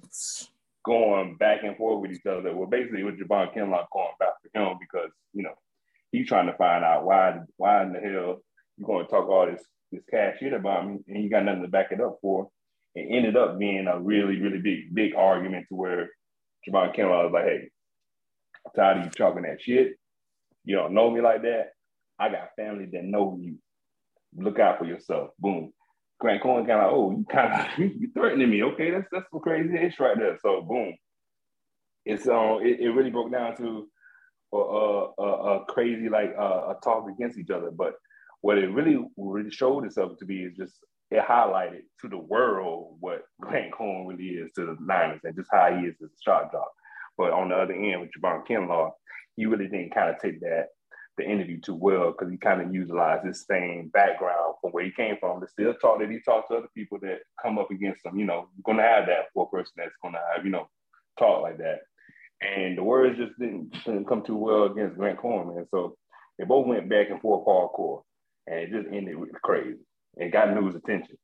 [0.85, 2.55] Going back and forth with each other.
[2.55, 5.55] Well, basically, with Javon Kinlaw going back for him because you know
[6.11, 8.41] he's trying to find out why why in the hell
[8.77, 11.63] you're going to talk all this this cash shit about me and you got nothing
[11.63, 12.49] to back it up for.
[12.93, 16.11] It ended up being a really really big big argument to where
[16.67, 17.69] Javon Kinlaw was like, "Hey,
[18.65, 19.97] I'm tired of you talking that shit.
[20.63, 21.74] You don't know me like that.
[22.19, 23.57] I got family that know you.
[24.35, 25.71] Look out for yourself." Boom.
[26.19, 28.63] Grant Cohn kind of, oh, you kind of you threatening me.
[28.63, 30.37] Okay, that's that's some crazy ish right there.
[30.41, 30.95] So boom,
[32.05, 33.87] it's um, it, it really broke down to
[34.53, 37.71] a, a, a crazy like a talk against each other.
[37.71, 37.95] But
[38.41, 40.75] what it really really showed itself to be is just
[41.11, 45.49] it highlighted to the world what Grant Cohn really is to the Niners and just
[45.51, 46.71] how he is as a shot drop.
[47.17, 48.91] But on the other end with Javon Kinlaw,
[49.35, 50.67] he really didn't kind of take that
[51.17, 54.91] the interview too well because he kind of utilized his same background from where he
[54.91, 58.05] came from to still talk that he talked to other people that come up against
[58.05, 58.17] him.
[58.17, 60.67] You know, gonna have that for a person that's gonna have, you know,
[61.17, 61.79] talk like that.
[62.41, 65.65] And the words just didn't, didn't come too well against Grant Cohn, man.
[65.71, 65.95] So
[66.37, 68.01] they both went back and forth hardcore.
[68.47, 69.79] And it just ended with crazy.
[70.17, 71.17] It got news attention.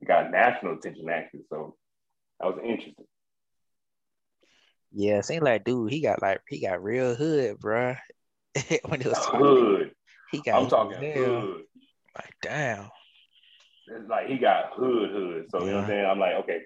[0.00, 1.44] It got national attention actually.
[1.50, 1.74] So
[2.40, 3.06] that was interesting.
[4.92, 7.96] Yeah, seemed like dude, he got like he got real hood, bro.
[8.84, 9.92] when it was hood.
[10.30, 11.62] He got I'm talking hood.
[12.14, 12.88] Like damn.
[13.88, 15.46] It's like he got hood hood.
[15.50, 15.64] So yeah.
[15.64, 16.06] you know what I'm saying?
[16.06, 16.60] I'm like, okay.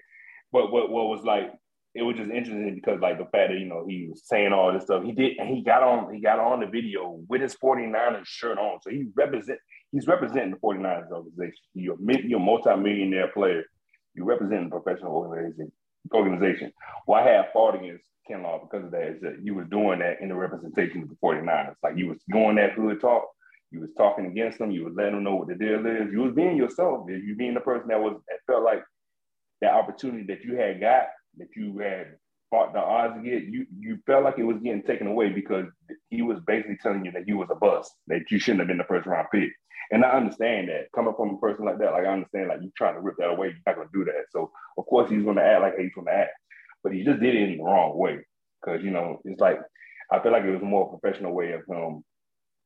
[0.51, 1.53] But what what was like
[1.95, 4.73] it was just interesting because like the fact that you know he was saying all
[4.73, 7.55] this stuff he did and he got on he got on the video with his
[7.57, 9.59] 49ers shirt on so he represent
[9.91, 13.65] he's representing the 49ers organization you're, you're a multi-millionaire player
[14.15, 15.73] You represent a professional organization.
[16.13, 16.73] Organization.
[17.07, 20.21] What I have fought against Kinlaw because of that is that you was doing that
[20.21, 21.75] in the representation of the 49ers.
[21.83, 23.25] Like you was doing that hood talk.
[23.71, 24.71] You was talking against them.
[24.71, 26.13] You was letting them know what the deal is.
[26.13, 27.07] You was being yourself.
[27.09, 28.83] You being the person that was that felt like
[29.63, 31.05] that opportunity that you had got,
[31.39, 32.17] that you had
[32.51, 35.67] fought the odds to get, you you felt like it was getting taken away because
[36.11, 38.79] he was basically telling you that you was a bust, that you shouldn't have been
[38.79, 39.51] the first round pick.
[39.93, 42.73] And I understand that coming from a person like that, like I understand like you
[42.77, 44.25] trying to rip that away, you're not gonna do that.
[44.31, 46.33] So of course he's gonna act like he's gonna act,
[46.83, 48.27] but he just did it in the wrong way.
[48.65, 49.61] Cause you know, it's like
[50.11, 52.03] I feel like it was more professional way of him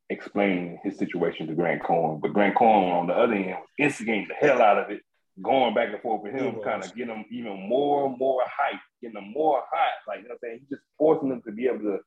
[0.09, 2.21] explaining his situation to Grant Cohn.
[2.21, 5.03] But Grant Cohn on the other end was instigating the hell out of it
[5.43, 8.81] going back and forth with him, kind of getting him even more and more hype,
[9.01, 9.93] getting them more hot.
[10.09, 10.59] Like, you know what I'm saying?
[10.61, 11.99] He's just forcing him to be able to,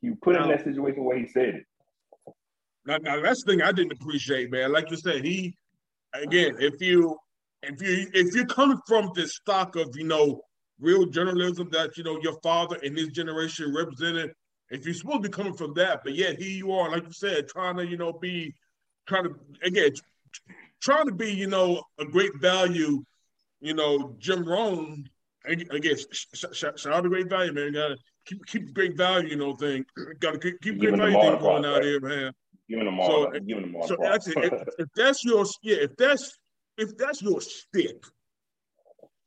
[0.00, 1.66] you put him in that situation where he said it.
[2.86, 4.72] Now, now, that's the thing I didn't appreciate, man.
[4.72, 5.54] Like you said, he,
[6.14, 7.16] again, if you,
[7.62, 10.40] if you, if you're coming from this stock of, you know,
[10.80, 14.32] real journalism that, you know, your father and his generation represented,
[14.70, 17.12] if you're supposed to be coming from that, but yet here you are, like you
[17.12, 18.54] said, trying to, you know, be,
[19.06, 19.92] trying to, again,
[20.80, 23.02] trying to be, you know, a great value,
[23.60, 25.04] you know, Jim Rome.
[25.44, 25.96] Again,
[26.34, 27.72] shout out to great value, man.
[27.72, 27.96] Got to
[28.26, 29.84] keep keep great value, you know, thing.
[30.20, 32.32] Got to keep, keep great value thing going out here, man.
[32.68, 33.32] Giving them all.
[33.32, 33.88] So, giving them all.
[33.88, 34.22] So it.
[34.26, 36.38] If, if that's your yeah, if that's
[36.76, 38.04] if that's your stick,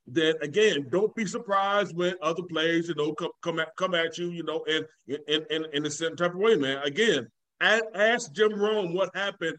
[0.08, 4.18] then again, don't be surprised when other players, you know, come come at come at
[4.18, 6.82] you, you know, in in in, in a certain type of way, man.
[6.84, 7.28] Again,
[7.62, 9.58] ask Jim Rome what happened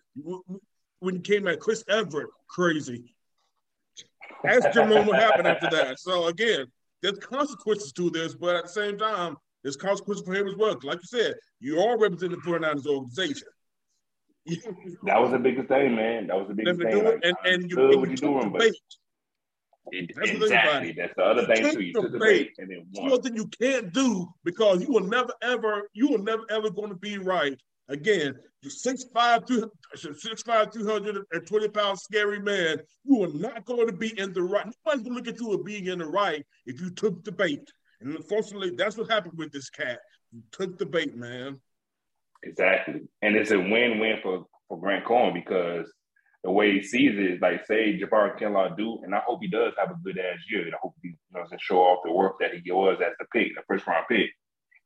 [1.01, 3.15] when he came at Chris Everett crazy.
[4.45, 5.99] Ask Jim Rome what happened after that.
[5.99, 6.67] So again,
[7.03, 10.79] there's consequences to this, but at the same time, there's consequences for him as well.
[10.83, 13.49] Like you said, you are representing the 49ers organization.
[15.05, 16.27] that was the biggest thing, man.
[16.27, 17.05] That was the biggest thing.
[17.05, 18.62] Like, and, and you, and what you doing, but
[19.90, 20.93] it, That's exactly.
[20.93, 21.81] That's the other thing too.
[21.81, 23.10] You took the bait and then won.
[23.10, 26.97] Something you can't do because you will never ever, you will never ever going to
[26.97, 27.59] be right
[27.89, 32.78] Again, you're 6'5", 6'5", 220 pound scary man.
[33.05, 34.64] You are not going to be in the right.
[34.64, 37.32] Nobody's going to look at you as being in the right if you took the
[37.32, 37.70] bait.
[38.01, 39.98] And unfortunately, that's what happened with this cat.
[40.32, 41.60] You took the bait, man.
[42.43, 43.02] Exactly.
[43.23, 45.90] And it's a win-win for, for Grant Cohn because
[46.44, 49.48] the way he sees it is like, say, Jabari Kinlaw do, and I hope he
[49.48, 50.64] does have a good ass year.
[50.64, 53.27] And I hope he you know, show off the work that he was as the
[53.32, 54.31] pick, the first round pick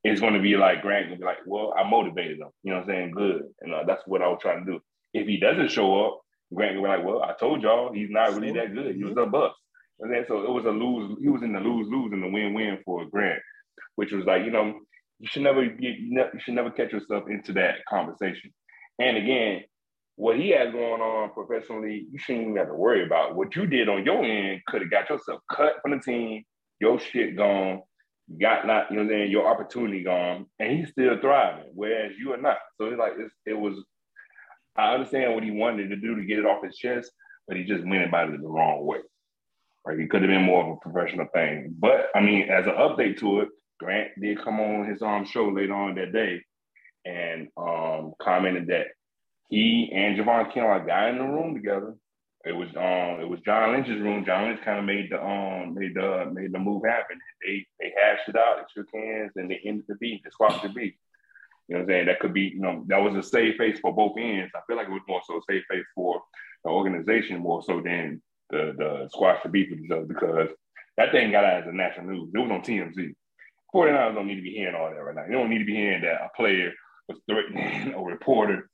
[0.05, 2.49] it's going to be like Grant going to be like, well, I motivated him.
[2.63, 3.11] You know what I'm saying?
[3.13, 3.43] Good.
[3.61, 4.81] And uh, that's what I was trying to do.
[5.13, 6.21] If he doesn't show up,
[6.55, 8.95] Grant will be like, well, I told y'all he's not really that good.
[8.95, 9.57] He was a bust.
[9.99, 11.19] And then so it was a lose.
[11.21, 13.41] He was in the lose lose and the win win for Grant,
[13.97, 14.79] which was like, you know,
[15.19, 18.53] you should never get you should never catch yourself into that conversation.
[18.99, 19.63] And again,
[20.17, 23.37] what he has going on professionally, you shouldn't even have to worry about.
[23.37, 26.45] What you did on your end could have got yourself cut from the team,
[26.81, 27.83] your shit gone,
[28.41, 32.13] got not, you know what I'm saying, your opportunity gone, and he's still thriving, whereas
[32.19, 32.59] you are not.
[32.79, 33.83] So it's like it's, it was.
[34.77, 37.11] I understand what he wanted to do to get it off his chest,
[37.49, 38.99] but he just went about it the wrong way.
[39.87, 39.99] Right?
[39.99, 41.75] He could have been more of a professional thing.
[41.79, 45.49] But I mean, as an update to it, Grant did come on his um show
[45.49, 46.43] later on that day
[47.05, 48.87] and um commented that
[49.49, 51.95] he and Javon Kinlaw got in the room together
[52.47, 54.25] it was um it was John Lynch's room.
[54.25, 57.19] John Lynch kind of made the um made the made the move happen.
[57.45, 60.63] They they hashed it out, they shook hands, and they ended the beat, they squashed
[60.63, 60.95] the beat.
[61.67, 62.07] You know what I'm saying?
[62.07, 64.53] That could be, you know, that was a safe face for both ends.
[64.55, 66.23] I feel like it was more so a safe face for
[66.63, 70.51] the organization more so than the the squash the beef with each other because
[70.97, 72.31] that thing got out as a national news.
[72.33, 73.13] It was on TMZ.
[73.75, 75.27] 49ers don't need to be hearing all that right now.
[75.27, 76.73] You don't need to be hearing that a player
[77.09, 78.69] was threatening a reporter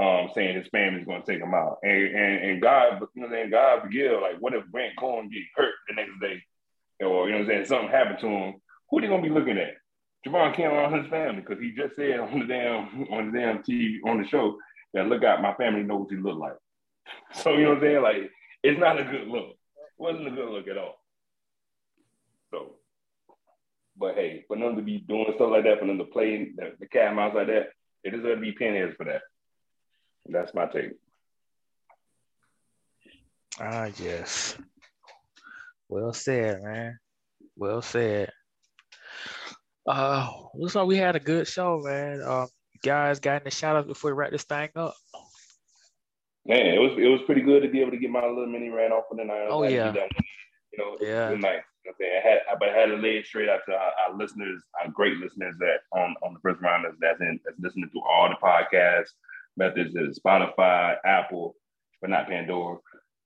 [0.00, 1.78] um, saying his family's going to take him out.
[1.82, 4.20] And, and and God, you know, saying God forgive.
[4.20, 6.42] Like, what if Grant Cohn get hurt the next day,
[7.00, 8.54] or you know, what I'm saying something happened to him?
[8.90, 9.74] Who are they going to be looking at?
[10.26, 13.58] Javon Cameron on his family because he just said on the damn on the damn
[13.58, 14.56] TV on the show
[14.94, 16.56] that look out, my family knows what he look like.
[17.34, 18.02] So you know what I'm saying?
[18.02, 18.30] Like,
[18.62, 19.50] it's not a good look.
[19.50, 20.94] It wasn't a good look at all.
[22.50, 22.76] So,
[23.96, 26.72] but hey, for them to be doing stuff like that, for them to play the,
[26.80, 27.68] the cat and mouse like that,
[28.02, 29.22] it deserves to be pinheads for that.
[30.26, 30.92] That's my take.
[33.60, 34.56] Ah, yes.
[35.88, 36.98] Well said, man.
[37.56, 38.30] Well said.
[39.86, 42.22] Uh, looks like we had a good show, man.
[42.22, 42.48] Um,
[42.82, 44.94] guys got any shout outs before we wrap this thing up?
[46.46, 48.68] Man, it was it was pretty good to be able to get my little mini
[48.68, 49.46] ran off of the night.
[49.48, 49.94] Oh yeah.
[50.72, 51.30] You know, yeah.
[51.84, 51.94] Night.
[51.94, 54.62] Okay, I had, but I had to lay it straight out to our, our, listeners,
[54.82, 58.28] our great listeners that on on the first rounders that's in that's listening to all
[58.28, 59.12] the podcasts
[59.56, 61.54] methods is Spotify, Apple,
[62.00, 62.78] but not Pandora.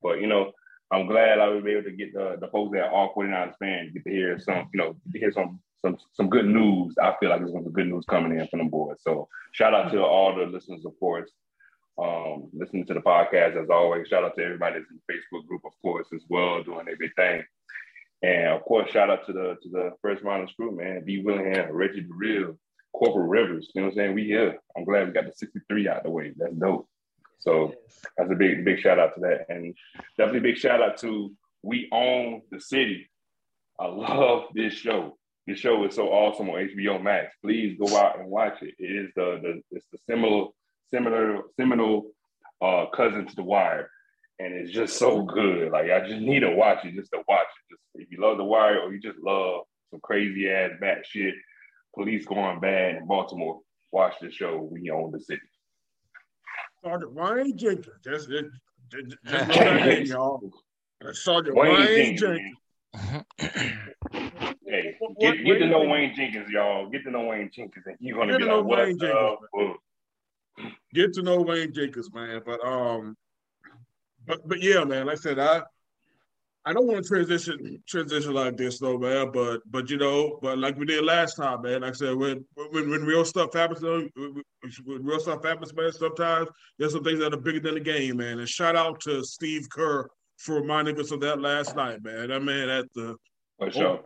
[0.02, 0.52] But you know,
[0.90, 4.05] I'm glad I was able to get the the folks that all 49ers fans get
[4.05, 6.94] to hear some, you know, to hear some some some good news.
[7.01, 8.98] I feel like there's some good news coming in from the board.
[9.01, 11.30] So shout out to all the listeners, of course.
[12.01, 14.06] Um, listening to the podcast as always.
[14.06, 16.97] Shout out to everybody that's in the Facebook group, of course, as well, doing their
[16.97, 17.43] big thing.
[18.22, 21.04] And of course, shout out to the to the first round crew, man.
[21.04, 22.58] B Willingham, Reggie Real,
[22.92, 23.70] Corporate Rivers.
[23.74, 24.14] You know what I'm saying?
[24.14, 24.58] We here.
[24.76, 26.32] I'm glad we got the 63 out the way.
[26.36, 26.88] That's dope.
[27.38, 27.72] So
[28.16, 29.46] that's a big, big shout out to that.
[29.48, 29.74] And
[30.16, 31.32] definitely big shout out to
[31.62, 33.08] We Own the City.
[33.78, 35.16] I love this show.
[35.46, 37.34] This show is so awesome on HBO Max.
[37.42, 38.74] Please go out and watch it.
[38.78, 40.48] It is the, the it's the similar,
[40.92, 42.10] similar, seminal
[42.60, 43.90] uh, cousin to The Wire.
[44.40, 45.73] And it's just so good.
[45.73, 47.74] Like I just need to watch it just to watch it.
[47.74, 51.35] Just if you love The Wire or you just love some crazy ass bat shit,
[51.94, 53.60] police going bad in Baltimore,
[53.90, 54.69] watch the show.
[54.70, 55.40] We own the city.
[56.85, 57.97] Sergeant Wayne Jenkins.
[58.05, 58.47] That's it.
[58.90, 60.40] Just, just know that name, y'all.
[61.12, 62.56] Sergeant Wayne Wayne, Jenkins.
[62.94, 63.24] Jenkins.
[64.66, 66.89] Hey, get, get to know Wayne- Jenkins, y'all.
[66.89, 69.77] Get to know Wayne Jenkins, and you're gonna Get be like, "What Wayne Jenkins.
[70.94, 72.43] Get to know Wayne Jenkins, man.
[72.44, 73.16] But um,
[74.28, 75.06] but but yeah, man.
[75.06, 75.62] Like I said, I
[76.64, 79.30] I don't want to transition transition like this though, man.
[79.32, 81.80] But but you know, but like we did last time, man.
[81.80, 84.10] Like I said, when when, when real stuff happens, when
[84.84, 85.92] when real stuff happens, man.
[85.92, 86.48] Sometimes
[86.78, 88.38] there's some things that are bigger than the game, man.
[88.38, 92.28] And shout out to Steve Kerr for reminding us of that last night, man.
[92.28, 93.16] That man at the
[93.59, 94.02] For sure.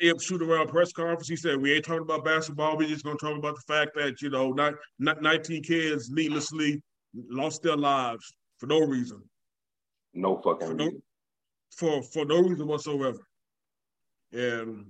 [0.00, 1.28] Ip shoot around press conference.
[1.28, 2.76] He said, "We ain't talking about basketball.
[2.76, 6.10] We're just going to talk about the fact that you know, not, not 19 kids
[6.10, 6.82] needlessly
[7.30, 9.22] lost their lives for no reason,
[10.16, 11.02] No fucking for no, reason.
[11.76, 13.18] for for no reason whatsoever."
[14.32, 14.86] And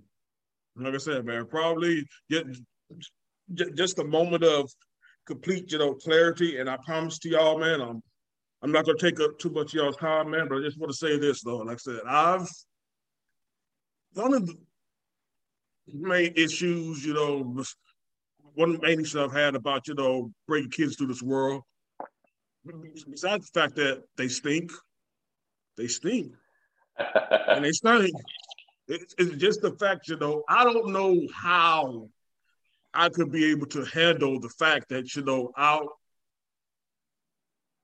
[0.76, 2.62] like I said, man, probably just
[3.74, 4.70] just a moment of
[5.26, 6.58] complete, you know, clarity.
[6.58, 8.02] And I promise to y'all, man, I'm
[8.62, 10.48] I'm not going to take up too much of y'all's time, man.
[10.48, 11.58] But I just want to say this though.
[11.58, 12.48] Like I said, I've
[14.14, 14.56] one of the
[15.92, 17.62] main issues, you know,
[18.54, 21.62] one of the main issues I've had about, you know, bringing kids through this world.
[23.08, 24.72] Besides the fact that they stink,
[25.76, 26.32] they stink,
[26.98, 28.14] and they stink.
[28.88, 32.08] It's, it's just the fact, you know, I don't know how
[32.94, 35.84] I could be able to handle the fact that, you know, I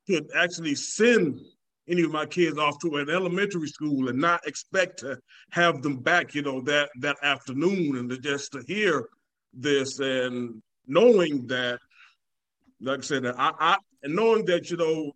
[0.07, 1.41] could actually send
[1.89, 5.19] any of my kids off to an elementary school and not expect to
[5.51, 9.09] have them back, you know, that that afternoon and to just to hear
[9.53, 11.81] this and knowing that,
[12.81, 15.13] like I said, I, I and knowing that, you know,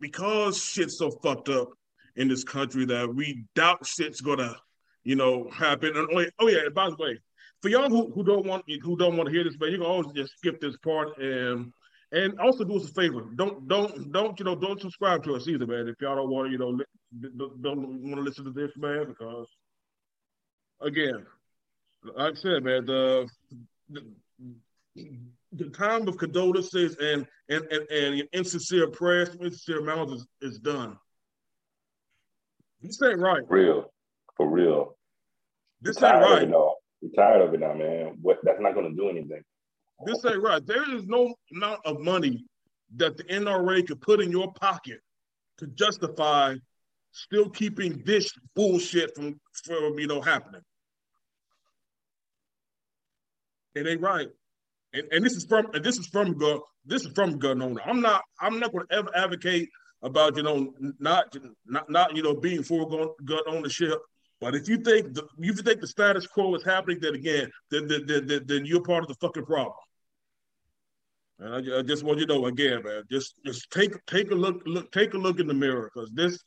[0.00, 1.70] because shit's so fucked up
[2.16, 4.56] in this country that we doubt shit's gonna,
[5.04, 5.96] you know, happen.
[5.96, 7.18] And oh yeah, oh and by the way,
[7.62, 9.86] for y'all who, who don't want who don't want to hear this, man, you can
[9.86, 11.72] always just skip this part and
[12.12, 13.22] and also do us a favor.
[13.36, 15.88] Don't don't don't you know don't subscribe to us either, man.
[15.88, 16.78] If y'all don't want to, you know,
[17.36, 19.46] don't, don't want to listen to this, man, because
[20.80, 21.26] again,
[22.16, 23.28] like I said, man, the
[23.90, 24.04] the,
[25.52, 30.96] the time of condolences and and and, and insincere prayers, insincere mouths is, is done.
[32.82, 33.42] This ain't right.
[33.48, 33.92] real,
[34.36, 34.96] for real.
[35.82, 36.48] This ain't tired of right.
[36.48, 36.74] now.
[37.02, 38.18] We're tired of it now, man.
[38.22, 38.38] What?
[38.42, 39.42] That's not gonna do anything.
[40.06, 40.64] This ain't right.
[40.66, 42.44] There is no amount of money
[42.96, 45.00] that the NRA could put in your pocket
[45.58, 46.56] to justify
[47.12, 50.62] still keeping this bullshit from, from you know happening.
[53.74, 54.28] It ain't right.
[54.92, 57.80] And, and this is from and this is from gun this is from gun owner.
[57.84, 59.68] I'm not I'm not gonna ever advocate
[60.02, 61.36] about you know not
[61.66, 63.98] not not you know being for gun, gun ownership.
[64.40, 67.50] But if you think the, if you think the status quo is happening, then again,
[67.70, 69.74] then then, then, then, then you're part of the fucking problem.
[71.38, 73.02] And I, I just want you to know again, man.
[73.10, 76.38] Just just take take a look look take a look in the mirror because this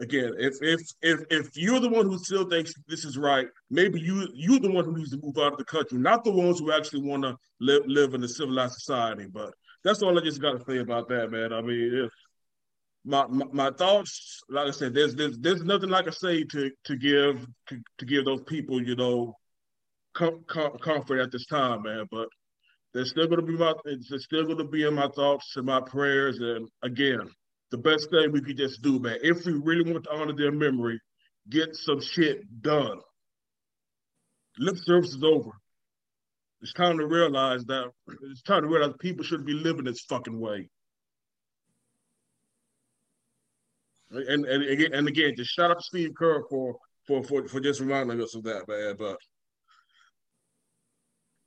[0.00, 4.00] again, if if if if you're the one who still thinks this is right, maybe
[4.00, 6.58] you you're the one who needs to move out of the country, not the ones
[6.58, 9.26] who actually want to live live in a civilized society.
[9.26, 9.54] But
[9.84, 11.52] that's all I just got to say about that, man.
[11.52, 12.12] I mean, if
[13.04, 16.70] my, my my thoughts, like I said, there's there's there's nothing like I say to
[16.84, 19.36] to give to, to give those people, you know,
[20.14, 22.06] com- com- comfort at this time, man.
[22.10, 22.28] But
[22.92, 25.66] they're still going to be my it's still going to be in my thoughts and
[25.66, 26.38] my prayers.
[26.38, 27.30] And again,
[27.70, 30.52] the best thing we could just do, man, if we really want to honor their
[30.52, 31.00] memory,
[31.48, 33.00] get some shit done.
[34.58, 35.50] Lip service is over.
[36.62, 37.90] It's time to realize that
[38.30, 40.68] it's time to realize people shouldn't be living this fucking way.
[44.10, 46.76] And and again, and again, just shout out to Steve Kerr for
[47.06, 48.94] for for, for just reminding us of that, man.
[48.98, 49.18] But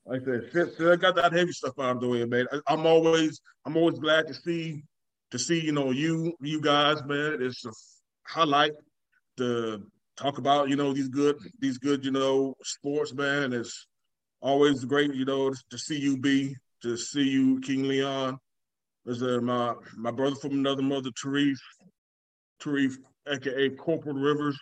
[0.05, 2.47] like I said, since I got that heavy stuff out of the way, man.
[2.51, 4.83] I, I'm always I'm always glad to see
[5.31, 7.37] to see you know you you guys, man.
[7.41, 7.71] It's a,
[8.25, 8.73] highlight
[9.37, 9.83] to
[10.15, 13.53] talk about you know these good these good you know sports man.
[13.53, 13.87] It's
[14.41, 18.37] always great you know to see you be to see you King Leon.
[19.05, 21.57] Is uh, my my brother from another mother, Tarif,
[22.61, 22.97] Tarif,
[23.27, 24.59] aka Corporal Rivers.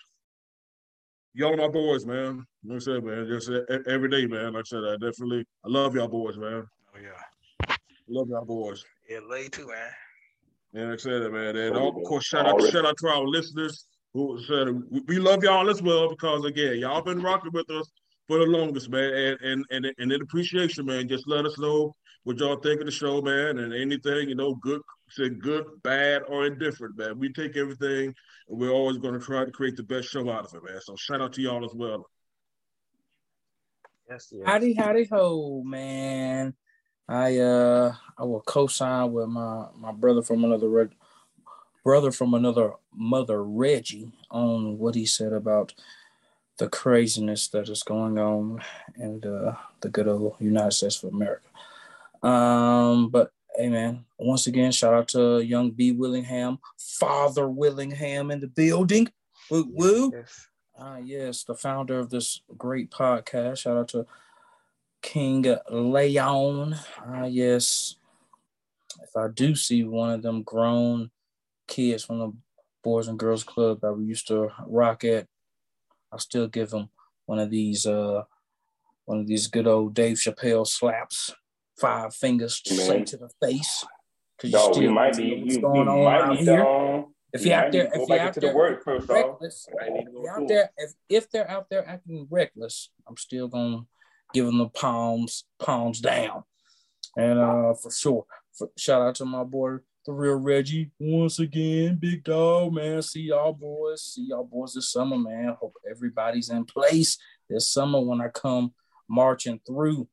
[1.34, 2.46] Y'all are my boys, man.
[2.64, 3.50] Like I said, man, just
[3.88, 4.54] every day, man.
[4.54, 6.66] Like I said, I definitely I love y'all boys, man.
[6.96, 7.76] Oh yeah,
[8.08, 8.86] love y'all boys.
[9.10, 9.92] Yeah, love you too, man.
[10.78, 11.56] Yeah, like I said, man.
[11.56, 14.68] And of course, shout out, shout out to our listeners who said
[15.08, 17.90] we love y'all as well because again, y'all been rocking with us
[18.28, 19.12] for the longest, man.
[19.12, 21.08] And and and, and in appreciation, man.
[21.08, 21.96] Just let us know
[22.26, 26.22] what y'all think of the show, man, and anything, you know, good, say good, bad,
[26.28, 27.18] or indifferent, man.
[27.18, 28.14] We take everything,
[28.48, 30.80] and we're always going to try to create the best show out of it, man.
[30.82, 32.06] So shout out to y'all as well.
[34.08, 34.44] Yes, yes.
[34.46, 36.54] Howdy, howdy, ho, man.
[37.08, 40.90] I uh I will co-sign with my my brother from another
[41.84, 45.74] brother from another mother, Reggie, on what he said about
[46.58, 48.62] the craziness that is going on
[48.98, 51.48] in the, the good old United States of America.
[52.24, 58.42] Um, but hey man, once again, shout out to young B Willingham, Father Willingham in
[58.42, 59.08] the building.
[59.50, 60.12] Woo woo.
[60.14, 60.48] Yes.
[60.78, 63.60] Ah, yes, the founder of this great podcast.
[63.60, 64.06] Shout out to
[65.08, 66.76] King Leon.
[67.00, 67.96] Ah, yes.
[69.02, 71.12] If I do see one of them grown
[71.66, 72.34] kids from the
[72.84, 75.28] Boys and Girls Club that we used to rock at,
[76.12, 76.90] I'll still give them
[77.26, 78.24] one of these uh
[79.06, 81.34] one of these good old Dave Chappelle slaps
[81.80, 83.86] five fingers straight to the face.
[84.40, 87.06] Cause you still might be what's you, going you on out here.
[87.32, 88.54] if you're out there, if you're out there
[89.08, 93.86] reckless, if out there, if, if they're out there acting reckless, I'm still gonna
[94.34, 96.44] them the palms, palms down.
[97.16, 101.98] And uh for sure, for, shout out to my boy, the real Reggie, once again,
[102.00, 103.02] big dog, man.
[103.02, 105.56] See y'all boys, see y'all boys this summer, man.
[105.60, 107.18] Hope everybody's in place
[107.50, 108.74] this summer when I come
[109.10, 110.08] marching through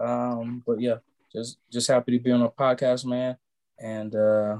[0.00, 0.96] um, but yeah,
[1.32, 3.36] just just happy to be on a podcast, man,
[3.78, 4.58] and uh,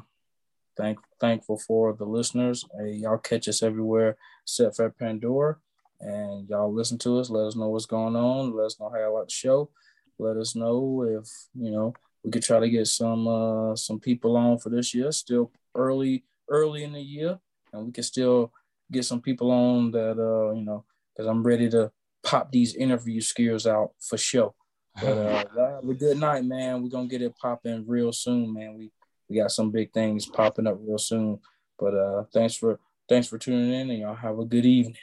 [0.77, 2.65] thank thankful for the listeners.
[2.79, 5.57] Hey, y'all catch us everywhere except for Pandora,
[6.03, 7.31] and y'all listen to us.
[7.31, 8.55] Let us know what's going on.
[8.55, 9.71] Let us know how y'all like the show.
[10.19, 14.37] Let us know if you know we could try to get some uh, some people
[14.37, 15.11] on for this year.
[15.13, 17.39] Still early early in the year,
[17.73, 18.53] and we can still
[18.91, 20.85] get some people on that uh, you know
[21.15, 21.91] because I'm ready to
[22.25, 24.55] pop these interview skills out for sure.
[25.01, 26.83] But uh, have a good night, man.
[26.83, 28.77] We're gonna get it popping real soon, man.
[28.77, 28.91] We
[29.29, 31.39] we got some big things popping up real soon.
[31.79, 34.97] But uh, thanks for thanks for tuning in, and y'all have a good evening.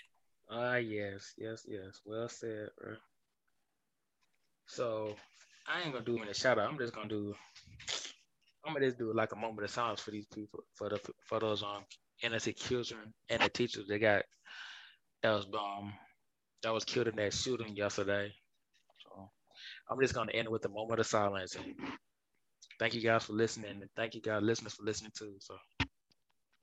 [0.49, 2.01] Ah, uh, yes, yes, yes.
[2.03, 2.97] Well said, bro.
[4.67, 5.15] So
[5.67, 6.69] I ain't gonna do a shout out.
[6.71, 7.35] I'm just gonna do.
[8.65, 11.39] I'm gonna just do like a moment of silence for these people, for the for
[11.39, 11.83] those um
[12.23, 14.23] innocent children and the teachers they got
[15.23, 15.93] that was um
[16.63, 18.33] that was killed in that shooting yesterday.
[19.03, 19.29] So
[19.89, 21.57] I'm just gonna end with a moment of silence.
[22.79, 25.35] Thank you guys for listening, and thank you guys listeners for listening too.
[25.39, 25.55] So,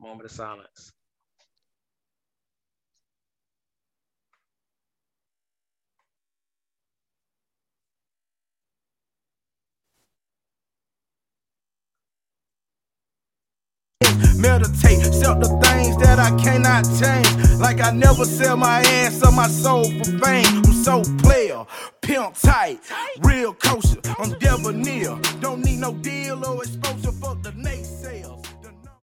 [0.00, 0.92] moment of silence.
[14.36, 17.60] Meditate, sell the things that I cannot change.
[17.60, 20.46] Like I never sell my ass or my soul for fame.
[20.64, 21.64] I'm so player,
[22.02, 22.80] pimp tight,
[23.20, 24.00] real kosher.
[24.18, 25.18] I'm debonair.
[25.40, 27.95] Don't need no deal or exposure for the naysayer.